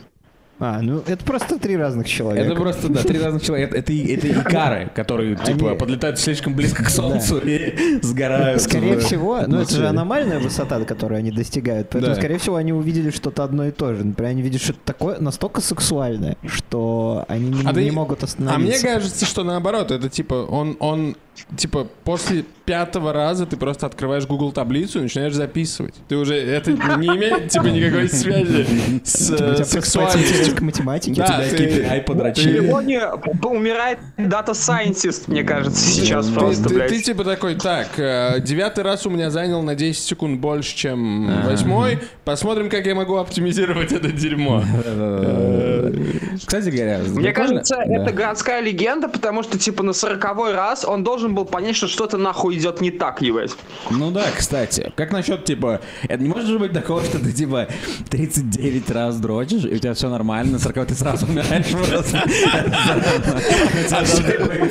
А, 0.61 0.80
ну 0.83 1.02
это 1.04 1.24
просто 1.24 1.59
три 1.59 1.76
разных 1.76 2.09
человека. 2.09 2.46
Это 2.46 2.54
просто, 2.54 2.88
да, 2.88 3.02
три 3.02 3.18
разных 3.18 3.42
человека. 3.42 3.76
Это, 3.76 3.92
это 3.92 4.28
икары, 4.30 4.88
которые, 4.94 5.35
типа, 5.35 5.70
Они- 5.70 5.78
подлетают 5.78 6.18
слишком 6.20 6.54
близко 6.54 6.85
к 6.85 6.90
Солнцу 6.90 7.38
и 7.44 7.98
сгорают. 8.02 8.62
Скорее 8.62 8.96
в- 8.98 9.00
всего, 9.04 9.40
ну 9.48 9.61
это 9.61 9.74
же 9.74 9.87
аномальная 9.88 10.38
высота, 10.38 10.78
до 10.78 10.85
которой 10.85 11.18
они 11.18 11.33
достигают. 11.33 11.88
Поэтому, 11.90 12.14
Да. 12.14 12.20
скорее 12.20 12.38
всего, 12.38 12.54
они 12.54 12.72
увидели 12.72 13.11
что-то 13.11 13.42
одно 13.42 13.66
и 13.66 13.72
то 13.72 13.94
же. 13.94 14.04
Например, 14.04 14.30
они 14.30 14.42
видят 14.42 14.62
что-то 14.62 14.78
такое 14.85 15.18
настолько 15.18 15.61
сексуальное, 15.61 16.37
что 16.46 17.24
они 17.26 17.48
не, 17.48 17.61
А 17.66 17.72
не 17.72 17.88
ты- 17.88 17.92
могут 17.92 18.20
А 18.22 18.22
мне 18.22 18.28
остановиться. 18.28 18.87
кажется, 18.87 19.26
что 19.26 19.42
наоборот, 19.42 19.90
это 19.90 20.09
типа, 20.09 20.35
он, 20.48 20.76
он, 20.78 21.16
типа, 21.56 21.86
после 22.04 22.44
пятого 22.64 23.12
раза 23.12 23.44
ты 23.44 23.56
просто 23.56 23.86
открываешь 23.86 24.26
Google 24.26 24.50
таблицу 24.52 25.00
и 25.00 25.02
начинаешь 25.02 25.34
записывать. 25.34 25.94
Ты 26.08 26.16
уже, 26.16 26.34
это 26.34 26.72
не 26.72 27.08
имеет, 27.08 27.48
типа, 27.50 27.66
никакой 27.66 28.08
связи 28.08 28.66
с 29.04 29.30
У 29.30 29.36
тебя 29.36 29.48
э, 29.52 29.64
сексуальностью. 29.64 30.56
к 30.56 30.60
математике. 30.62 31.20
Да, 31.20 31.44
тебя 31.46 31.56
ты- 31.58 31.64
KPI 31.82 32.00
подрочили. 32.04 32.70
Лоне 32.70 33.00
умирает 33.42 33.98
дата 34.16 34.54
сайентист, 34.54 35.28
мне 35.28 35.42
кажется, 35.44 35.78
сейчас 35.84 36.28
просто, 36.28 36.68
ты- 36.70 37.02
типа 37.02 37.24
такой, 37.24 37.54
так, 37.56 37.88
э, 37.98 38.40
девятый 38.40 38.82
раз 38.84 39.06
у 39.06 39.10
меня 39.10 39.30
занял 39.30 39.62
на 39.62 39.74
10 39.74 40.02
секунд 40.02 40.40
больше, 40.40 40.74
чем 40.74 41.42
восьмой. 41.44 41.98
Посмотрим, 42.24 42.70
как 42.70 42.86
я 42.86 42.94
могу 42.94 43.16
оптимизировать 43.16 43.92
это 43.92 44.10
дерьмо. 44.10 44.62
Кстати 46.36 46.70
говоря, 46.70 47.00
Мне 47.06 47.32
кажется, 47.32 47.76
это 47.76 48.12
городская 48.12 48.60
легенда, 48.60 49.08
потому 49.08 49.42
что, 49.42 49.58
типа, 49.58 49.82
на 49.82 49.92
сороковой 49.92 50.52
раз 50.54 50.84
он 50.84 51.04
должен 51.04 51.23
был 51.28 51.44
понять, 51.44 51.76
что 51.76 51.87
что-то 51.88 52.16
нахуй 52.18 52.56
идет 52.56 52.80
не 52.80 52.90
так, 52.90 53.22
ебать. 53.22 53.52
Ну 53.90 54.10
да, 54.10 54.24
кстати. 54.37 54.92
Как 54.96 55.12
насчет, 55.12 55.44
типа, 55.44 55.80
это 56.08 56.22
не 56.22 56.28
может 56.28 56.48
же 56.48 56.58
быть 56.58 56.72
такого, 56.72 57.02
что 57.04 57.18
ты, 57.18 57.32
типа, 57.32 57.68
39 58.10 58.90
раз 58.90 59.16
дрочишь, 59.18 59.64
и 59.64 59.74
у 59.74 59.78
тебя 59.78 59.94
все 59.94 60.08
нормально, 60.08 60.52
на 60.52 60.58
40 60.58 60.87
ты 60.88 60.94
сразу 60.94 61.26
умираешь 61.26 61.66
просто. 61.68 62.22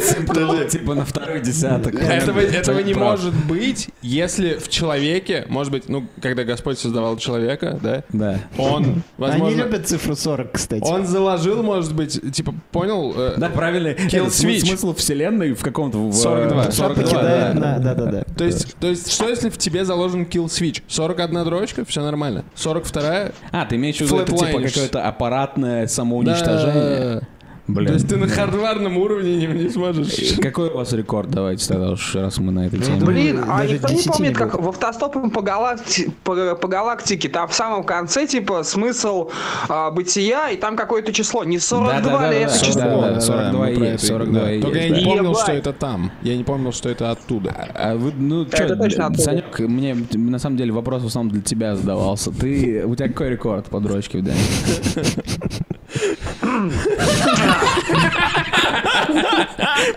Симптомы, 0.01 0.65
типа, 0.65 0.95
на 0.95 1.05
второй 1.05 1.41
десяток. 1.41 1.95
Этого, 1.95 2.79
не 2.79 2.93
может 2.93 3.33
быть, 3.45 3.89
если 4.01 4.55
в 4.55 4.69
человеке, 4.69 5.45
может 5.49 5.71
быть, 5.71 5.89
ну, 5.89 6.07
когда 6.21 6.43
Господь 6.43 6.79
создавал 6.79 7.17
человека, 7.17 7.79
да, 7.81 8.03
Да. 8.09 8.39
он, 8.57 8.83
Они 8.83 8.95
возможно, 9.17 9.63
любят 9.63 9.87
цифру 9.87 10.15
40, 10.15 10.51
кстати. 10.51 10.83
он 10.83 11.05
заложил, 11.05 11.63
может 11.63 11.93
быть, 11.95 12.19
типа, 12.33 12.53
понял? 12.71 13.13
э, 13.15 13.33
Да, 13.37 13.49
правильно. 13.49 13.89
Kill 13.89 14.27
switch. 14.27 14.65
Смысл 14.65 14.93
вселенной 14.95 15.53
в 15.53 15.61
каком-то... 15.63 15.97
в- 15.97 16.13
42. 16.49 16.63
в 16.69 16.73
42, 16.73 17.03
Покидает 17.03 17.53
да. 17.55 17.59
на... 17.59 17.79
Да-да-да. 17.79 18.23
То 18.37 18.43
есть, 18.43 18.75
то 18.77 18.87
есть, 18.87 19.11
что 19.11 19.29
если 19.29 19.49
в 19.49 19.57
тебе 19.57 19.85
заложен 19.85 20.23
kill 20.23 20.45
switch? 20.45 20.81
41 20.87 21.43
дрочка, 21.43 21.85
все 21.85 22.01
нормально. 22.01 22.43
42 22.55 23.31
А, 23.51 23.65
ты 23.65 23.75
имеешь 23.75 23.97
в 23.97 24.01
виду, 24.01 24.19
это 24.19 24.31
типа 24.31 24.61
какое-то 24.61 25.07
аппаратное 25.07 25.87
самоуничтожение? 25.87 27.19
Да. 27.21 27.27
Блин. 27.65 27.87
То 27.87 27.93
есть 27.93 28.09
ты 28.09 28.17
на 28.17 28.27
хардварном 28.27 28.97
уровне 28.97 29.37
не, 29.37 29.47
не 29.47 29.69
сможешь. 29.69 30.37
Какой 30.41 30.69
у 30.69 30.75
вас 30.75 30.91
рекорд? 30.91 31.29
Давайте 31.29 31.65
тогда 31.65 31.91
уж, 31.91 32.13
раз 32.13 32.37
мы 32.37 32.51
на 32.51 32.67
этой 32.67 32.79
теме. 32.79 32.99
Блин, 32.99 33.45
а 33.47 33.65
никто 33.65 33.87
не 33.87 33.95
10 33.95 34.05
не 34.05 34.11
помнит, 34.11 34.37
как 34.37 34.59
в 34.59 34.67
автостопом 34.67 35.31
по, 35.31 35.39
галакти- 35.39 36.11
по, 36.25 36.55
по 36.55 36.67
галактике, 36.67 37.29
там 37.29 37.47
в 37.47 37.53
самом 37.53 37.85
конце, 37.85 38.27
типа, 38.27 38.63
смысл 38.63 39.29
а, 39.69 39.91
бытия, 39.91 40.49
и 40.49 40.57
там 40.57 40.75
какое-то 40.75 41.13
число. 41.13 41.45
Не 41.45 41.57
42 41.57 41.93
Да-да-да-да, 42.01 42.31
ли 42.31 42.37
это 42.39 42.53
да, 42.53 42.59
число? 42.65 42.81
да, 42.81 43.01
да. 43.09 43.15
мы 43.15 43.21
42 43.21 43.69
и 43.69 43.75
про 43.75 43.85
есть, 43.85 44.03
это- 44.03 44.13
42 44.13 44.39
да. 44.41 44.51
и 44.53 44.61
Только 44.61 44.77
я 44.79 44.89
не 44.89 44.99
да. 45.03 45.09
помнил, 45.09 45.35
что 45.35 45.51
это 45.53 45.73
там. 45.73 46.11
Я 46.21 46.35
не 46.37 46.43
помнил, 46.43 46.73
что 46.73 46.89
это 46.89 47.11
оттуда. 47.11 47.69
А 47.73 47.95
вы, 47.95 48.11
ну, 48.17 48.41
Это 48.43 48.57
чё, 48.67 48.75
точно 48.75 49.05
оттуда. 49.05 49.21
Санек, 49.21 49.59
мне 49.59 49.95
на 50.11 50.37
самом 50.39 50.57
деле 50.57 50.73
вопрос 50.73 51.01
в 51.03 51.05
основном 51.07 51.31
для 51.31 51.41
тебя 51.41 51.77
задавался. 51.77 52.31
Ты, 52.31 52.83
у 52.85 52.93
тебя 52.95 53.07
какой 53.07 53.29
рекорд 53.29 53.67
по 53.67 53.79
дрочке 53.79 54.17
в 54.17 54.21
день? 54.23 54.33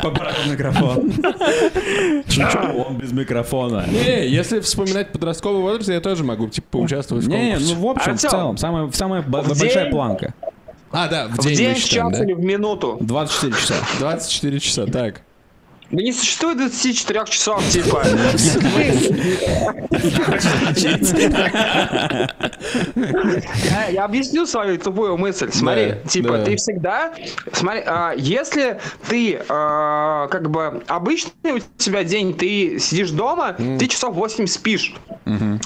Поправь 0.02 0.46
микрофон. 0.46 1.12
Чуть-чуть, 2.28 2.74
он 2.86 2.96
без 2.98 3.12
микрофона. 3.12 3.84
Не, 3.90 4.28
если 4.28 4.60
вспоминать 4.60 5.12
подростковый 5.12 5.62
возраст, 5.62 5.88
я 5.88 6.00
тоже 6.00 6.24
могу, 6.24 6.48
типа, 6.48 6.66
поучаствовать 6.70 7.24
в 7.24 7.28
Не, 7.28 7.52
конкурсе. 7.52 7.74
ну 7.74 7.80
в 7.80 7.86
общем, 7.90 8.12
в 8.12 8.14
Артём, 8.14 8.30
целом, 8.30 8.56
самая, 8.56 8.90
самая 8.92 9.22
в 9.22 9.28
большая 9.28 9.84
день- 9.84 9.90
планка. 9.90 10.34
А, 10.92 11.08
да, 11.08 11.26
в 11.28 11.32
В 11.32 11.44
день, 11.44 11.56
день, 11.56 11.68
мы 11.70 11.74
в 11.74 11.78
считаем, 11.78 12.10
час 12.10 12.18
да? 12.18 12.24
или 12.24 12.32
в 12.32 12.40
минуту? 12.40 12.96
24 13.00 13.52
часа. 13.54 13.74
24 13.98 14.60
часа, 14.60 14.86
так. 14.86 15.22
Да 15.90 16.02
не 16.02 16.12
существует 16.12 16.58
24 16.58 17.24
часов, 17.26 17.62
типа. 17.68 18.02
Я, 23.70 23.88
я 23.88 24.04
объясню 24.04 24.46
свою 24.46 24.78
тупую 24.78 25.16
мысль. 25.16 25.50
Смотри, 25.52 25.90
Да, 25.90 26.08
типа, 26.08 26.38
да. 26.38 26.44
ты 26.44 26.56
всегда... 26.56 27.14
Смотри, 27.52 27.82
а, 27.86 28.14
если 28.16 28.80
ты 29.08 29.40
а, 29.48 30.26
как 30.28 30.50
бы 30.50 30.82
обычный 30.88 31.52
у 31.52 31.58
тебя 31.78 32.02
день, 32.02 32.34
ты 32.34 32.78
сидишь 32.80 33.10
дома, 33.10 33.54
ты 33.78 33.86
часов 33.86 34.14
8 34.14 34.46
спишь. 34.46 34.94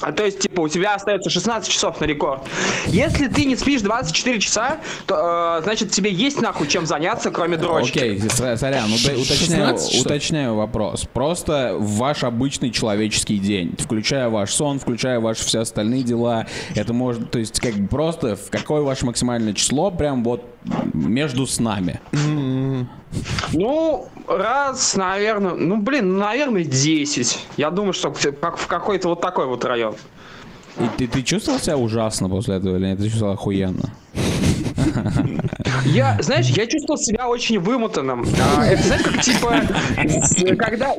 А, 0.00 0.12
то 0.12 0.24
есть, 0.24 0.40
типа, 0.40 0.60
у 0.60 0.68
тебя 0.68 0.94
остается 0.94 1.30
16 1.30 1.70
часов 1.70 2.00
на 2.00 2.04
рекорд. 2.04 2.42
Если 2.86 3.26
ты 3.28 3.44
не 3.44 3.56
спишь 3.56 3.82
24 3.82 4.40
часа, 4.40 4.78
то, 5.06 5.58
э, 5.58 5.62
значит, 5.64 5.90
тебе 5.90 6.10
есть 6.10 6.40
нахуй 6.40 6.66
чем 6.66 6.86
заняться, 6.86 7.30
кроме 7.30 7.56
дрочки. 7.58 7.98
Окей, 7.98 8.20
сорян, 8.30 8.90
уточняю, 8.92 9.24
16 9.24 9.92
часов? 9.92 10.09
Уточняю 10.10 10.56
вопрос. 10.56 11.06
Просто 11.12 11.76
ваш 11.78 12.24
обычный 12.24 12.70
человеческий 12.70 13.38
день, 13.38 13.76
включая 13.78 14.28
ваш 14.28 14.52
сон, 14.52 14.80
включая 14.80 15.20
ваши 15.20 15.44
все 15.44 15.60
остальные 15.60 16.02
дела, 16.02 16.46
это 16.74 16.92
может, 16.92 17.30
то 17.30 17.38
есть 17.38 17.60
как 17.60 17.74
бы 17.74 17.86
просто 17.86 18.34
в 18.34 18.50
какое 18.50 18.82
ваше 18.82 19.06
максимальное 19.06 19.52
число, 19.52 19.92
прям 19.92 20.24
вот 20.24 20.44
между 20.94 21.46
с 21.46 21.60
нами. 21.60 22.00
Ну, 23.52 24.08
раз, 24.26 24.96
наверное, 24.96 25.54
ну, 25.54 25.80
блин, 25.80 26.14
ну, 26.14 26.20
наверное, 26.20 26.64
10. 26.64 27.38
Я 27.56 27.70
думаю, 27.70 27.92
что 27.92 28.12
как 28.40 28.56
в 28.56 28.66
какой-то 28.66 29.08
вот 29.08 29.20
такой 29.20 29.46
вот 29.46 29.64
район. 29.64 29.94
И 30.78 30.88
ты, 30.96 31.06
ты 31.06 31.22
чувствовал 31.22 31.58
себя 31.58 31.76
ужасно 31.76 32.28
после 32.28 32.56
этого 32.56 32.76
или 32.76 32.86
нет? 32.86 32.98
Ты 32.98 33.08
чувствовал 33.08 33.34
охуенно? 33.34 33.92
Я, 35.84 36.16
знаешь, 36.20 36.46
я 36.46 36.66
чувствовал 36.66 36.98
себя 36.98 37.28
очень 37.28 37.58
вымотанным. 37.58 38.26
А, 38.56 38.64
это, 38.66 38.82
знаешь, 38.82 39.02
как, 39.02 39.20
типа, 39.20 39.54
когда, 40.58 40.94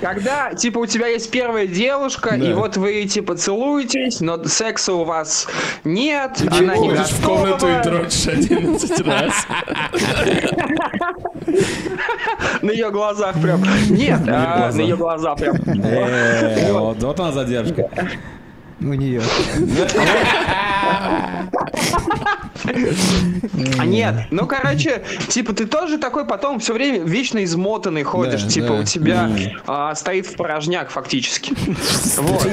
когда, 0.00 0.54
типа, 0.54 0.78
у 0.78 0.86
тебя 0.86 1.06
есть 1.08 1.30
первая 1.30 1.66
девушка, 1.66 2.34
и 2.34 2.52
вот 2.52 2.76
вы, 2.76 3.04
типа, 3.04 3.36
целуетесь, 3.36 4.20
но 4.20 4.42
секса 4.44 4.94
у 4.94 5.04
вас 5.04 5.46
нет, 5.84 6.42
она 6.50 6.76
не 6.76 6.88
Ходишь 6.90 7.08
в 7.10 7.24
комнату 7.24 7.68
и 7.68 7.74
готова. 7.74 7.98
дрочишь 7.98 8.26
11 8.28 9.00
раз. 9.06 9.46
На 12.62 12.70
ее 12.70 12.90
глазах 12.90 13.40
прям. 13.40 13.62
Нет, 13.90 14.20
а, 14.28 14.58
глазах. 14.58 14.74
на 14.76 14.80
ее 14.82 14.96
глаза 14.96 15.34
прям. 15.36 15.56
Э, 15.84 16.72
Вот 16.72 17.02
вот 17.02 17.20
она 17.20 17.32
задержка. 17.32 17.88
У 18.80 18.94
нее. 18.94 19.22
А 23.78 23.84
нет, 23.84 24.26
ну 24.30 24.46
короче, 24.46 25.04
типа 25.28 25.52
ты 25.52 25.66
тоже 25.66 25.98
такой 25.98 26.24
потом 26.24 26.58
все 26.58 26.72
время 26.74 27.04
вечно 27.04 27.42
измотанный 27.44 28.02
ходишь, 28.02 28.42
Да, 28.42 28.48
типа 28.48 28.68
да. 28.68 28.74
у 28.74 28.84
тебя 28.84 29.30
а, 29.66 29.94
стоит 29.94 30.26
в 30.26 30.36
порожняк 30.36 30.90
фактически. 30.90 31.54
Вот. 32.18 32.46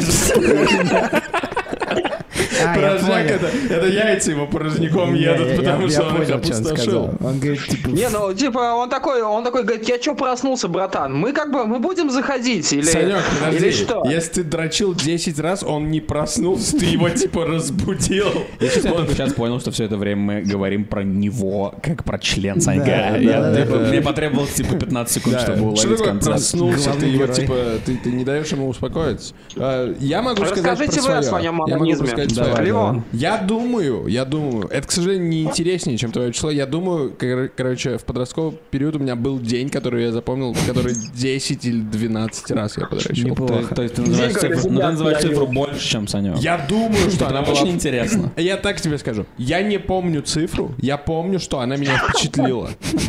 А, 2.63 2.75
Порожняк 2.75 3.25
это, 3.29 3.47
это 3.69 3.87
яйца 3.87 4.31
его 4.31 4.47
порожняком 4.47 5.13
едут, 5.15 5.57
потому 5.57 5.89
что 5.89 6.03
он 6.03 6.21
их 6.21 6.29
опустошил. 6.29 7.09
Он 7.21 7.39
говорит, 7.39 7.65
типа, 7.67 7.87
Не, 7.89 8.09
ну, 8.09 8.33
типа, 8.33 8.59
он 8.75 8.89
такой, 8.89 9.21
он 9.21 9.43
такой 9.43 9.63
говорит, 9.63 9.87
я 9.89 9.97
чё 9.97 10.15
проснулся, 10.15 10.67
братан? 10.67 11.15
Мы 11.15 11.33
как 11.33 11.51
бы, 11.51 11.65
мы 11.65 11.79
будем 11.79 12.09
заходить 12.09 12.71
или, 12.73 12.81
Санек, 12.83 13.17
подожди, 13.39 13.65
или 13.65 13.71
что? 13.71 14.03
если 14.09 14.31
ты 14.33 14.43
дрочил 14.43 14.93
10 14.93 15.39
раз, 15.39 15.63
он 15.63 15.89
не 15.91 16.01
проснулся, 16.01 16.77
ты 16.77 16.85
его 16.85 17.09
типа 17.09 17.45
разбудил. 17.45 18.27
Я 18.59 18.69
сейчас 18.69 19.33
понял, 19.33 19.59
что 19.59 19.71
все 19.71 19.85
это 19.85 19.97
время 19.97 20.21
мы 20.21 20.41
говорим 20.41 20.85
про 20.85 21.03
него, 21.03 21.73
как 21.81 22.03
про 22.03 22.17
член 22.19 22.61
Санька. 22.61 23.17
Типа. 23.19 23.77
Мне 23.87 24.01
потребовалось 24.01 24.53
типа 24.53 24.75
15 24.75 25.13
секунд, 25.13 25.39
чтобы 25.41 25.61
уловить 25.61 26.01
концепт. 26.01 26.25
проснулся, 26.25 26.91
ты 26.99 27.05
его 27.07 27.27
типа, 27.27 27.55
ты, 27.85 28.11
не 28.11 28.23
даешь 28.23 28.47
ему 28.51 28.67
успокоиться. 28.69 29.33
А, 29.55 29.93
Я 29.99 30.21
могу 30.21 30.45
сказать 30.45 30.65
Расскажите 30.79 31.01
про 31.01 31.11
вы 31.11 31.17
о 31.17 31.23
свое. 31.23 31.41
своем 31.41 31.45
Я 31.45 31.51
могу 31.51 31.73
анонизме. 31.73 32.07
Давай, 32.45 33.01
Я 33.11 33.37
думаю, 33.37 34.07
я 34.07 34.25
думаю, 34.25 34.67
это, 34.67 34.87
к 34.87 34.91
сожалению, 34.91 35.27
не 35.27 35.43
интереснее, 35.43 35.97
чем 35.97 36.11
твое 36.11 36.31
число. 36.31 36.51
Я 36.51 36.65
думаю, 36.65 37.11
кор- 37.17 37.49
короче, 37.55 37.97
в 37.97 38.03
подростковый 38.03 38.57
период 38.71 38.95
у 38.95 38.99
меня 38.99 39.15
был 39.15 39.39
день, 39.39 39.69
который 39.69 40.05
я 40.05 40.11
запомнил, 40.11 40.55
который 40.67 40.95
10 40.95 41.65
или 41.65 41.81
12 41.81 42.51
раз 42.51 42.77
я 42.77 42.85
подрочил. 42.85 43.27
Неплохо. 43.27 43.75
То, 43.75 43.81
есть 43.83 43.95
ты 43.95 44.01
называешь, 44.01 44.33
цифру, 44.33 44.69
ну, 44.71 44.79
ты 44.79 44.85
называешь 44.87 45.21
цифру 45.21 45.47
больше, 45.47 45.87
чем 45.87 46.07
Санек. 46.07 46.37
Я 46.37 46.57
думаю, 46.69 47.09
что 47.11 47.27
она 47.27 47.41
была... 47.41 47.53
очень 47.53 47.71
интересно. 47.71 48.31
Я 48.37 48.57
так 48.57 48.81
тебе 48.81 48.97
скажу. 48.97 49.25
Я 49.37 49.61
не 49.61 49.77
помню 49.79 50.21
цифру, 50.21 50.73
я 50.77 50.97
помню, 50.97 51.39
что 51.39 51.59
она 51.59 51.75
меня 51.77 51.97
впечатлила. 51.97 52.69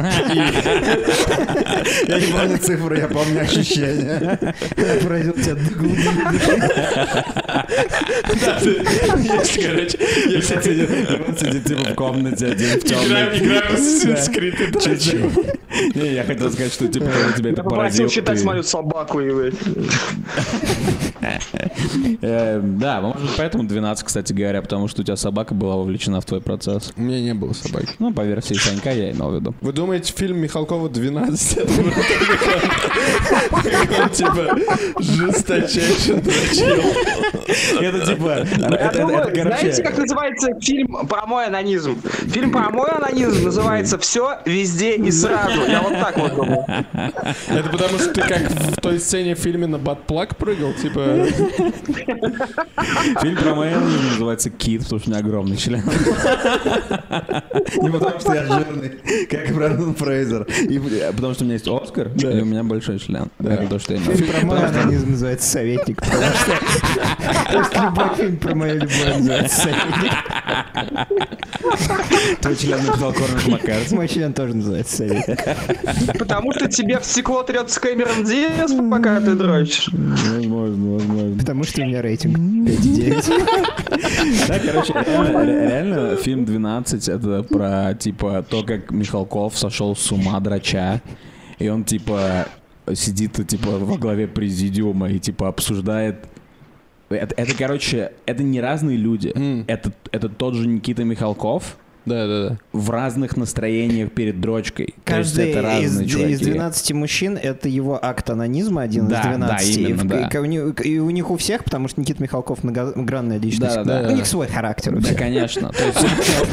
Я 2.08 2.20
не 2.20 2.32
помню 2.32 2.58
цифру, 2.58 2.94
я 2.94 3.08
помню 3.08 3.40
ощущения. 3.42 4.54
Я 4.76 5.00
поразил 5.02 5.32
тебя 5.34 5.54
до 5.54 5.70
глубины 5.74 6.30
души. 6.32 6.56
Есть, 9.26 9.62
короче, 9.64 9.98
Он 11.26 11.36
сидит 11.36 11.64
типа 11.64 11.84
в 11.90 11.94
комнате 11.94 12.46
один 12.46 12.68
в 12.80 12.84
Играем, 12.84 13.30
темной. 13.32 13.38
играем 13.38 13.62
в 13.76 13.78
Assassin's 13.78 14.32
Creed 14.32 14.72
и. 14.72 15.94
Не, 15.94 16.14
я 16.14 16.24
хотел 16.24 16.50
сказать, 16.52 16.72
что 16.72 16.88
типа 16.88 17.06
тебя 17.36 17.50
это 17.50 17.60
я 17.60 17.64
попросил 17.64 17.76
поразило. 17.76 18.08
считать 18.10 18.38
ты- 18.38 18.44
мою 18.46 18.62
собаку 18.62 19.20
и... 19.20 19.52
Э, 22.22 22.60
Да, 22.62 23.00
может 23.00 23.30
поэтому 23.36 23.64
12, 23.64 24.04
кстати 24.06 24.32
говоря, 24.32 24.62
потому 24.62 24.88
что 24.88 25.02
у 25.02 25.04
тебя 25.04 25.16
собака 25.16 25.54
была 25.54 25.76
вовлечена 25.76 26.20
в 26.20 26.24
твой 26.24 26.40
процесс. 26.40 26.92
У 26.96 27.02
меня 27.02 27.20
не 27.20 27.34
было 27.34 27.52
собаки. 27.52 27.88
Ну, 27.98 28.12
по 28.12 28.22
версии 28.22 28.54
Санька 28.54 28.92
я 28.92 29.10
имел 29.10 29.30
в 29.30 29.34
виду. 29.34 29.54
Вы 29.60 29.72
думаете, 29.72 30.12
фильм 30.16 30.38
Михалкова 30.38 30.88
12 30.88 31.58
это 31.58 31.72
было 31.82 31.90
так, 31.90 33.62
как 33.64 34.00
он, 34.02 34.08
типа 34.10 34.58
жесточайше 35.00 36.14
дрочил? 36.14 36.82
Это 37.80 38.06
типа... 38.06 38.46
Я 39.16 39.24
думаю, 39.26 39.42
знаете, 39.42 39.82
как 39.82 39.98
называется 39.98 40.48
фильм 40.60 41.06
про 41.06 41.26
мой 41.26 41.46
анонизм? 41.46 42.00
Фильм 42.26 42.52
про 42.52 42.70
мой 42.70 42.90
анонизм 42.90 43.44
называется 43.44 43.98
«Все, 43.98 44.38
везде 44.44 44.96
и 44.96 45.10
сразу». 45.10 45.62
Я 45.68 45.82
вот 45.82 45.92
так 45.92 46.16
вот 46.16 46.34
думаю. 46.34 46.64
Это 47.48 47.68
потому 47.70 47.98
что 47.98 48.12
ты 48.12 48.20
как 48.22 48.42
в 48.50 48.80
той 48.80 48.98
сцене 48.98 49.34
в 49.34 49.38
фильме 49.38 49.66
на 49.66 49.78
батплак 49.78 50.36
прыгал, 50.36 50.72
типа... 50.74 51.00
Фильм 53.22 53.36
про 53.36 53.54
моего 53.54 53.80
называется 54.10 54.50
«Кит», 54.50 54.82
потому 54.82 55.00
что 55.00 55.10
у 55.10 55.12
меня 55.12 55.24
огромный 55.24 55.56
член. 55.56 55.82
Не 57.76 57.90
потому 57.90 58.20
что 58.20 58.34
я 58.34 58.44
жирный, 58.46 59.00
как 59.30 59.54
Брандон 59.54 59.94
Фрейзер. 59.94 60.46
И 60.68 60.78
э, 60.78 61.12
потому 61.12 61.34
что 61.34 61.44
у 61.44 61.46
меня 61.46 61.54
есть 61.54 61.68
Оскар, 61.68 62.08
и 62.08 62.40
у 62.40 62.44
меня 62.44 62.62
большой 62.62 62.98
член. 62.98 63.30
Это 63.38 63.66
то, 63.68 63.78
что 63.78 63.94
я 63.94 64.00
имею. 64.00 64.16
Фильм 64.16 64.30
про 64.30 64.46
мой 64.46 64.66
анонизм 64.66 65.10
называется 65.10 65.48
«Советник», 65.48 66.00
потому 66.00 66.22
что... 66.22 67.82
Любой 67.86 68.16
фильм 68.16 68.36
про 68.36 68.54
мою 68.54 68.74
любовь 68.74 69.05
называется 69.14 69.60
«Советник». 69.60 71.16
Твой 72.40 72.56
член 72.56 72.84
написал 72.84 73.12
Корнет 73.12 73.46
Маккарти. 73.48 73.94
Мой 73.94 74.08
член 74.08 74.32
тоже 74.32 74.54
называется 74.54 74.96
«Советник». 74.96 75.38
Потому 76.18 76.52
что 76.52 76.68
тебе 76.68 76.98
в 76.98 77.04
стекло 77.04 77.42
трется 77.42 77.80
Кэмерон 77.80 78.24
Диас, 78.24 78.72
пока 78.90 79.20
ты 79.20 79.34
дрочишь. 79.34 79.88
Возможно, 79.92 80.94
возможно. 80.94 81.38
Потому 81.38 81.64
что 81.64 81.82
у 81.82 81.84
меня 81.84 82.02
рейтинг 82.02 82.36
5,9. 82.36 84.48
Да, 84.48 84.58
короче, 84.58 84.92
реально, 84.92 85.44
ре- 85.44 85.68
реально 85.68 86.16
фильм 86.16 86.44
«12» 86.44 87.12
это 87.12 87.42
про, 87.42 87.94
типа, 87.94 88.44
то, 88.48 88.62
как 88.62 88.90
Михалков 88.90 89.56
сошел 89.58 89.94
с 89.96 90.10
ума 90.12 90.38
драча, 90.40 91.00
и 91.58 91.68
он, 91.68 91.84
типа, 91.84 92.46
сидит, 92.94 93.46
типа, 93.46 93.70
во 93.78 93.96
главе 93.96 94.26
президиума 94.26 95.10
и, 95.10 95.18
типа, 95.18 95.48
обсуждает 95.48 96.16
это, 97.14 97.34
это, 97.36 97.56
короче, 97.56 98.12
это 98.26 98.42
не 98.42 98.60
разные 98.60 98.96
люди. 98.96 99.32
М. 99.34 99.64
Это, 99.68 99.92
это 100.12 100.28
тот 100.28 100.54
же 100.54 100.66
Никита 100.66 101.04
Михалков 101.04 101.76
Да, 102.06 102.26
да, 102.26 102.48
да. 102.50 102.58
в 102.72 102.90
разных 102.90 103.36
настроениях 103.36 104.12
перед 104.12 104.40
дрочкой. 104.40 104.94
То 105.04 105.18
есть 105.18 105.34
Каждый 105.34 105.50
это 105.50 105.62
разные 105.62 106.06
из, 106.06 106.10
чуваки. 106.12 106.32
из 106.32 106.40
12 106.40 106.92
мужчин 106.92 107.36
это 107.40 107.68
его 107.68 107.98
акт 108.02 108.30
анонизма, 108.30 108.82
один 108.82 109.08
Да, 109.08 109.20
из 109.20 109.26
12. 109.26 109.74
да, 109.74 109.80
именно, 109.80 109.88
и, 109.88 109.92
в- 109.92 110.06
да. 110.08 110.28
и, 110.32 110.38
у 110.38 110.44
них- 110.44 110.86
и 110.86 110.98
у 111.00 111.10
них 111.10 111.30
у 111.30 111.36
всех, 111.36 111.64
потому 111.64 111.88
что 111.88 112.00
Никита 112.00 112.22
Михалков 112.22 112.62
многогранная 112.64 113.38
личность. 113.38 113.74
Да, 113.76 113.84
да, 113.84 114.02
да. 114.04 114.08
У 114.08 114.16
них 114.16 114.26
свой 114.26 114.46
характер 114.46 114.94
у 114.94 114.98
Да, 114.98 115.02
всех. 115.02 115.18
конечно. 115.18 115.70
То 115.70 115.84
есть, 115.84 115.98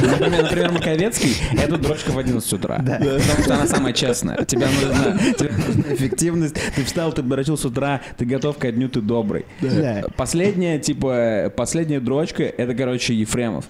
например, 0.02 0.44
например, 0.44 0.72
Маковецкий— 0.72 1.36
это 1.62 1.78
дрочка 1.78 2.12
в 2.12 2.18
11 2.18 2.52
утра. 2.54 2.80
Да. 2.80 2.98
Потому 2.98 3.44
что 3.44 3.54
она 3.56 3.68
самая 3.68 3.94
честная. 3.94 4.44
Тебе 4.46 4.66
нужна, 4.68 5.18
тебе 5.38 5.52
нужна 5.52 5.94
эффективность. 5.94 6.56
Ты 6.76 6.84
встал, 6.84 7.12
ты 7.14 7.22
дрочил 7.22 7.58
с 7.58 7.66
утра, 7.66 8.02
ты 8.18 8.26
готов 8.26 8.58
ко 8.58 8.72
дню, 8.72 8.90
ты 8.90 9.02
добрый. 9.02 9.46
Да. 9.62 10.04
Последняя, 10.18 10.80
типа, 10.80 11.52
последняя 11.56 12.00
дрочка— 12.00 12.44
это, 12.58 12.74
короче, 12.74 13.14
Ефремов. 13.14 13.66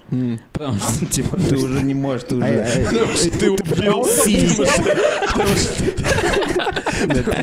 Потому 0.54 0.78
что, 0.78 1.06
типа, 1.06 1.38
ты 1.38 1.56
уже 1.58 1.73
не 1.84 1.94
можешь, 1.94 2.24
ты 2.24 2.36
А, 2.36 2.38
уже... 2.38 2.48
а, 2.50 3.38
Ты 3.40 3.52
убил 3.52 4.06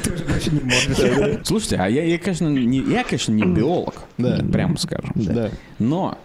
Ты 0.02 0.12
уже 0.12 0.24
больше 0.24 0.50
не 0.50 0.60
можешь. 0.60 1.46
Слушайте, 1.46 1.76
а 1.76 1.88
я, 1.88 2.04
я, 2.04 2.18
конечно, 2.18 2.48
не, 2.48 2.78
я, 2.78 3.04
конечно, 3.04 3.32
не 3.32 3.44
биолог, 3.44 4.02
Да. 4.18 4.38
прямо 4.52 4.76
скажем. 4.78 5.12
Но 5.78 6.18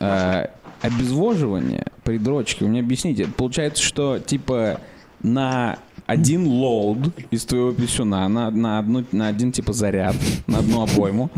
э, 0.00 0.46
обезвоживание 0.80 1.86
при 2.04 2.18
дрочке, 2.18 2.64
вы 2.64 2.70
мне 2.70 2.80
объясните, 2.80 3.26
получается, 3.26 3.82
что 3.82 4.18
типа 4.18 4.80
на 5.22 5.78
один 6.06 6.46
лоуд 6.46 6.98
из 7.30 7.44
твоего 7.44 7.72
писюна, 7.72 8.28
на, 8.28 8.50
на, 8.50 8.78
одну, 8.80 9.04
на 9.12 9.28
один 9.28 9.52
типа 9.52 9.72
заряд, 9.72 10.16
на 10.46 10.58
одну 10.58 10.82
обойму, 10.82 11.30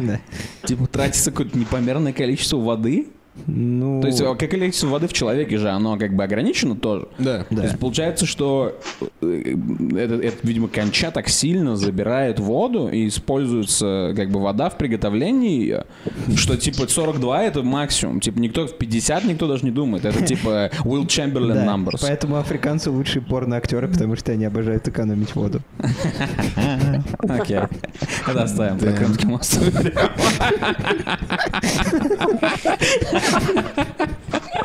типа 0.65 0.87
тратится 0.87 1.31
какое-то 1.31 1.59
непомерное 1.59 2.13
количество 2.13 2.57
воды. 2.57 3.09
Ну, 3.47 4.01
То 4.01 4.07
есть 4.07 4.21
а, 4.21 4.35
как 4.37 4.51
количество 4.51 4.87
воды 4.87 5.09
в 5.09 5.13
человеке 5.13 5.59
же, 5.59 5.69
оно 5.69 5.99
как 5.99 6.15
бы 6.15 6.23
ограничено 6.23 6.77
тоже. 6.77 7.09
Да. 7.19 7.45
То 7.45 7.63
есть 7.63 7.79
получается, 7.79 8.27
что 8.27 8.79
э, 9.21 9.57
это, 9.97 10.15
это, 10.15 10.37
видимо, 10.45 10.69
конча 10.69 11.11
так 11.11 11.29
сильно 11.29 11.77
забирает 11.77 12.39
воду 12.39 12.89
и 12.89 13.09
используется 13.09 14.13
как 14.17 14.31
бы 14.31 14.41
вода 14.41 14.71
в 14.71 14.79
приготовлении 14.79 15.61
ее, 15.61 15.85
что 16.37 16.57
типа 16.57 16.87
42 16.87 17.43
это 17.43 17.63
максимум. 17.63 18.21
Типа 18.21 18.39
никто 18.39 18.67
в 18.67 18.79
50 18.79 19.25
никто 19.25 19.49
даже 19.49 19.65
не 19.65 19.73
думает. 19.73 20.05
Это 20.05 20.25
типа 20.25 20.71
Will 20.85 21.07
Chamberlain 21.07 21.55
да. 21.55 21.67
numbers. 21.67 21.99
Поэтому 22.01 22.37
африканцы 22.37 22.91
лучшие 22.91 23.21
порно-актеры, 23.23 23.89
потому 23.89 24.15
что 24.17 24.33
они 24.33 24.45
обожают 24.45 24.87
экономить 24.87 25.35
воду. 25.35 25.61
Окей. 27.19 27.59
Это 28.29 28.43
оставим 28.45 28.79
про 28.79 28.93
Крымский 28.93 29.27
мост. 29.27 29.61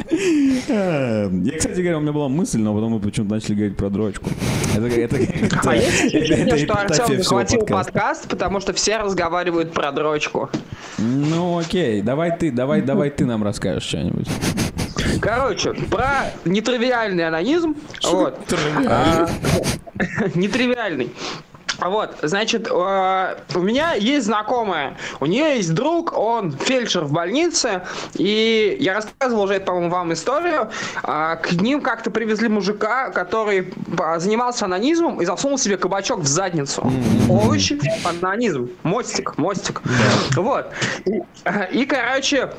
Я, 0.10 1.58
кстати 1.58 1.80
говоря, 1.80 1.98
у 1.98 2.02
меня 2.02 2.12
была 2.12 2.28
мысль, 2.30 2.60
но 2.60 2.74
потом 2.74 2.94
мы 2.94 3.00
почему-то 3.00 3.36
начали 3.36 3.56
говорить 3.56 3.78
про 3.78 3.90
дрочку. 3.90 4.30
Это, 4.76 4.88
это, 4.88 5.16
это, 5.18 5.62
А 5.66 5.76
есть 5.76 6.06
ощущение, 6.06 6.58
что 6.58 6.74
Артем 6.74 7.24
захватил 7.24 7.60
подкаста. 7.62 7.92
подкаст, 7.92 8.28
потому 8.30 8.60
что 8.60 8.74
все 8.74 8.98
разговаривают 8.98 9.72
про 9.74 9.92
дрочку. 9.92 10.50
Ну 10.98 11.60
окей, 11.60 12.02
давай 12.02 12.38
ты, 12.38 12.52
давай, 12.52 12.82
давай 12.82 13.10
ты 13.10 13.26
нам 13.26 13.44
расскажешь 13.44 13.84
что-нибудь. 13.84 14.28
Короче, 15.22 15.74
про 15.74 16.32
нетривиальный 16.46 17.28
анонизм. 17.28 17.76
Вот. 18.04 18.38
А, 18.86 19.28
Нетривиальный. 20.36 21.12
А 21.80 21.90
Вот, 21.90 22.18
значит, 22.22 22.68
э, 22.68 23.36
у 23.56 23.60
меня 23.60 23.94
есть 23.94 24.26
знакомая, 24.26 24.98
у 25.20 25.26
нее 25.26 25.58
есть 25.58 25.74
друг, 25.74 26.18
он 26.18 26.52
фельдшер 26.52 27.06
в 27.06 27.12
больнице, 27.12 27.84
и 28.16 28.78
я 28.80 28.96
рассказывал 28.96 29.44
уже, 29.44 29.60
по-моему, 29.60 29.90
вам 29.90 30.14
историю. 30.14 30.70
А, 31.04 31.38
К 31.38 31.54
ним 31.54 31.82
как-то 31.82 32.12
привезли 32.12 32.50
мужика, 32.50 33.10
который 33.12 33.74
занимался 34.18 34.66
анонизмом 34.66 35.22
и 35.22 35.26
засунул 35.26 35.58
себе 35.58 35.78
кабачок 35.78 36.20
в 36.20 36.28
задницу. 36.28 36.92
Овощи, 37.30 37.80
анонизм, 38.04 38.70
мостик, 38.84 39.38
мостик. 39.38 39.82
Вот. 40.36 40.72
И, 41.06 41.22
и, 41.72 41.86
короче, 41.86 42.50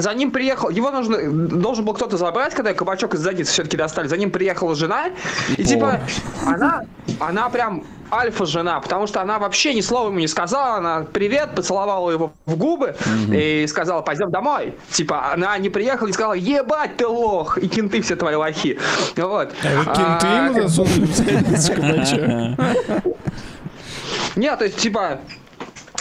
за 0.00 0.14
ним 0.14 0.30
приехал, 0.30 0.68
его 0.70 0.90
нужно, 0.90 1.30
должен 1.30 1.84
был 1.84 1.94
кто-то 1.94 2.16
забрать, 2.16 2.54
когда 2.54 2.74
кабачок 2.74 3.14
из 3.14 3.20
задницы 3.20 3.52
все-таки 3.52 3.76
достали. 3.76 4.08
За 4.08 4.16
ним 4.16 4.30
приехала 4.30 4.74
жена, 4.74 5.10
и 5.56 5.64
типа 5.64 6.00
она, 6.46 6.84
она 7.20 7.48
прям 7.48 7.84
альфа-жена, 8.10 8.80
потому 8.80 9.06
что 9.06 9.20
она 9.20 9.38
вообще 9.38 9.74
ни 9.74 9.80
слова 9.80 10.08
ему 10.08 10.18
не 10.18 10.28
сказала, 10.28 10.76
она 10.76 11.06
привет, 11.12 11.54
поцеловала 11.54 12.10
его 12.10 12.32
в 12.46 12.56
губы 12.56 12.96
и 13.32 13.66
сказала, 13.68 14.02
пойдем 14.02 14.30
домой. 14.30 14.74
Типа, 14.90 15.32
она 15.32 15.56
не 15.58 15.68
приехала 15.68 16.08
и 16.08 16.12
сказала, 16.12 16.34
ебать 16.34 16.96
ты 16.96 17.06
лох, 17.06 17.58
и 17.58 17.68
кенты 17.68 18.00
все 18.00 18.16
твои 18.16 18.34
лохи. 18.34 18.78
Вот. 19.16 19.52
А 19.62 19.94
кенты 19.94 20.26
А, 20.26 20.46
ему 20.46 20.68
засунули 20.68 21.06
в 21.06 21.16
задницу 21.16 21.72
кабачок? 21.74 23.14
Нет, 24.36 24.58
то 24.58 24.64
есть, 24.64 24.78
типа, 24.78 25.20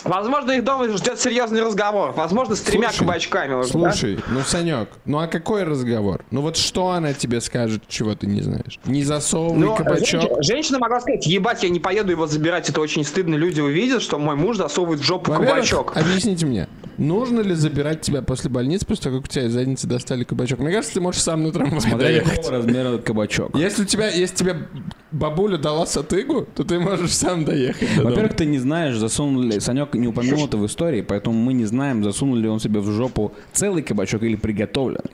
возможно, 0.03 0.51
их 0.51 0.63
дома 0.63 0.87
ждет 0.97 1.19
серьезный 1.19 1.61
разговор. 1.63 2.11
Возможно, 2.11 2.55
с 2.55 2.61
тремя 2.61 2.89
Слушай, 2.89 2.99
кабачками. 2.99 3.53
уже, 3.53 3.73
да? 3.73 3.91
Слушай, 3.91 4.19
ну, 4.29 4.39
Санек, 4.41 4.89
ну 5.05 5.19
а 5.19 5.27
какой 5.27 5.63
разговор? 5.63 6.23
Ну 6.31 6.41
вот 6.41 6.57
что 6.57 6.91
она 6.91 7.13
тебе 7.13 7.41
скажет, 7.41 7.83
чего 7.87 8.15
ты 8.15 8.27
не 8.27 8.41
знаешь? 8.41 8.79
Не 8.85 9.03
засовывай 9.03 9.57
Ну, 9.59 9.75
кабачок. 9.75 10.21
женщина, 10.21 10.43
женщина 10.43 10.79
могла 10.79 10.99
сказать, 11.01 11.25
ебать, 11.27 11.63
я 11.63 11.69
не 11.69 11.79
поеду 11.79 12.11
его 12.11 12.27
забирать, 12.27 12.69
это 12.69 12.81
очень 12.81 13.03
стыдно, 13.03 13.35
люди 13.35 13.61
увидят, 13.61 14.01
что 14.01 14.17
мой 14.19 14.35
муж 14.35 14.57
засовывает 14.57 14.99
в 15.01 15.03
жопу 15.03 15.31
кабачок. 15.31 15.95
объясните 15.97 16.45
мне, 16.45 16.67
нужно 16.97 17.41
ли 17.41 17.53
забирать 17.55 18.01
тебя 18.01 18.21
после 18.21 18.49
больницы, 18.49 18.85
после 18.85 19.03
того, 19.05 19.17
как 19.17 19.25
у 19.25 19.27
тебя 19.29 19.45
из 19.45 19.53
задницы 19.53 19.87
достали 19.87 20.23
кабачок? 20.23 20.59
Мне 20.59 20.71
кажется, 20.71 20.93
ты 20.93 21.01
можешь 21.01 21.21
сам 21.21 21.43
на 21.43 21.51
трамвае 21.51 21.81
Смотря 21.81 22.07
доехать. 22.07 22.35
какого 22.37 22.51
размера 22.51 22.87
этот 22.89 23.03
кабачок. 23.03 23.55
Если 23.55 23.83
у 23.83 23.85
тебя, 23.85 24.09
если 24.09 24.35
тебе 24.35 24.67
бабуля 25.11 25.57
дала 25.57 25.85
сатыгу, 25.85 26.47
то 26.55 26.63
ты 26.63 26.79
можешь 26.79 27.13
сам 27.15 27.45
доехать. 27.45 27.95
Во-первых, 27.97 28.35
ты 28.35 28.45
не 28.45 28.59
знаешь, 28.59 28.95
засунул 28.97 29.41
ли... 29.41 29.59
Не 29.93 30.07
упомянул 30.07 30.45
это 30.45 30.57
в 30.57 30.65
истории, 30.65 31.01
поэтому 31.01 31.37
мы 31.37 31.53
не 31.53 31.65
знаем, 31.65 32.03
засунул 32.03 32.35
ли 32.35 32.47
он 32.47 32.59
себе 32.59 32.79
в 32.79 32.89
жопу 32.91 33.33
целый 33.53 33.83
кабачок 33.83 34.23
или 34.23 34.35
приготовленный. 34.35 35.11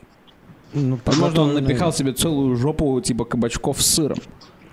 Ну, 0.73 0.99
Возможно, 1.05 1.43
он 1.43 1.53
напихал 1.53 1.93
себе 1.93 2.13
целую 2.13 2.55
жопу 2.55 2.99
типа 3.01 3.25
кабачков 3.25 3.81
с 3.81 3.85
сыром. 3.85 4.17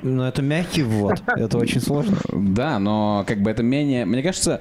Ну, 0.02 0.22
это 0.22 0.40
мягкий 0.40 0.82
ввод. 0.82 1.22
Это 1.26 1.58
очень 1.58 1.80
сложно. 1.80 2.16
Да, 2.32 2.78
но 2.78 3.24
как 3.26 3.42
бы 3.42 3.50
это 3.50 3.62
менее... 3.62 4.06
Мне 4.06 4.22
кажется... 4.22 4.60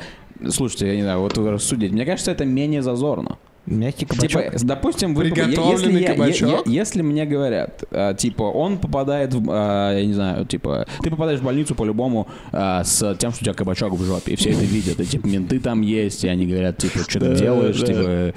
Слушайте, 0.50 0.88
я 0.88 0.96
не 0.96 1.02
знаю, 1.02 1.20
вот 1.20 1.38
вы 1.38 1.52
рассудите. 1.52 1.94
Мне 1.94 2.06
кажется, 2.06 2.32
это 2.32 2.46
менее 2.46 2.82
зазорно. 2.82 3.38
Мягкий 3.66 4.06
кабачок. 4.06 4.44
Типа, 4.44 4.66
допустим, 4.66 5.14
вы... 5.14 5.24
Приготовленный 5.26 5.94
если, 5.94 6.00
я- 6.02 6.14
кабачок? 6.14 6.66
я- 6.68 6.72
если 6.82 7.02
мне 7.02 7.26
говорят, 7.26 7.84
а, 7.92 8.14
типа, 8.14 8.44
он 8.44 8.78
попадает 8.78 9.34
в... 9.34 9.48
а, 9.50 9.94
я 9.98 10.06
не 10.06 10.14
знаю, 10.14 10.46
типа... 10.46 10.88
Ты 11.02 11.10
попадаешь 11.12 11.40
в 11.40 11.44
больницу 11.44 11.76
по-любому 11.76 12.28
а, 12.52 12.84
с 12.84 13.16
тем, 13.20 13.32
что 13.32 13.42
у 13.42 13.44
тебя 13.46 13.54
кабачок 13.54 13.94
в 13.94 14.04
жопе, 14.04 14.34
и 14.34 14.36
все 14.36 14.52
это 14.52 14.66
видят. 14.66 15.00
И, 15.00 15.06
типа, 15.06 15.28
менты 15.28 15.60
там 15.60 15.82
есть, 15.82 16.24
и 16.24 16.28
они 16.28 16.48
говорят, 16.48 16.78
типа, 16.78 17.00
что 17.08 17.20
ты 17.20 17.36
делаешь, 17.36 17.78
типа... 17.78 18.34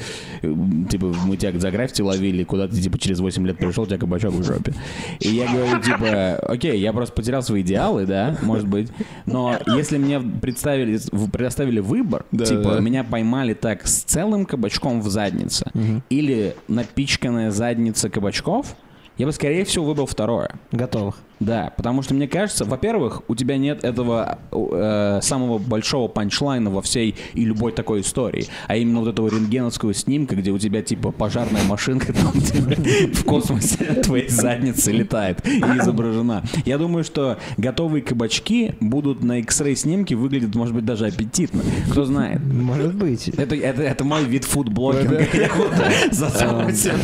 Типа, 0.90 1.06
мы 1.26 1.36
тебя 1.36 1.58
за 1.58 1.70
граффити 1.70 2.02
ловили, 2.02 2.44
куда 2.44 2.68
ты, 2.68 2.80
типа, 2.80 2.98
через 2.98 3.20
8 3.20 3.46
лет 3.46 3.56
пришел, 3.58 3.84
у 3.84 3.86
тебя 3.86 3.98
кабачок 3.98 4.34
в 4.34 4.42
жопе. 4.44 4.74
И 5.20 5.28
я 5.28 5.46
говорю, 5.50 5.80
типа, 5.82 6.34
окей, 6.46 6.78
я 6.80 6.92
просто 6.92 7.14
потерял 7.14 7.42
свои 7.42 7.62
идеалы, 7.62 8.06
да, 8.06 8.36
может 8.42 8.66
быть, 8.66 8.88
но 9.26 9.56
если 9.66 9.98
мне 9.98 10.20
представили, 10.20 10.98
предоставили 11.32 11.80
выбор, 11.80 12.24
Да, 12.32 12.44
типа, 12.44 12.74
да. 12.74 12.80
меня 12.80 13.04
поймали 13.04 13.54
так 13.54 13.86
с 13.86 14.02
целым 14.02 14.44
кабачком 14.46 15.00
в 15.00 15.08
заднице 15.12 15.70
или 16.10 16.56
напичканная 16.68 17.50
задница 17.50 18.08
кабачков, 18.10 18.74
я 19.18 19.26
бы, 19.26 19.32
скорее 19.32 19.64
всего, 19.64 19.84
выбрал 19.84 20.06
второе. 20.06 20.50
Готовых. 20.72 21.16
Да, 21.44 21.72
потому 21.76 22.02
что 22.02 22.14
мне 22.14 22.28
кажется, 22.28 22.64
во-первых, 22.64 23.22
у 23.28 23.34
тебя 23.34 23.56
нет 23.56 23.84
этого 23.84 24.38
э, 24.52 25.18
самого 25.22 25.58
большого 25.58 26.08
панчлайна 26.08 26.70
во 26.70 26.82
всей 26.82 27.16
и 27.34 27.44
любой 27.44 27.72
такой 27.72 28.02
истории, 28.02 28.46
а 28.68 28.76
именно 28.76 29.00
вот 29.00 29.08
этого 29.08 29.28
рентгеновского 29.28 29.92
снимка, 29.92 30.36
где 30.36 30.50
у 30.50 30.58
тебя 30.58 30.82
типа 30.82 31.10
пожарная 31.10 31.64
машинка 31.64 32.12
там 32.12 32.32
типа, 32.40 33.20
в 33.20 33.24
космосе 33.24 33.84
от 33.86 34.02
твоей 34.02 34.28
задницы 34.28 34.92
летает 34.92 35.46
и 35.46 35.60
изображена. 35.60 36.44
Я 36.64 36.78
думаю, 36.78 37.02
что 37.04 37.38
готовые 37.56 38.02
кабачки 38.02 38.74
будут 38.80 39.24
на 39.24 39.40
X-ray 39.40 39.74
снимке 39.74 40.14
выглядят, 40.14 40.54
может 40.54 40.74
быть, 40.74 40.84
даже 40.84 41.06
аппетитно. 41.06 41.62
Кто 41.90 42.04
знает. 42.04 42.40
Может 42.44 42.94
быть. 42.94 43.28
Это, 43.28 43.56
это, 43.56 43.82
это 43.82 44.04
мой 44.04 44.24
вид 44.24 44.44
фудблогинга. 44.44 45.26
Я 45.32 45.50
вот 45.56 45.72
засовываю 46.12 46.74
себе 46.74 46.94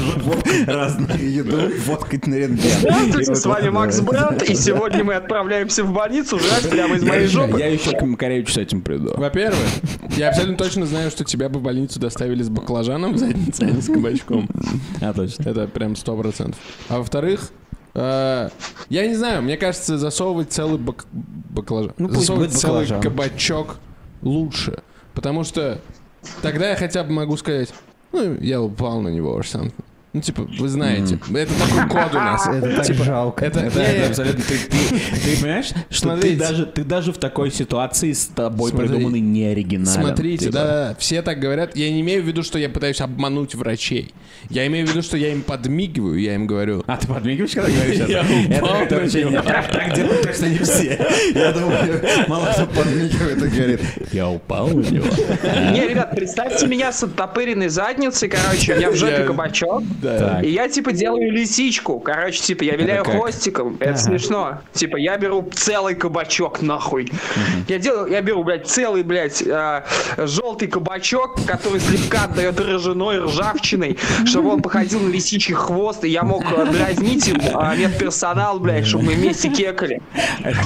разную 0.66 1.32
еду, 1.32 1.70
фоткать 1.84 2.26
на 2.26 2.34
рентген. 2.34 2.70
Здравствуйте, 2.80 3.34
с 3.34 3.46
вами. 3.46 3.68
Макс 3.70 4.00
Бренд, 4.28 4.42
и 4.50 4.54
сегодня 4.54 5.04
мы 5.04 5.14
отправляемся 5.14 5.84
в 5.84 5.92
больницу 5.92 6.38
жрать 6.38 6.68
прямо 6.70 6.96
из 6.96 7.02
моей 7.02 7.26
жопы. 7.26 7.58
Я 7.58 7.66
еще 7.66 7.92
к 7.96 8.02
Макаревичу 8.02 8.52
с 8.52 8.56
этим 8.58 8.80
приду. 8.82 9.12
Во-первых, 9.16 9.58
я 10.16 10.28
абсолютно 10.28 10.56
точно 10.56 10.86
знаю, 10.86 11.10
что 11.10 11.24
тебя 11.24 11.48
бы 11.48 11.58
в 11.58 11.62
больницу 11.62 11.98
доставили 12.00 12.42
с 12.42 12.48
баклажаном 12.48 13.14
в 13.14 13.18
заднице, 13.18 13.62
а 13.62 13.70
не 13.70 13.80
с 13.80 13.86
кабачком. 13.86 14.48
А, 15.00 15.12
точно. 15.12 15.48
Это 15.48 15.66
прям 15.66 15.96
сто 15.96 16.16
процентов. 16.16 16.60
А 16.88 16.98
во-вторых, 16.98 17.50
э, 17.94 18.48
я 18.88 19.06
не 19.06 19.14
знаю, 19.14 19.42
мне 19.42 19.56
кажется, 19.56 19.98
засовывать 19.98 20.52
целый 20.52 20.78
бак- 20.78 21.06
баклажан, 21.12 21.92
Ну, 21.98 22.08
засовывать 22.10 22.52
целый 22.52 22.82
баклажан. 22.82 23.00
кабачок 23.02 23.76
лучше, 24.22 24.82
потому 25.14 25.44
что 25.44 25.80
тогда 26.42 26.70
я 26.70 26.76
хотя 26.76 27.04
бы 27.04 27.12
могу 27.12 27.36
сказать, 27.36 27.72
ну, 28.12 28.36
я 28.40 28.60
упал 28.60 29.00
на 29.00 29.08
него 29.08 29.38
or 29.38 29.42
something. 29.42 29.72
Ну, 30.14 30.22
типа, 30.22 30.48
вы 30.58 30.68
знаете, 30.68 31.18
это 31.34 31.52
такой 31.58 31.88
код 31.88 32.14
у 32.14 32.18
нас. 32.18 32.46
Это 32.52 32.76
так 32.76 32.86
Типа, 32.86 33.04
жалко. 33.04 33.44
Это, 33.44 33.60
Это, 33.60 33.78
не, 33.78 33.84
это 33.84 33.98
не, 33.98 34.04
абсолютно... 34.06 34.42
Ты, 34.44 34.54
ты- 34.58 34.98
ты 34.98 35.36
понимаешь, 35.42 35.66
что 35.90 36.16
ты 36.16 36.34
даже, 36.36 36.64
ты 36.66 36.82
даже 36.82 37.12
в 37.12 37.18
такой 37.18 37.50
ситуации 37.50 38.12
с 38.12 38.26
тобой 38.26 38.70
Смотри. 38.70 38.88
придуманный 38.88 39.20
не 39.20 39.44
оригинален. 39.44 39.86
Смотрите, 39.86 40.46
Типа, 40.46 40.52
да, 40.54 40.64
да, 40.64 40.96
все 40.98 41.20
так 41.20 41.38
говорят. 41.38 41.76
Я 41.76 41.90
не 41.90 42.00
имею 42.00 42.22
в 42.22 42.26
виду, 42.26 42.42
что 42.42 42.58
я 42.58 42.70
пытаюсь 42.70 43.00
обмануть 43.02 43.54
врачей. 43.54 44.14
Я 44.48 44.66
имею 44.66 44.86
в 44.86 44.90
виду, 44.90 45.02
что 45.02 45.16
я 45.18 45.30
им 45.30 45.42
подмигиваю, 45.42 46.18
я 46.18 46.34
им 46.34 46.46
говорю. 46.46 46.82
А 46.86 46.96
ты 46.96 47.06
подмигиваешь, 47.06 47.52
когда 47.52 47.70
говоришь 47.70 47.96
это? 48.00 48.10
Я 48.48 48.56
Это 48.56 48.64
упал 48.64 48.80
него. 49.06 49.30
не 49.30 49.42
так, 49.42 49.70
так 49.72 49.94
делают 49.94 50.22
точно 50.22 50.46
не 50.46 50.58
все. 50.58 51.06
Я 51.34 51.52
думаю, 51.52 52.00
мало 52.28 52.46
кто 52.52 52.66
подмигивает 52.66 53.42
и 53.42 53.48
говорит, 53.48 53.80
я 54.12 54.28
упал 54.30 54.68
на 54.68 54.80
него. 54.80 55.06
Не, 55.72 55.86
ребят, 55.88 56.12
представьте 56.14 56.66
меня 56.66 56.92
с 56.92 57.02
оттопыренной 57.02 57.68
задницей, 57.68 58.28
короче, 58.28 58.74
у 58.74 58.76
меня 58.78 58.90
в 58.90 58.94
жопе 58.96 59.18
Я- 59.18 59.24
кабачок, 59.26 59.82
Так. 60.02 60.44
и 60.44 60.50
я, 60.50 60.68
типа, 60.68 60.92
делаю 60.92 61.32
лисичку, 61.32 62.00
короче, 62.00 62.40
типа, 62.40 62.62
я 62.64 62.76
виляю 62.76 63.04
как? 63.04 63.14
хвостиком, 63.14 63.76
это 63.80 63.96
смешно, 63.96 64.60
типа, 64.72 64.96
я 64.96 65.16
беру 65.16 65.48
целый 65.52 65.94
кабачок, 65.94 66.62
нахуй, 66.62 67.10
я 67.66 67.78
делаю, 67.78 68.10
я 68.10 68.20
беру, 68.22 68.44
блядь, 68.44 68.66
целый, 68.66 69.02
блядь, 69.02 69.42
желтый 70.16 70.68
кабачок, 70.68 71.44
который 71.46 71.80
слегка 71.80 72.24
отдает 72.24 72.60
ржаной, 72.60 73.18
ржавчиной, 73.24 73.98
чтобы 74.24 74.50
он 74.50 74.62
походил 74.62 75.00
на 75.00 75.10
лисичий 75.10 75.54
хвост, 75.54 76.04
и 76.04 76.08
я 76.08 76.22
мог 76.22 76.44
э, 76.52 76.66
дразнить 76.66 77.26
им 77.28 77.40
а, 77.54 77.74
медперсонал, 77.74 78.60
блядь, 78.60 78.86
чтобы 78.86 79.04
мы 79.04 79.14
вместе 79.14 79.48
кекали. 79.48 80.02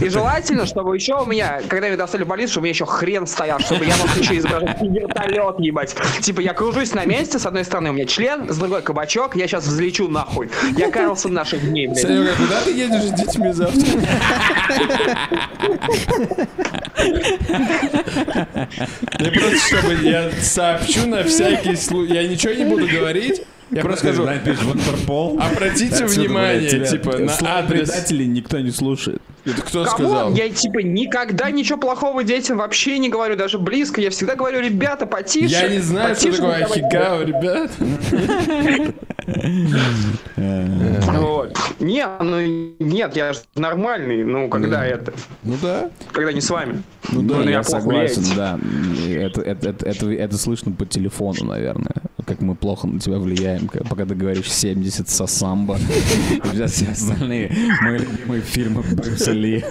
И 0.00 0.08
желательно, 0.08 0.66
чтобы 0.66 0.94
еще 0.94 1.22
у 1.22 1.26
меня, 1.26 1.60
когда 1.68 1.88
меня 1.88 1.96
достали 1.96 2.24
в 2.24 2.26
больницу, 2.26 2.52
чтобы 2.52 2.62
у 2.62 2.66
меня 2.66 2.74
еще 2.74 2.86
хрен 2.86 3.26
стоял, 3.26 3.60
чтобы 3.60 3.84
я 3.84 3.96
мог 3.96 4.16
еще 4.16 4.36
изображать 4.36 4.80
вертолет, 4.82 5.58
ебать. 5.58 5.96
Типа 6.20 6.40
я 6.40 6.52
кружусь 6.52 6.92
на 6.94 7.04
месте, 7.04 7.38
с 7.38 7.46
одной 7.46 7.64
стороны 7.64 7.90
у 7.90 7.92
меня 7.92 8.06
член, 8.06 8.52
с 8.52 8.58
другой 8.58 8.82
кабачок, 8.82 9.21
я 9.34 9.46
сейчас 9.46 9.66
взлечу 9.66 10.08
нахуй. 10.08 10.50
Я 10.76 10.90
Карлсон 10.90 11.32
наших 11.34 11.62
дней, 11.68 11.86
блядь. 11.86 12.00
Санёка, 12.00 12.32
куда 12.36 12.60
ты 12.62 12.72
едешь 12.72 13.02
с 13.02 13.12
детьми 13.12 13.52
завтра? 13.52 13.82
Я 19.18 19.30
просто, 19.30 19.58
чтобы 19.78 19.94
я 20.02 20.30
сообщу 20.40 21.06
на 21.06 21.24
всякий 21.24 21.76
случай. 21.76 22.14
Я 22.14 22.26
ничего 22.26 22.52
не 22.54 22.64
буду 22.64 22.86
говорить. 22.86 23.42
Я 23.70 23.80
просто 23.82 24.08
скажу, 24.08 24.24
Напишешь 24.24 24.60
в 24.60 24.76
Интерпол. 24.76 25.40
обратите 25.40 26.04
внимание, 26.04 26.84
типа, 26.84 27.16
на 27.16 27.32
адрес. 27.58 27.88
предателей 27.88 28.26
никто 28.26 28.58
не 28.60 28.70
слушает. 28.70 29.22
Это 29.46 29.62
кто 29.62 29.84
Кому? 29.84 29.96
сказал? 29.96 30.34
Я 30.34 30.50
типа 30.50 30.80
никогда 30.80 31.50
ничего 31.50 31.78
плохого 31.78 32.22
детям 32.22 32.58
вообще 32.58 32.98
не 32.98 33.08
говорю, 33.08 33.34
даже 33.34 33.58
близко. 33.58 34.00
Я 34.02 34.10
всегда 34.10 34.36
говорю, 34.36 34.60
ребята, 34.60 35.06
потише. 35.06 35.46
Я 35.54 35.68
не 35.68 35.78
знаю, 35.78 36.14
что 36.14 36.32
такое 36.32 36.60
давайте». 36.60 36.80
ахигао, 36.84 37.22
ребят. 37.24 37.70
Вот. 40.36 41.56
Не, 41.80 42.06
ну 42.20 42.40
нет, 42.78 43.16
я 43.16 43.32
же 43.32 43.40
нормальный, 43.54 44.24
ну 44.24 44.48
когда 44.48 44.84
это, 44.84 45.12
Ну 45.42 45.56
да. 45.60 45.90
когда 46.12 46.32
не 46.32 46.40
с 46.40 46.50
вами. 46.50 46.82
Ну 47.10 47.22
да, 47.22 47.36
Ну, 47.36 47.48
я 47.50 47.62
согласен, 47.62 48.24
да. 48.36 48.58
Это, 49.08 49.40
это, 49.40 49.68
это, 49.68 49.86
это, 49.86 50.10
это 50.10 50.38
слышно 50.38 50.72
по 50.72 50.86
телефону, 50.86 51.44
наверное. 51.44 51.94
Как 52.26 52.40
мы 52.40 52.54
плохо 52.54 52.86
на 52.86 53.00
тебя 53.00 53.18
влияем, 53.18 53.68
пока 53.88 54.06
ты 54.06 54.14
говоришь 54.14 54.50
70 54.50 55.08
сосамба. 55.08 55.76
И 56.52 56.66
все 56.66 56.88
остальные 56.90 57.52
мои 57.82 57.98
любимые 57.98 58.42
фильмы 58.42 58.82
Брюса 58.92 59.32
Ли. 59.32 59.64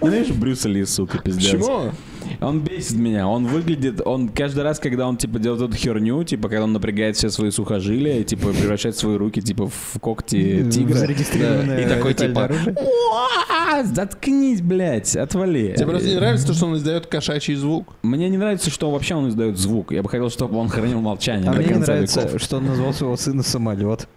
Знаешь, 0.00 0.28
Брюса 0.28 0.68
Ли, 0.68 0.84
сука, 0.84 1.18
пиздец. 1.18 1.52
Почему? 1.52 1.92
Он 2.40 2.60
бесит 2.60 2.96
меня. 2.96 3.26
Он 3.26 3.46
выглядит, 3.46 4.00
он 4.04 4.28
каждый 4.28 4.62
раз, 4.62 4.78
когда 4.78 5.08
он 5.08 5.16
типа 5.16 5.38
делает 5.38 5.62
эту 5.62 5.76
херню, 5.76 6.22
типа 6.24 6.48
когда 6.48 6.64
он 6.64 6.72
напрягает 6.72 7.16
все 7.16 7.30
свои 7.30 7.50
сухожилия, 7.50 8.20
и, 8.20 8.24
типа 8.24 8.48
превращает 8.50 8.96
свои 8.96 9.16
руки 9.16 9.40
типа 9.40 9.68
в 9.68 9.98
когти 10.00 10.68
тигра. 10.70 11.04
И 11.04 11.88
такой 11.88 12.14
типа, 12.14 12.44
оружие. 12.44 12.76
«Уа, 12.76 13.82
заткнись, 13.84 14.60
блядь, 14.60 15.16
отвали. 15.16 15.74
Тебе 15.76 15.86
просто 15.86 16.08
не 16.08 16.14
нравится 16.14 16.46
то, 16.46 16.54
что 16.54 16.66
он 16.66 16.76
издает 16.76 17.06
кошачий 17.06 17.54
звук? 17.54 17.94
Мне 18.02 18.28
не 18.28 18.36
нравится, 18.38 18.70
что 18.70 18.90
вообще 18.90 19.14
он 19.14 19.28
издает 19.28 19.58
звук. 19.58 19.92
Я 19.92 20.02
бы 20.02 20.08
хотел, 20.08 20.30
чтобы 20.30 20.58
он 20.58 20.68
хранил 20.68 21.00
молчание 21.00 21.50
А 21.50 21.54
мне 21.54 21.66
не 21.66 21.74
нравится, 21.74 22.22
веков. 22.22 22.40
что 22.40 22.58
он 22.58 22.66
назвал 22.66 22.92
своего 22.92 23.16
сына 23.16 23.42
самолет. 23.42 24.08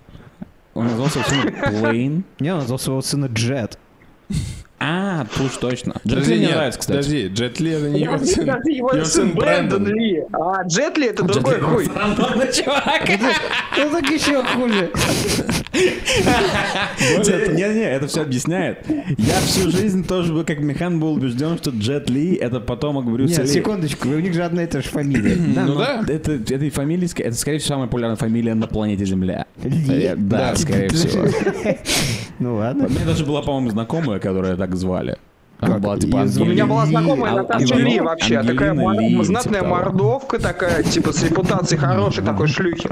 Он 0.74 0.86
назвал 0.86 1.10
свой 1.10 1.24
сын 1.26 1.54
Плейн. 1.82 2.24
Не, 2.40 2.54
он 2.54 2.60
назвал 2.60 2.80
своего 2.80 3.02
сына 3.02 3.26
Джет. 3.26 3.78
А, 4.84 5.26
пуш, 5.38 5.58
точно. 5.58 5.94
Джет 6.08 6.26
Ли 6.26 6.38
мне 6.40 6.50
нравится, 6.56 6.80
кстати. 6.80 6.98
Подожди, 6.98 7.28
Джет 7.28 7.60
Ли 7.60 7.72
это 7.72 7.90
не 7.90 8.00
его 8.02 8.18
сын. 8.18 8.46
подожди, 8.48 8.72
его 8.74 9.06
сын 9.06 9.32
Брэндон. 9.34 9.86
Ли. 9.86 10.24
А 10.34 10.64
Джет 10.64 10.98
Ли 10.98 11.08
это 11.08 11.24
другой 11.24 11.60
хуй. 11.60 11.88
Рандомный 11.96 12.52
чувак. 12.54 13.08
Ну 13.78 13.90
так 13.92 14.10
еще 14.10 14.44
хуже. 14.44 14.92
Не-не, 17.54 17.84
это 17.84 18.08
все 18.08 18.22
объясняет. 18.22 18.86
Я 19.18 19.40
всю 19.42 19.72
жизнь 19.72 20.06
тоже 20.06 20.34
был, 20.34 20.44
как 20.44 20.60
Механ, 20.60 21.00
был 21.00 21.14
убежден, 21.14 21.58
что 21.58 21.72
Джет 21.72 22.10
Ли 22.10 22.36
это 22.36 22.60
потомок 22.60 23.06
Брюса 23.06 23.42
Нет, 23.42 23.48
Ли. 23.48 23.54
секундочку, 23.54 24.10
у 24.10 24.20
них 24.20 24.34
же 24.34 24.44
одна 24.44 24.64
и 24.64 24.68
та 24.68 24.82
же 24.82 24.90
фамилия. 24.90 25.36
Ну 25.72 25.78
да. 25.78 26.04
Это, 26.08 26.34
этой 26.34 26.70
фамилии, 26.70 27.10
это, 27.22 27.36
скорее 27.36 27.60
всего, 27.60 27.76
самая 27.76 27.88
популярная 27.88 28.18
фамилия 28.18 28.54
на 28.54 28.68
планете 28.68 29.06
Земля. 29.06 29.46
Ли? 29.64 30.04
Э, 30.04 30.16
Да, 30.16 30.56
скорее 30.56 30.90
всего. 30.90 31.26
Ну 32.40 32.56
ладно. 32.56 32.88
Мне 32.90 33.06
даже 33.06 33.24
была, 33.26 33.42
по-моему, 33.44 33.70
знакомая, 33.70 34.20
которая 34.20 34.56
так 34.58 34.76
звали. 34.76 35.18
Типа 35.62 35.96
Её 36.24 36.42
У 36.42 36.46
меня 36.46 36.66
была 36.66 36.86
знакомая 36.88 37.36
Наташа 37.36 37.76
Ли 37.76 38.00
вообще. 38.00 38.42
Такая 38.42 38.74
мор- 38.74 38.96
Ли, 39.00 39.24
знатная 39.24 39.62
типа 39.62 39.64
того. 39.64 39.76
мордовка 39.76 40.40
такая, 40.40 40.82
типа 40.84 41.14
с 41.14 41.24
репутацией 41.24 41.80
хорошей 41.80 42.24
такой 42.24 42.48
шлюхи. 42.48 42.90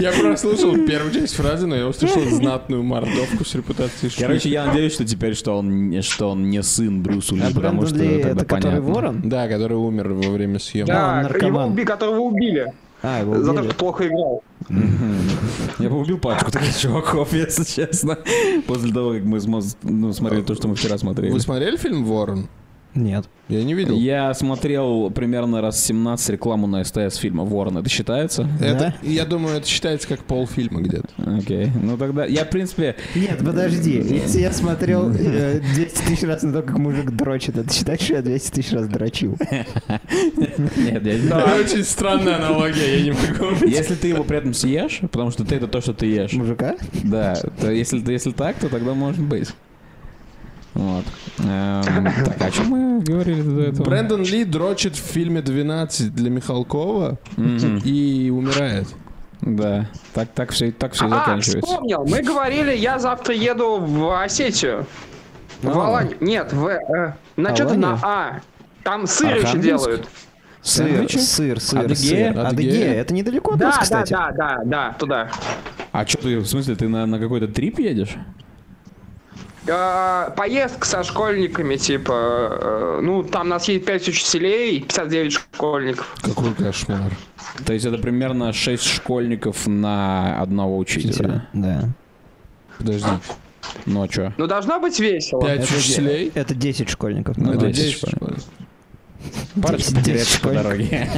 Я 0.00 0.12
прослушал 0.12 0.74
первую 0.86 1.12
часть 1.12 1.34
фразы, 1.36 1.66
но 1.66 1.76
я 1.76 1.86
услышал 1.86 2.22
знатную 2.22 2.82
мордовку 2.82 3.44
с 3.44 3.54
репутацией 3.54 4.10
шлюхи. 4.10 4.22
Короче, 4.22 4.48
я 4.48 4.64
надеюсь, 4.66 4.94
что 4.94 5.04
теперь, 5.04 5.34
что 5.34 5.58
он, 5.58 5.90
не- 5.90 6.02
что 6.02 6.30
он 6.30 6.48
не 6.50 6.62
сын 6.62 7.02
Брюсу 7.02 7.36
Ли, 7.36 7.42
А 7.42 7.54
потому 7.54 7.86
что 7.86 7.96
Ли 7.96 8.22
тогда 8.22 8.30
это 8.30 8.44
который 8.44 8.62
понятно. 8.62 8.92
ворон? 8.92 9.20
Да, 9.24 9.48
который 9.48 9.76
умер 9.76 10.08
во 10.14 10.30
время 10.30 10.58
съемок. 10.58 10.88
Да, 10.88 11.22
наркоман. 11.22 11.74
его 11.76 11.84
которого 11.86 12.20
убили. 12.20 12.72
А, 13.06 13.20
его 13.20 13.38
За 13.38 13.52
то, 13.52 13.58
убили. 13.58 13.68
что 13.68 13.78
плохо 13.78 14.06
играл. 14.06 14.42
Я 15.78 15.90
бы 15.90 15.98
убил 15.98 16.18
пачку 16.18 16.50
таких 16.50 16.74
чуваков, 16.78 17.34
если 17.34 17.64
честно. 17.64 18.18
После 18.66 18.94
того, 18.94 19.12
как 19.12 19.24
мы 19.24 19.40
ну, 19.82 20.12
смотрели 20.14 20.42
то, 20.42 20.54
что 20.54 20.68
мы 20.68 20.74
вчера 20.74 20.96
смотрели. 20.96 21.30
Вы 21.30 21.40
смотрели 21.40 21.76
фильм 21.76 22.04
«Ворон»? 22.04 22.48
Нет. 22.94 23.28
Я 23.48 23.62
не 23.62 23.74
видел. 23.74 23.96
Я 23.96 24.32
смотрел 24.32 25.10
примерно 25.10 25.60
раз 25.60 25.84
17 25.84 26.30
рекламу 26.30 26.66
на 26.66 26.82
СТС 26.82 27.16
фильма 27.16 27.44
«Ворон». 27.44 27.76
Это 27.76 27.88
считается? 27.88 28.48
Это, 28.60 28.94
я 29.02 29.26
думаю, 29.26 29.58
это 29.58 29.66
считается 29.66 30.08
как 30.08 30.24
полфильма 30.24 30.80
где-то. 30.80 31.08
Окей. 31.18 31.70
Ну 31.82 31.98
тогда... 31.98 32.24
Я, 32.24 32.44
в 32.44 32.50
принпе... 32.50 32.96
Нет, 33.14 33.38
подожди. 33.44 34.00
Если 34.00 34.40
я 34.40 34.52
смотрел 34.52 35.10
э, 35.10 35.60
200 35.74 36.02
тысяч 36.06 36.22
раз 36.22 36.42
на 36.42 36.52
то, 36.52 36.62
как 36.62 36.78
мужик 36.78 37.10
дрочит, 37.10 37.58
это 37.58 37.72
считать, 37.72 38.00
что 38.00 38.14
я 38.14 38.22
200 38.22 38.50
тысяч 38.50 38.72
раз 38.72 38.86
дрочил? 38.88 39.36
Нет, 40.76 41.04
я 41.04 41.18
не 41.18 41.26
Это 41.26 41.54
очень 41.60 41.84
странная 41.84 42.36
аналогия, 42.36 42.98
я 42.98 43.02
не 43.02 43.10
могу. 43.10 43.66
Если 43.66 43.94
ты 43.94 44.08
его 44.08 44.24
при 44.24 44.38
этом 44.38 44.54
съешь, 44.54 45.00
потому 45.00 45.30
что 45.30 45.44
ты 45.44 45.56
это 45.56 45.66
то, 45.66 45.80
что 45.80 45.92
ты 45.92 46.06
ешь, 46.06 46.32
Мужика? 46.32 46.76
да, 47.02 47.34
то 47.60 47.70
если 47.70 48.00
так, 48.30 48.56
то 48.56 48.68
тогда 48.68 48.94
может 48.94 49.20
быть. 49.20 49.48
Вот. 50.74 51.04
Эм, 51.38 51.82
так, 52.24 52.42
о 52.42 52.50
чем 52.50 52.66
мы 52.66 53.00
говорили 53.00 53.42
до 53.42 53.60
этого? 53.62 53.84
Брэндон 53.84 54.22
Ли 54.24 54.44
дрочит 54.44 54.96
в 54.96 55.00
фильме 55.00 55.40
«12» 55.40 56.08
для 56.10 56.30
Михалкова 56.30 57.18
и 57.84 58.30
умирает. 58.34 58.88
Да, 59.40 59.86
так, 60.14 60.30
так 60.34 60.50
все, 60.52 60.72
так 60.72 60.92
все 60.94 61.04
А, 61.06 61.08
заканчивается. 61.10 61.66
вспомнил. 61.70 62.04
Мы 62.06 62.22
говорили, 62.22 62.74
я 62.74 62.98
завтра 62.98 63.34
еду 63.34 63.76
в 63.78 64.20
Осетию. 64.22 64.86
В 65.62 65.68
А. 65.78 65.86
Аланию. 65.88 66.16
Нет, 66.20 66.52
в... 66.52 66.66
э, 66.66 67.14
на 67.36 67.54
что-то 67.54 67.74
на? 67.74 67.98
А. 68.02 68.40
Там 68.82 69.06
сыр 69.06 69.36
еще 69.36 69.58
делают. 69.58 70.08
Сыр, 70.62 71.06
сыр, 71.10 71.60
сыр, 71.60 71.80
Адыгея? 71.80 71.94
сыр. 72.32 72.38
Адыгея? 72.38 72.46
Адыгея. 72.48 72.94
Это 72.94 73.12
недалеко 73.14 73.52
от 73.52 73.58
Да, 73.58 73.66
нас, 73.66 73.76
да, 73.76 73.82
кстати. 73.82 74.12
да, 74.12 74.30
да, 74.32 74.60
да, 74.64 74.96
туда. 74.98 75.30
А 75.92 76.06
что 76.06 76.18
ты, 76.18 76.38
в 76.38 76.46
смысле, 76.46 76.74
ты 76.74 76.88
на, 76.88 77.04
на 77.06 77.18
какой-то 77.18 77.46
трип 77.48 77.78
едешь? 77.80 78.16
Э, 79.66 80.30
Поездка 80.36 80.86
со 80.86 81.02
школьниками, 81.02 81.76
типа, 81.76 82.12
э, 82.12 83.00
ну, 83.02 83.22
там 83.22 83.46
у 83.46 83.50
нас 83.50 83.68
есть 83.68 83.84
5 83.84 84.08
учителей, 84.08 84.80
59 84.80 85.32
школьников. 85.32 86.14
Какой 86.20 86.54
кошмар. 86.54 87.12
То 87.64 87.72
есть 87.72 87.86
это 87.86 87.98
примерно 87.98 88.52
6 88.52 88.84
школьников 88.84 89.66
на 89.66 90.40
одного 90.40 90.76
учителя. 90.78 91.48
Да. 91.52 91.88
Подожди. 92.78 93.08
Ну 93.86 94.02
а 94.02 94.08
что? 94.10 94.34
Ну, 94.36 94.46
должно 94.46 94.78
быть 94.80 94.98
весело. 95.00 95.40
Пять 95.40 95.64
Это, 95.64 95.78
учителей? 95.78 96.32
это 96.34 96.54
10 96.54 96.88
школьников. 96.90 97.36
Ну, 97.38 97.50
это 97.52 97.60
да. 97.60 97.66
10 97.68 97.84
10 97.84 97.98
школьников. 98.16 98.44
Парочка 99.62 99.92
10 99.92 99.94
потеряется 99.98 100.40
по 100.40 100.50
дороге. 100.50 101.08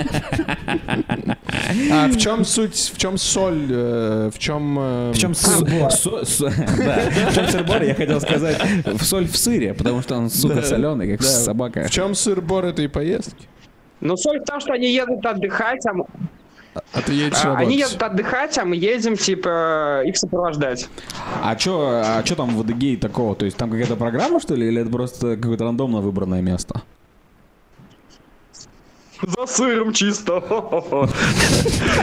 А 1.91 2.09
в 2.09 2.17
чем 2.19 2.45
суть, 2.45 2.93
в 2.95 2.99
чем 2.99 3.17
соль, 3.19 3.67
э, 3.71 4.31
в 4.33 4.39
чем... 4.39 4.77
э, 4.79 5.13
В 5.15 5.19
чем 5.19 5.35
сыр-бор? 5.35 5.91
В 5.91 7.35
чем 7.35 7.49
сыр-бор, 7.49 7.83
я 7.83 7.95
хотел 7.95 8.21
сказать, 8.21 8.59
в 8.85 9.03
соль 9.05 9.27
в 9.27 9.37
сыре, 9.37 9.75
потому 9.75 10.03
что 10.03 10.17
он, 10.17 10.31
сука, 10.31 10.63
соленый, 10.63 11.17
как 11.17 11.23
собака. 11.27 11.85
В 11.85 11.91
чем 11.91 12.15
сыр-бор 12.15 12.65
этой 12.67 12.89
поездки? 12.89 13.47
Ну, 14.01 14.17
соль 14.17 14.41
в 14.41 14.45
том, 14.45 14.61
что 14.61 14.73
они 14.75 14.93
едут 14.93 15.25
отдыхать, 15.25 15.85
а, 15.87 15.93
А 16.93 17.01
ты 17.01 17.15
едешь 17.15 17.39
а, 17.43 17.57
они 17.57 17.79
едут 17.79 18.03
отдыхать, 18.03 18.59
а 18.59 18.65
мы 18.67 18.77
едем, 18.77 19.17
типа, 19.17 20.03
их 20.05 20.17
сопровождать. 20.19 20.89
А 21.43 21.57
что 21.59 22.03
а 22.05 22.23
чё 22.23 22.35
там 22.35 22.55
в 22.55 22.61
Адыгее 22.61 22.99
такого? 22.99 23.35
То 23.35 23.47
есть 23.47 23.57
там 23.57 23.71
какая-то 23.71 23.97
программа, 23.97 24.41
что 24.41 24.55
ли, 24.55 24.69
или 24.69 24.83
это 24.83 24.91
просто 24.91 25.37
какое-то 25.37 25.65
рандомно 25.65 26.01
выбранное 26.03 26.43
место? 26.43 26.83
За 29.23 29.47
сыром 29.47 29.93
чисто. 29.93 30.43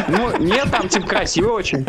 Ну, 0.07 0.37
нет, 0.39 0.67
там, 0.71 0.89
типа, 0.89 1.07
красиво 1.07 1.53
очень. 1.53 1.85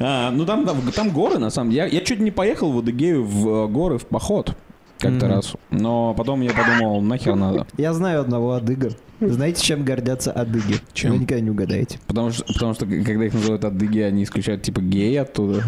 А, 0.00 0.30
ну 0.30 0.44
там, 0.44 0.64
горы, 1.10 1.38
на 1.38 1.50
самом 1.50 1.70
деле. 1.70 1.84
Я, 1.84 1.98
я 1.98 2.04
чуть 2.04 2.20
не 2.20 2.30
поехал 2.30 2.72
в 2.72 2.78
Адыгею 2.78 3.24
в 3.24 3.48
э, 3.48 3.68
горы 3.68 3.98
в 3.98 4.06
поход 4.06 4.54
как-то 5.02 5.28
раз. 5.28 5.52
Но 5.70 6.14
потом 6.14 6.40
я 6.40 6.52
подумал, 6.52 7.00
нахер 7.02 7.34
надо. 7.34 7.66
Я 7.76 7.92
знаю 7.92 8.20
одного 8.20 8.52
адыга. 8.52 8.90
Знаете, 9.20 9.62
чем 9.62 9.84
гордятся 9.84 10.32
адыги? 10.32 10.76
Чем? 10.92 11.12
Вы 11.12 11.18
никогда 11.18 11.40
не 11.40 11.50
угадаете. 11.50 12.00
Потому 12.08 12.30
что, 12.32 12.44
потому 12.52 12.74
что 12.74 12.86
когда 12.86 13.24
их 13.26 13.32
называют 13.34 13.64
адыги, 13.64 14.00
они 14.00 14.24
исключают 14.24 14.62
типа 14.62 14.80
геи 14.80 15.14
оттуда. 15.14 15.62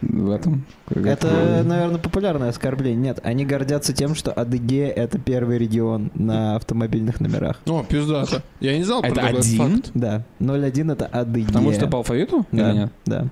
В 0.00 0.30
этом. 0.30 0.64
Это, 0.88 1.62
наверное, 1.64 1.98
популярное 1.98 2.50
оскорбление. 2.50 3.00
Нет, 3.00 3.18
они 3.24 3.44
гордятся 3.44 3.92
тем, 3.92 4.14
что 4.14 4.30
Адыгея— 4.32 4.90
это 4.96 5.18
первый 5.18 5.58
регион 5.58 6.10
на 6.14 6.54
автомобильных 6.56 7.20
номерах. 7.20 7.60
О, 7.66 7.82
пиздата. 7.82 8.42
Я 8.60 8.76
не 8.76 8.84
знал 8.84 9.00
про 9.00 9.08
Это 9.10 9.20
такой 9.20 9.40
один? 9.40 9.58
факт. 9.76 9.90
Да, 9.94 10.22
01— 10.38 10.90
это 10.92 11.06
Адыгея. 11.06 11.46
Потому 11.48 11.72
что 11.72 11.86
по 11.88 11.98
алфавиту? 11.98 12.46
Или 12.52 12.60
Да, 12.60 12.72
нет? 12.72 12.92
да. 13.06 13.26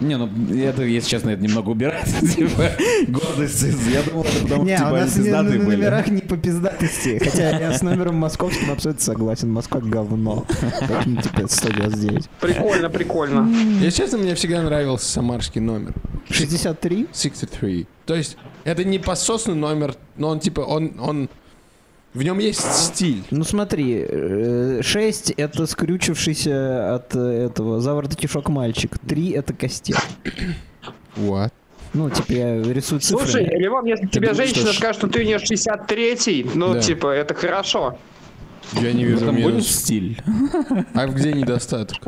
Не, 0.00 0.16
ну 0.16 0.28
это, 0.56 0.82
если 0.82 1.08
честно, 1.08 1.30
это 1.30 1.42
немного 1.42 1.70
убирает. 1.70 2.04
Типа, 2.34 2.72
гордость. 3.08 3.62
из- 3.62 3.86
Я 3.88 4.02
думал, 4.02 4.24
это 4.24 4.42
потому 4.42 4.64
что 4.66 4.74
у 4.74 4.76
типа, 4.76 4.90
нас 4.90 5.16
они 5.16 5.24
не- 5.24 5.30
на 5.30 5.42
были. 5.44 5.58
номерах 5.58 6.08
не 6.08 6.20
по 6.20 6.36
пиздатости. 6.36 7.20
Хотя 7.22 7.58
я 7.58 7.72
с 7.72 7.82
номером 7.82 8.16
московским 8.16 8.70
абсолютно 8.72 9.02
согласен. 9.02 9.52
Москва 9.52 9.80
говно. 9.80 10.44
Поэтому 10.88 11.22
типа 11.22 11.46
199. 11.48 12.28
Прикольно, 12.40 12.90
прикольно. 12.90 13.48
Если 13.80 14.02
честно, 14.02 14.18
мне 14.18 14.34
всегда 14.34 14.62
нравился 14.62 15.06
самарский 15.06 15.60
номер. 15.60 15.94
63? 16.30 17.06
63. 17.12 17.86
То 18.06 18.14
есть, 18.14 18.36
это 18.64 18.82
не 18.84 18.98
пососный 18.98 19.54
номер, 19.54 19.94
но 20.16 20.28
он 20.28 20.40
типа, 20.40 20.60
он, 20.60 20.98
он... 21.00 21.30
В 22.14 22.22
нем 22.22 22.38
есть 22.38 22.60
стиль. 22.60 23.24
Ну 23.30 23.42
смотри, 23.42 24.06
6 24.82 25.30
это 25.36 25.66
скрючившийся 25.66 26.94
от 26.94 27.14
э, 27.16 27.46
этого 27.46 27.80
заворотишок 27.80 28.48
мальчик. 28.48 28.96
3 29.00 29.30
это 29.30 29.52
костер. 29.52 29.98
What? 31.16 31.50
Ну, 31.92 32.10
типа 32.10 32.32
я 32.32 32.62
рисую 32.62 33.00
цифры. 33.00 33.26
Слушай, 33.26 33.46
Левон, 33.58 33.84
если 33.86 34.06
тебе 34.06 34.28
думаешь, 34.28 34.48
женщина 34.48 34.68
что 34.72 34.78
скажет, 34.78 34.96
что 34.98 35.08
ты 35.08 35.20
у 35.20 35.22
нее 35.24 35.36
63-й, 35.36 36.50
ну, 36.54 36.74
Да. 36.74 36.80
типа, 36.80 37.06
это 37.08 37.34
хорошо. 37.34 37.98
Я 38.80 38.92
не 38.92 39.04
вижу 39.04 39.26
Там 39.26 39.40
будет 39.40 39.64
стиль. 39.64 40.20
А 40.94 41.06
где 41.06 41.32
недостаток? 41.32 41.98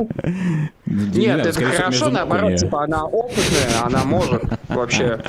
Нет, 0.85 1.45
это 1.45 1.63
хорошо, 1.63 2.09
наоборот, 2.09 2.55
типа, 2.57 2.83
она 2.83 3.05
опытная, 3.05 3.83
она 3.83 4.03
может 4.03 4.43
вообще 4.67 5.19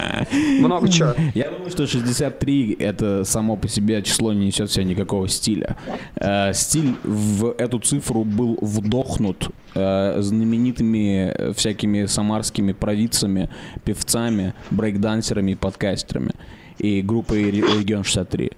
много 0.61 0.89
чего. 0.89 1.15
Я 1.35 1.51
думаю, 1.51 1.71
что 1.71 1.87
63 1.87 2.77
это 2.79 3.25
само 3.25 3.57
по 3.57 3.69
себе 3.69 4.03
число 4.03 4.33
не 4.33 4.47
несет 4.47 4.71
в 4.71 4.73
себе 4.73 4.85
никакого 4.85 5.29
стиля. 5.29 5.77
Э, 6.17 6.53
стиль 6.53 6.95
в 7.05 7.55
эту 7.59 7.79
цифру 7.79 8.25
был 8.25 8.59
вдохнут 8.61 9.51
э, 9.75 10.17
знаменитыми 10.21 11.53
всякими 11.55 12.07
самарскими 12.07 12.73
провидцами, 12.73 13.49
певцами, 13.85 14.55
брейкдансерами 14.71 15.53
и 15.53 15.55
подкастерами. 15.55 16.33
и 16.79 17.03
группой 17.03 17.51
Ре- 17.51 17.79
Регион 17.79 18.05
63. 18.05 18.53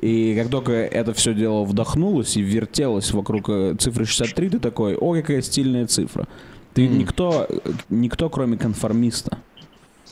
И 0.00 0.36
как 0.38 0.50
только 0.50 0.72
это 0.72 1.14
все 1.14 1.32
дело 1.34 1.64
вдохнулось 1.64 2.36
и 2.36 2.42
вертелось 2.42 3.12
вокруг 3.12 3.48
э, 3.48 3.74
цифры 3.78 4.04
63, 4.04 4.50
ты 4.50 4.58
такой, 4.58 4.94
о, 4.96 5.14
какая 5.14 5.40
стильная 5.42 5.86
цифра. 5.86 6.26
Ты 6.74 6.86
никто, 6.88 7.46
э, 7.48 7.58
никто, 7.88 8.28
кроме 8.28 8.58
конформиста. 8.58 9.38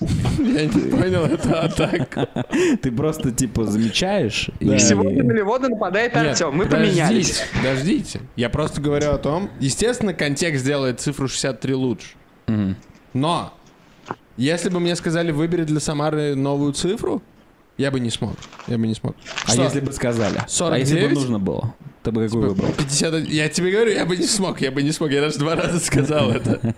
Я 0.01 0.65
не 0.67 0.91
понял, 0.91 1.25
это 1.25 1.61
атака. 1.63 2.29
Ты 2.83 2.91
просто 2.91 3.31
типа 3.31 3.65
замечаешь. 3.67 4.51
и- 4.59 4.77
Сегодня 4.79 5.23
на 5.23 5.33
Левода 5.33 5.69
нападает 5.69 6.17
Артем. 6.17 6.57
Мы 6.57 6.67
поменялись. 6.67 7.43
Подождите. 7.57 8.21
Я 8.35 8.49
просто 8.51 8.81
говорю 8.81 9.11
о 9.13 9.19
том, 9.19 9.51
естественно, 9.61 10.13
контекст 10.13 10.65
делает 10.65 10.99
цифру 11.01 11.29
63 11.29 11.75
лучше. 11.75 12.09
Но, 13.13 13.55
если 14.37 14.69
бы 14.69 14.81
мне 14.81 14.97
сказали, 14.97 15.31
выбери 15.31 15.63
для 15.63 15.79
Самары 15.79 16.35
новую 16.35 16.73
цифру, 16.73 17.23
я 17.77 17.91
бы 17.91 18.01
не 18.01 18.11
смог. 18.11 18.35
Я 18.69 18.79
бы 18.79 18.87
не 18.87 18.95
смог. 18.95 19.17
А 19.47 19.53
Что? 19.53 19.63
если 19.65 19.81
бы 19.81 19.93
сказали? 19.93 20.39
А 20.39 20.49
49? 20.49 20.89
если 20.89 21.07
бы 21.07 21.15
нужно 21.15 21.39
было? 21.39 21.75
Ты 22.05 22.13
бы 22.13 22.27
какую 22.27 22.51
выбрал? 22.51 22.71
50... 22.73 23.29
Я 23.29 23.49
тебе 23.49 23.73
говорю, 23.73 23.91
я 23.91 24.05
бы 24.05 24.17
не 24.17 24.27
смог, 24.27 24.61
я 24.61 24.71
бы 24.71 24.83
не 24.83 24.93
смог. 24.93 25.11
Я 25.11 25.23
даже 25.23 25.39
два 25.39 25.57
раза 25.57 25.81
сказал 25.81 26.31
это. 26.31 26.75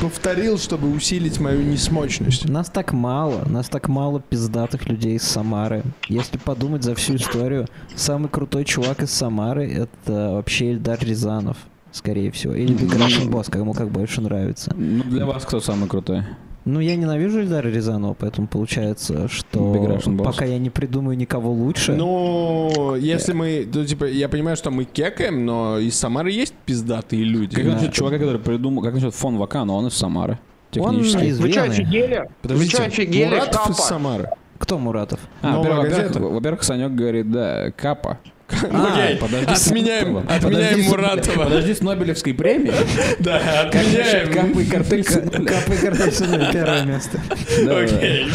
Повторил, 0.00 0.58
чтобы 0.58 0.90
усилить 0.90 1.40
мою 1.40 1.62
несмочность. 1.62 2.48
Нас 2.48 2.70
так 2.70 2.92
мало, 2.92 3.44
нас 3.48 3.68
так 3.68 3.88
мало 3.88 4.20
пиздатых 4.20 4.86
людей 4.86 5.16
из 5.16 5.24
Самары. 5.24 5.82
Если 6.08 6.38
подумать 6.38 6.84
за 6.84 6.94
всю 6.94 7.16
историю, 7.16 7.66
самый 7.96 8.28
крутой 8.28 8.64
чувак 8.64 9.02
из 9.02 9.10
Самары 9.10 9.68
это 9.70 10.30
вообще 10.34 10.70
Эльдар 10.72 10.98
Рязанов, 11.00 11.56
скорее 11.90 12.30
всего. 12.30 12.54
Или 12.54 12.74
Russian 12.76 13.28
Boss, 13.28 13.50
кому 13.50 13.74
как 13.74 13.90
больше 13.90 14.20
нравится. 14.20 14.72
Ну, 14.76 15.02
для 15.02 15.26
вас 15.26 15.44
кто 15.44 15.60
самый 15.60 15.88
крутой? 15.88 16.24
Ну, 16.66 16.80
я 16.80 16.94
ненавижу 16.96 17.40
Эльдара 17.40 17.68
Рязанова, 17.68 18.14
поэтому 18.14 18.46
получается, 18.46 19.28
что 19.28 19.98
пока 20.22 20.44
я 20.44 20.58
не 20.58 20.68
придумаю 20.70 21.16
никого 21.16 21.50
лучше... 21.52 21.92
Ну, 21.94 22.94
если 22.96 23.32
мы, 23.32 23.66
ну, 23.72 23.84
типа, 23.84 24.04
я 24.04 24.28
понимаю, 24.28 24.56
что 24.56 24.70
мы 24.70 24.84
кекаем, 24.84 25.46
но 25.46 25.78
из 25.78 25.96
Самары 25.98 26.30
есть 26.30 26.54
пиздатые 26.66 27.24
люди. 27.24 27.56
Как 27.56 27.64
Да. 27.64 27.72
насчет 27.74 27.92
чувака, 27.94 28.18
который 28.18 28.40
придумал, 28.40 28.82
как 28.82 28.92
насчет 28.94 29.14
фон 29.14 29.38
Вакана, 29.38 29.72
он 29.72 29.86
из 29.86 29.94
Самары. 29.94 30.38
Он 30.76 30.94
Технически. 30.94 31.24
из 31.24 31.40
Вы 31.40 31.50
что, 31.50 31.62
Вены. 31.62 31.72
офигели? 31.72 32.16
Вы 32.18 32.28
Подождите, 32.42 32.70
что, 32.76 32.84
офигели? 32.84 33.24
Муратов 33.34 33.70
из. 33.70 33.76
Самары. 33.76 34.28
Кто 34.58 34.78
Муратов? 34.78 35.20
А, 35.42 35.58
во-первых, 35.58 36.62
Санек 36.62 36.92
говорит, 36.92 37.30
да, 37.32 37.70
капа. 37.74 38.18
Окей, 38.52 39.16
подожди, 39.16 39.46
отменяем, 39.46 40.18
отменяем 40.18 40.82
Муратова. 40.84 41.44
Подожди 41.44 41.74
с 41.74 41.80
Нобелевской 41.80 42.34
премией. 42.34 42.74
Да, 43.18 43.40
отменяем. 43.62 44.32
капы 44.32 44.62
и 44.62 44.66
картель 44.66 45.04
сынули? 45.04 45.46
Капа 45.46 45.72
и 45.72 45.76
картель 45.76 46.12
сынули, 46.12 46.52
первое 46.52 46.84
место. 46.84 47.20
Окей. 47.58 48.26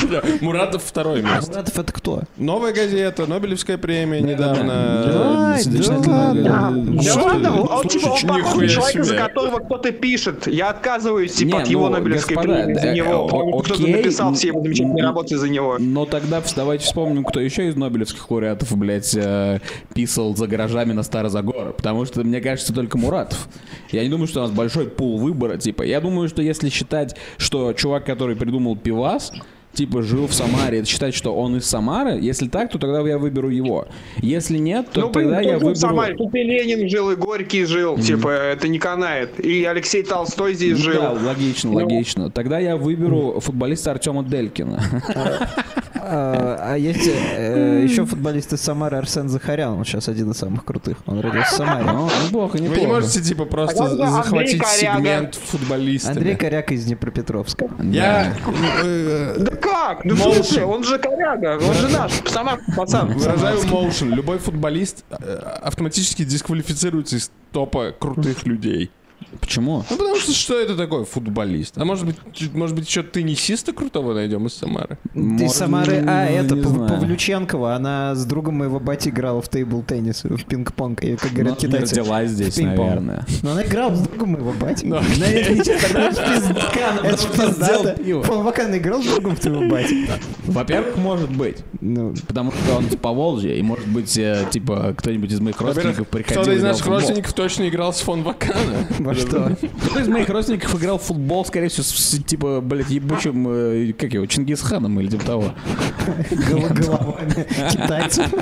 Муратов 0.42 0.84
второе 0.84 1.22
место. 1.22 1.52
Муратов 1.52 1.80
это 1.80 1.94
кто? 1.94 2.22
Новая 2.38 2.74
газета, 2.74 3.26
Нобелевская 3.26 3.78
премия 3.78 4.22
недавно. 4.22 5.04
Да 5.06 5.56
да. 6.34 6.70
Он 6.70 7.88
типа 7.88 8.08
он 8.08 8.22
похож 8.22 8.72
человека, 8.72 9.04
за 9.04 9.16
которого 9.16 9.60
кто-то 9.60 9.92
пишет. 9.92 10.48
Я 10.48 10.70
отказываюсь 10.70 11.34
типа 11.34 11.62
от 11.62 11.68
его 11.68 11.90
ну, 11.90 11.98
Нобелевской 11.98 12.36
господа, 12.36 12.64
премии 12.64 12.74
за 12.80 12.88
э, 12.88 12.96
него, 12.96 13.28
кто-то 13.28 13.84
окей, 13.84 13.96
написал 13.96 14.34
все 14.34 14.48
его 14.48 14.62
замечательные 14.62 15.04
работы 15.04 15.38
за 15.38 15.50
него. 15.50 15.78
Но 15.80 16.06
тогда 16.06 16.42
давайте 16.56 16.86
вспомним, 16.86 17.24
кто 17.24 17.40
еще 17.40 17.68
из 17.68 17.76
нобелевских 17.76 18.30
лауреатов, 18.30 18.76
блядь, 18.78 19.16
э, 19.16 19.60
писал 20.06 20.36
за 20.36 20.46
гаражами 20.46 20.94
на 20.94 21.02
Старозагор. 21.02 21.74
Потому 21.74 22.06
что, 22.06 22.24
мне 22.24 22.40
кажется, 22.40 22.72
только 22.74 22.96
Муратов. 22.96 23.48
Я 23.92 24.04
не 24.04 24.10
думаю, 24.10 24.28
что 24.28 24.42
у 24.42 24.44
нас 24.44 24.52
большой 24.52 24.86
пул 24.88 25.18
выбора, 25.18 25.58
типа. 25.58 25.82
Я 25.82 26.00
думаю, 26.00 26.30
что 26.30 26.44
если 26.44 26.70
считать, 26.70 27.16
что 27.38 27.74
чувак, 27.74 28.06
который 28.06 28.36
придумал 28.36 28.76
пивас, 28.76 29.32
типа, 29.74 30.04
жил 30.04 30.28
в 30.28 30.34
Самаре, 30.34 30.78
это 30.80 30.88
считать, 30.88 31.16
что 31.16 31.36
он 31.36 31.58
из 31.58 31.66
Самары, 31.66 32.20
если 32.22 32.48
так, 32.48 32.70
то 32.72 32.78
тогда 32.78 33.00
я 33.02 33.18
выберу 33.18 33.50
его. 33.50 33.88
Если 34.18 34.60
нет, 34.60 34.92
то 34.94 35.02
Ну, 35.02 35.10
тогда 35.10 35.42
я 35.42 35.54
жил 35.54 35.60
в 35.60 35.64
выберу... 35.64 35.76
Самаре? 35.76 36.16
Тут 36.16 36.36
и 36.36 36.44
Ленин 36.44 36.88
жил, 36.88 37.10
и 37.10 37.16
Горький 37.16 37.66
жил. 37.66 37.98
Типа, 37.98 38.30
это 38.30 38.68
не 38.68 38.78
канает. 38.78 39.40
И 39.40 39.66
Алексей 39.66 40.04
Толстой 40.04 40.54
здесь 40.54 40.78
Ну 40.78 40.84
жил. 40.84 41.02
Да, 41.02 41.12
логично, 41.14 41.72
Ну. 41.72 41.76
логично. 41.78 42.30
Тогда 42.30 42.60
я 42.60 42.78
выберу 42.78 43.40
футболиста 43.40 43.90
Артема 43.90 44.24
Делькина. 44.24 44.84
А 46.08 46.60
а 46.74 46.78
есть 46.78 47.08
э, 47.08 47.82
еще 47.84 48.06
футболист 48.06 48.54
из 48.54 48.62
Самары 48.62 48.98
Арсен 48.98 49.28
Захарян, 49.30 49.72
он 49.74 49.86
сейчас 49.86 50.08
один 50.08 50.32
из 50.32 50.38
самых 50.38 50.64
крутых. 50.66 50.98
Он 51.06 51.20
родился 51.20 51.54
в 51.54 51.58
Самаре. 51.58 51.86
Ну, 51.86 52.10
неплохо, 52.26 52.54
Вы 52.54 52.60
не 52.60 52.68
неплохо. 52.70 52.88
можете, 52.88 53.22
типа, 53.22 53.46
просто 53.46 53.84
А 53.86 53.98
как 53.98 54.10
захватить 54.12 54.62
Коряга? 54.62 54.98
сегмент 54.98 55.36
футболиста. 55.36 56.12
Андрей 56.12 56.36
Коряк 56.36 56.72
из 56.72 56.86
Днепропетровска. 56.86 57.70
Я 57.80 58.34
э, 58.84 59.36
Да 59.40 59.56
как? 59.56 60.02
Да 60.04 60.16
в 60.16 60.20
Молча. 60.20 60.44
смысле? 60.44 60.66
Он 60.66 60.84
же 60.84 60.98
коряга. 61.00 61.60
Он 61.68 61.74
же 61.74 61.88
наш. 61.90 62.12
Сама 62.28 62.58
пацан. 62.76 63.14
выражаю 63.14 63.60
motion. 63.62 64.10
Любой 64.14 64.38
футболист 64.38 65.04
э, 65.10 65.36
автоматически 65.64 66.24
дисквалифицируется 66.24 67.16
из 67.18 67.32
топа 67.52 67.94
крутых 67.98 68.46
людей. 68.46 68.92
Почему? 69.40 69.84
Ну, 69.90 69.98
потому 69.98 70.16
что 70.18 70.32
что 70.34 70.60
это 70.60 70.76
такое 70.76 71.04
футболист? 71.06 71.78
А 71.78 71.86
может 71.86 72.06
быть, 72.06 72.16
может 72.54 72.76
быть, 72.76 72.88
еще 72.88 73.04
теннисиста 73.04 73.74
крутого 73.74 74.14
найдем 74.14 74.46
из 74.48 74.54
Самары? 74.54 74.98
Ты 75.14 75.20
Может, 75.20 75.48
из 75.48 75.52
Самары, 75.54 76.04
а, 76.08 76.28
ну, 76.30 76.36
это 76.38 76.56
не 76.56 76.62
Пав-. 76.64 76.88
Павлюченкова, 76.88 77.76
она 77.76 78.16
с 78.16 78.26
другом 78.26 78.56
моего 78.56 78.80
бати 78.80 79.10
играла 79.10 79.42
в 79.42 79.50
тейбл-теннис, 79.50 80.24
в 80.24 80.46
пинг-понг, 80.46 81.04
и, 81.04 81.16
как 81.18 81.32
Ну, 81.32 81.36
говорят 81.38 81.62
не 81.62 81.68
китайцы. 81.70 81.96
родилась 81.96 82.30
здесь, 82.32 82.58
наверное. 82.58 83.26
Но 83.44 83.52
она 83.52 83.64
играла 83.64 83.96
с 83.96 84.00
другом 84.02 84.30
моего 84.32 84.54
бати. 84.54 84.86
Ну, 84.86 84.96
Наверное, 85.18 85.56
ничего, 85.56 85.76
тогда 85.82 86.08
это 86.10 86.16
ж 86.16 86.26
пизда- 86.26 87.04
это 87.04 87.18
ж 87.18 87.26
потому 87.26 87.52
что 87.52 87.64
сделал 87.64 87.84
пиздато. 87.84 88.04
пиво. 88.04 88.22
Пол 88.24 88.44
Вакана 88.44 88.78
играл 88.78 89.02
с 89.04 89.06
другом 89.06 89.36
твоего 89.36 89.68
бати. 89.70 90.10
Во-первых, 90.46 90.98
может 90.98 91.30
быть. 91.32 91.58
Ну, 91.82 92.14
Потому 92.28 92.52
что 92.52 92.76
он 92.78 92.90
с 92.90 92.96
Поволжья, 92.96 93.54
и 93.54 93.62
может 93.62 93.88
быть, 93.88 94.18
э, 94.18 94.46
типа, 94.50 94.94
кто-нибудь 94.98 95.32
из 95.32 95.40
моих 95.40 95.60
родственников 95.62 96.08
приходил 96.08 96.42
кто-то 96.42 96.56
из 96.58 96.64
наших 96.64 96.86
родственников 96.88 97.34
точно 97.34 97.68
играл 97.68 97.94
с 97.94 98.00
фон 98.00 98.24
Вакана. 98.24 98.88
Что? 99.28 99.56
Кто 99.90 100.00
из 100.00 100.08
моих 100.08 100.30
родственников 100.30 100.76
играл 100.76 100.98
в 100.98 101.04
футбол, 101.04 101.46
скорее 101.46 101.70
всего, 101.70 101.84
с, 101.84 102.20
типа, 102.26 102.62
блядь, 102.62 102.90
ебучим, 102.90 103.48
э, 103.50 103.94
как 103.94 104.14
его, 104.14 104.26
Чингисханом 104.26 105.00
или 105.00 105.08
типа 105.08 105.26
того. 105.26 105.54
Гол- 106.50 106.70
Головами 106.70 107.48
китайцев. 107.72 108.28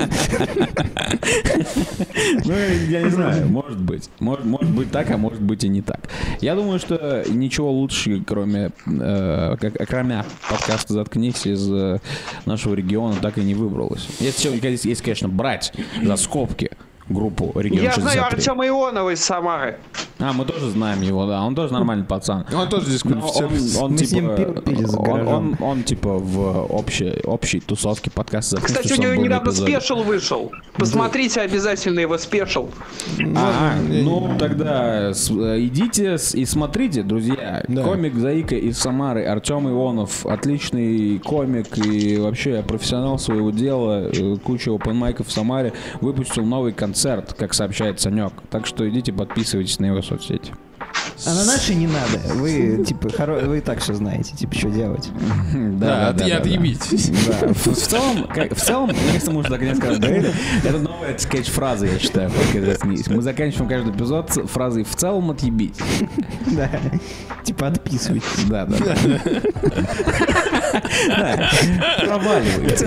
Ну, 2.44 2.52
я 2.88 3.02
не 3.02 3.10
знаю, 3.10 3.46
может 3.48 3.78
быть. 3.80 4.10
Может, 4.20 4.44
может 4.44 4.70
быть 4.70 4.90
так, 4.90 5.10
а 5.10 5.16
может 5.16 5.40
быть 5.40 5.64
и 5.64 5.68
не 5.68 5.82
так. 5.82 6.00
Я 6.40 6.54
думаю, 6.54 6.78
что 6.78 7.24
ничего 7.28 7.70
лучше, 7.70 8.22
кроме, 8.26 8.72
э, 8.86 9.56
как, 9.60 9.74
кроме 9.88 10.24
подкаста 10.48 10.94
«Заткнись» 10.94 11.46
из 11.46 11.70
э, 11.70 12.00
нашего 12.46 12.74
региона, 12.74 13.16
так 13.20 13.38
и 13.38 13.42
не 13.42 13.54
выбралось. 13.54 14.06
Если, 14.20 14.50
если, 14.88 15.02
конечно, 15.02 15.28
брать 15.28 15.72
за 16.02 16.16
скобки 16.16 16.70
группу 17.08 17.52
«Регион 17.58 17.84
Я 17.84 17.92
знаю 17.92 18.18
63». 18.22 18.34
Артема 18.34 18.66
Ионова 18.66 19.10
из 19.10 19.22
Самары. 19.22 19.78
А, 20.18 20.32
мы 20.32 20.44
тоже 20.44 20.70
знаем 20.70 21.02
его, 21.02 21.26
да. 21.26 21.42
Он 21.42 21.54
тоже 21.54 21.72
нормальный 21.72 22.04
пацан. 22.04 22.46
Он 22.54 22.68
тоже 22.68 22.86
Но 22.86 22.92
дисквалифицируется. 22.92 23.82
он, 23.82 23.96
типа, 23.96 24.16
он, 24.16 25.04
гаражом. 25.04 25.26
он, 25.26 25.56
он, 25.60 25.82
типа 25.82 26.18
в 26.18 26.66
общей, 26.72 27.20
общей 27.24 27.60
тусовке 27.60 28.10
подкаста 28.10 28.56
«Заткнись», 28.56 28.76
Кстати, 28.78 28.98
у 28.98 29.02
него 29.02 29.14
недавно 29.14 29.52
special 29.52 30.02
вышел. 30.02 30.52
Посмотрите 30.74 31.40
обязательно 31.40 32.00
его 32.00 32.16
special. 32.18 32.68
А, 33.36 33.76
ну 33.80 34.36
тогда 34.38 35.10
э, 35.10 35.12
идите 35.60 36.16
и 36.34 36.44
смотрите, 36.44 37.02
друзья. 37.02 37.64
Комик 37.66 38.14
Заика 38.14 38.54
из 38.54 38.78
Самары, 38.78 39.24
Артем 39.24 39.68
Ионов, 39.68 40.26
отличный 40.26 41.18
комик 41.18 41.76
и 41.78 42.18
вообще 42.18 42.62
профессионал 42.62 43.18
своего 43.18 43.50
дела, 43.50 44.10
э, 44.12 44.36
куча 44.42 44.72
опенмайков 44.74 45.28
в 45.28 45.32
Самаре, 45.32 45.72
выпустил 46.00 46.44
новый 46.44 46.72
концерт, 46.72 47.34
как 47.34 47.54
сообщает 47.54 48.00
Санек. 48.00 48.32
Так 48.50 48.66
что 48.66 48.88
идите 48.88 49.12
подписывайтесь 49.12 49.78
на 49.78 49.86
его 49.86 50.02
соцсети. 50.04 50.52
А 51.26 51.32
на 51.32 51.44
наши 51.44 51.74
не 51.74 51.86
надо. 51.86 52.18
Вы, 52.34 52.84
типа, 52.84 53.06
хоро- 53.08 53.46
вы 53.46 53.58
и 53.58 53.60
так 53.60 53.78
все 53.78 53.94
знаете, 53.94 54.34
типа, 54.36 54.54
что 54.54 54.68
делать. 54.70 55.08
Да, 55.78 56.08
от- 56.08 56.20
и 56.26 56.30
отъебитесь. 56.30 57.08
Да, 57.40 57.48
в, 57.48 57.66
в 57.66 57.76
целом, 57.76 58.26
как- 58.26 58.54
в 58.56 58.60
целом, 58.60 58.90
так 59.44 59.60
несколько 59.62 59.88
раз 59.88 59.98
говорили, 59.98 60.32
это 60.64 60.78
новая 60.78 61.16
скетч-фраза, 61.16 61.86
я 61.86 61.98
считаю. 61.98 62.30
Мы 63.08 63.22
заканчиваем 63.22 63.68
каждый 63.68 63.92
эпизод 63.94 64.30
с 64.32 64.40
фразой 64.48 64.82
«в 64.84 64.94
целом 64.96 65.30
отъебить». 65.30 65.78
Да. 66.46 66.68
Типа, 67.44 67.68
отписывайтесь. 67.68 68.44
Да, 68.48 68.66
да. 68.66 68.76
Да. 71.08 71.50
Проваливайте. 72.04 72.86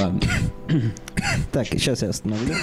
Ладно. 0.00 0.20
Так, 1.52 1.66
сейчас 1.68 2.02
я 2.02 2.08
остановлю. 2.10 2.54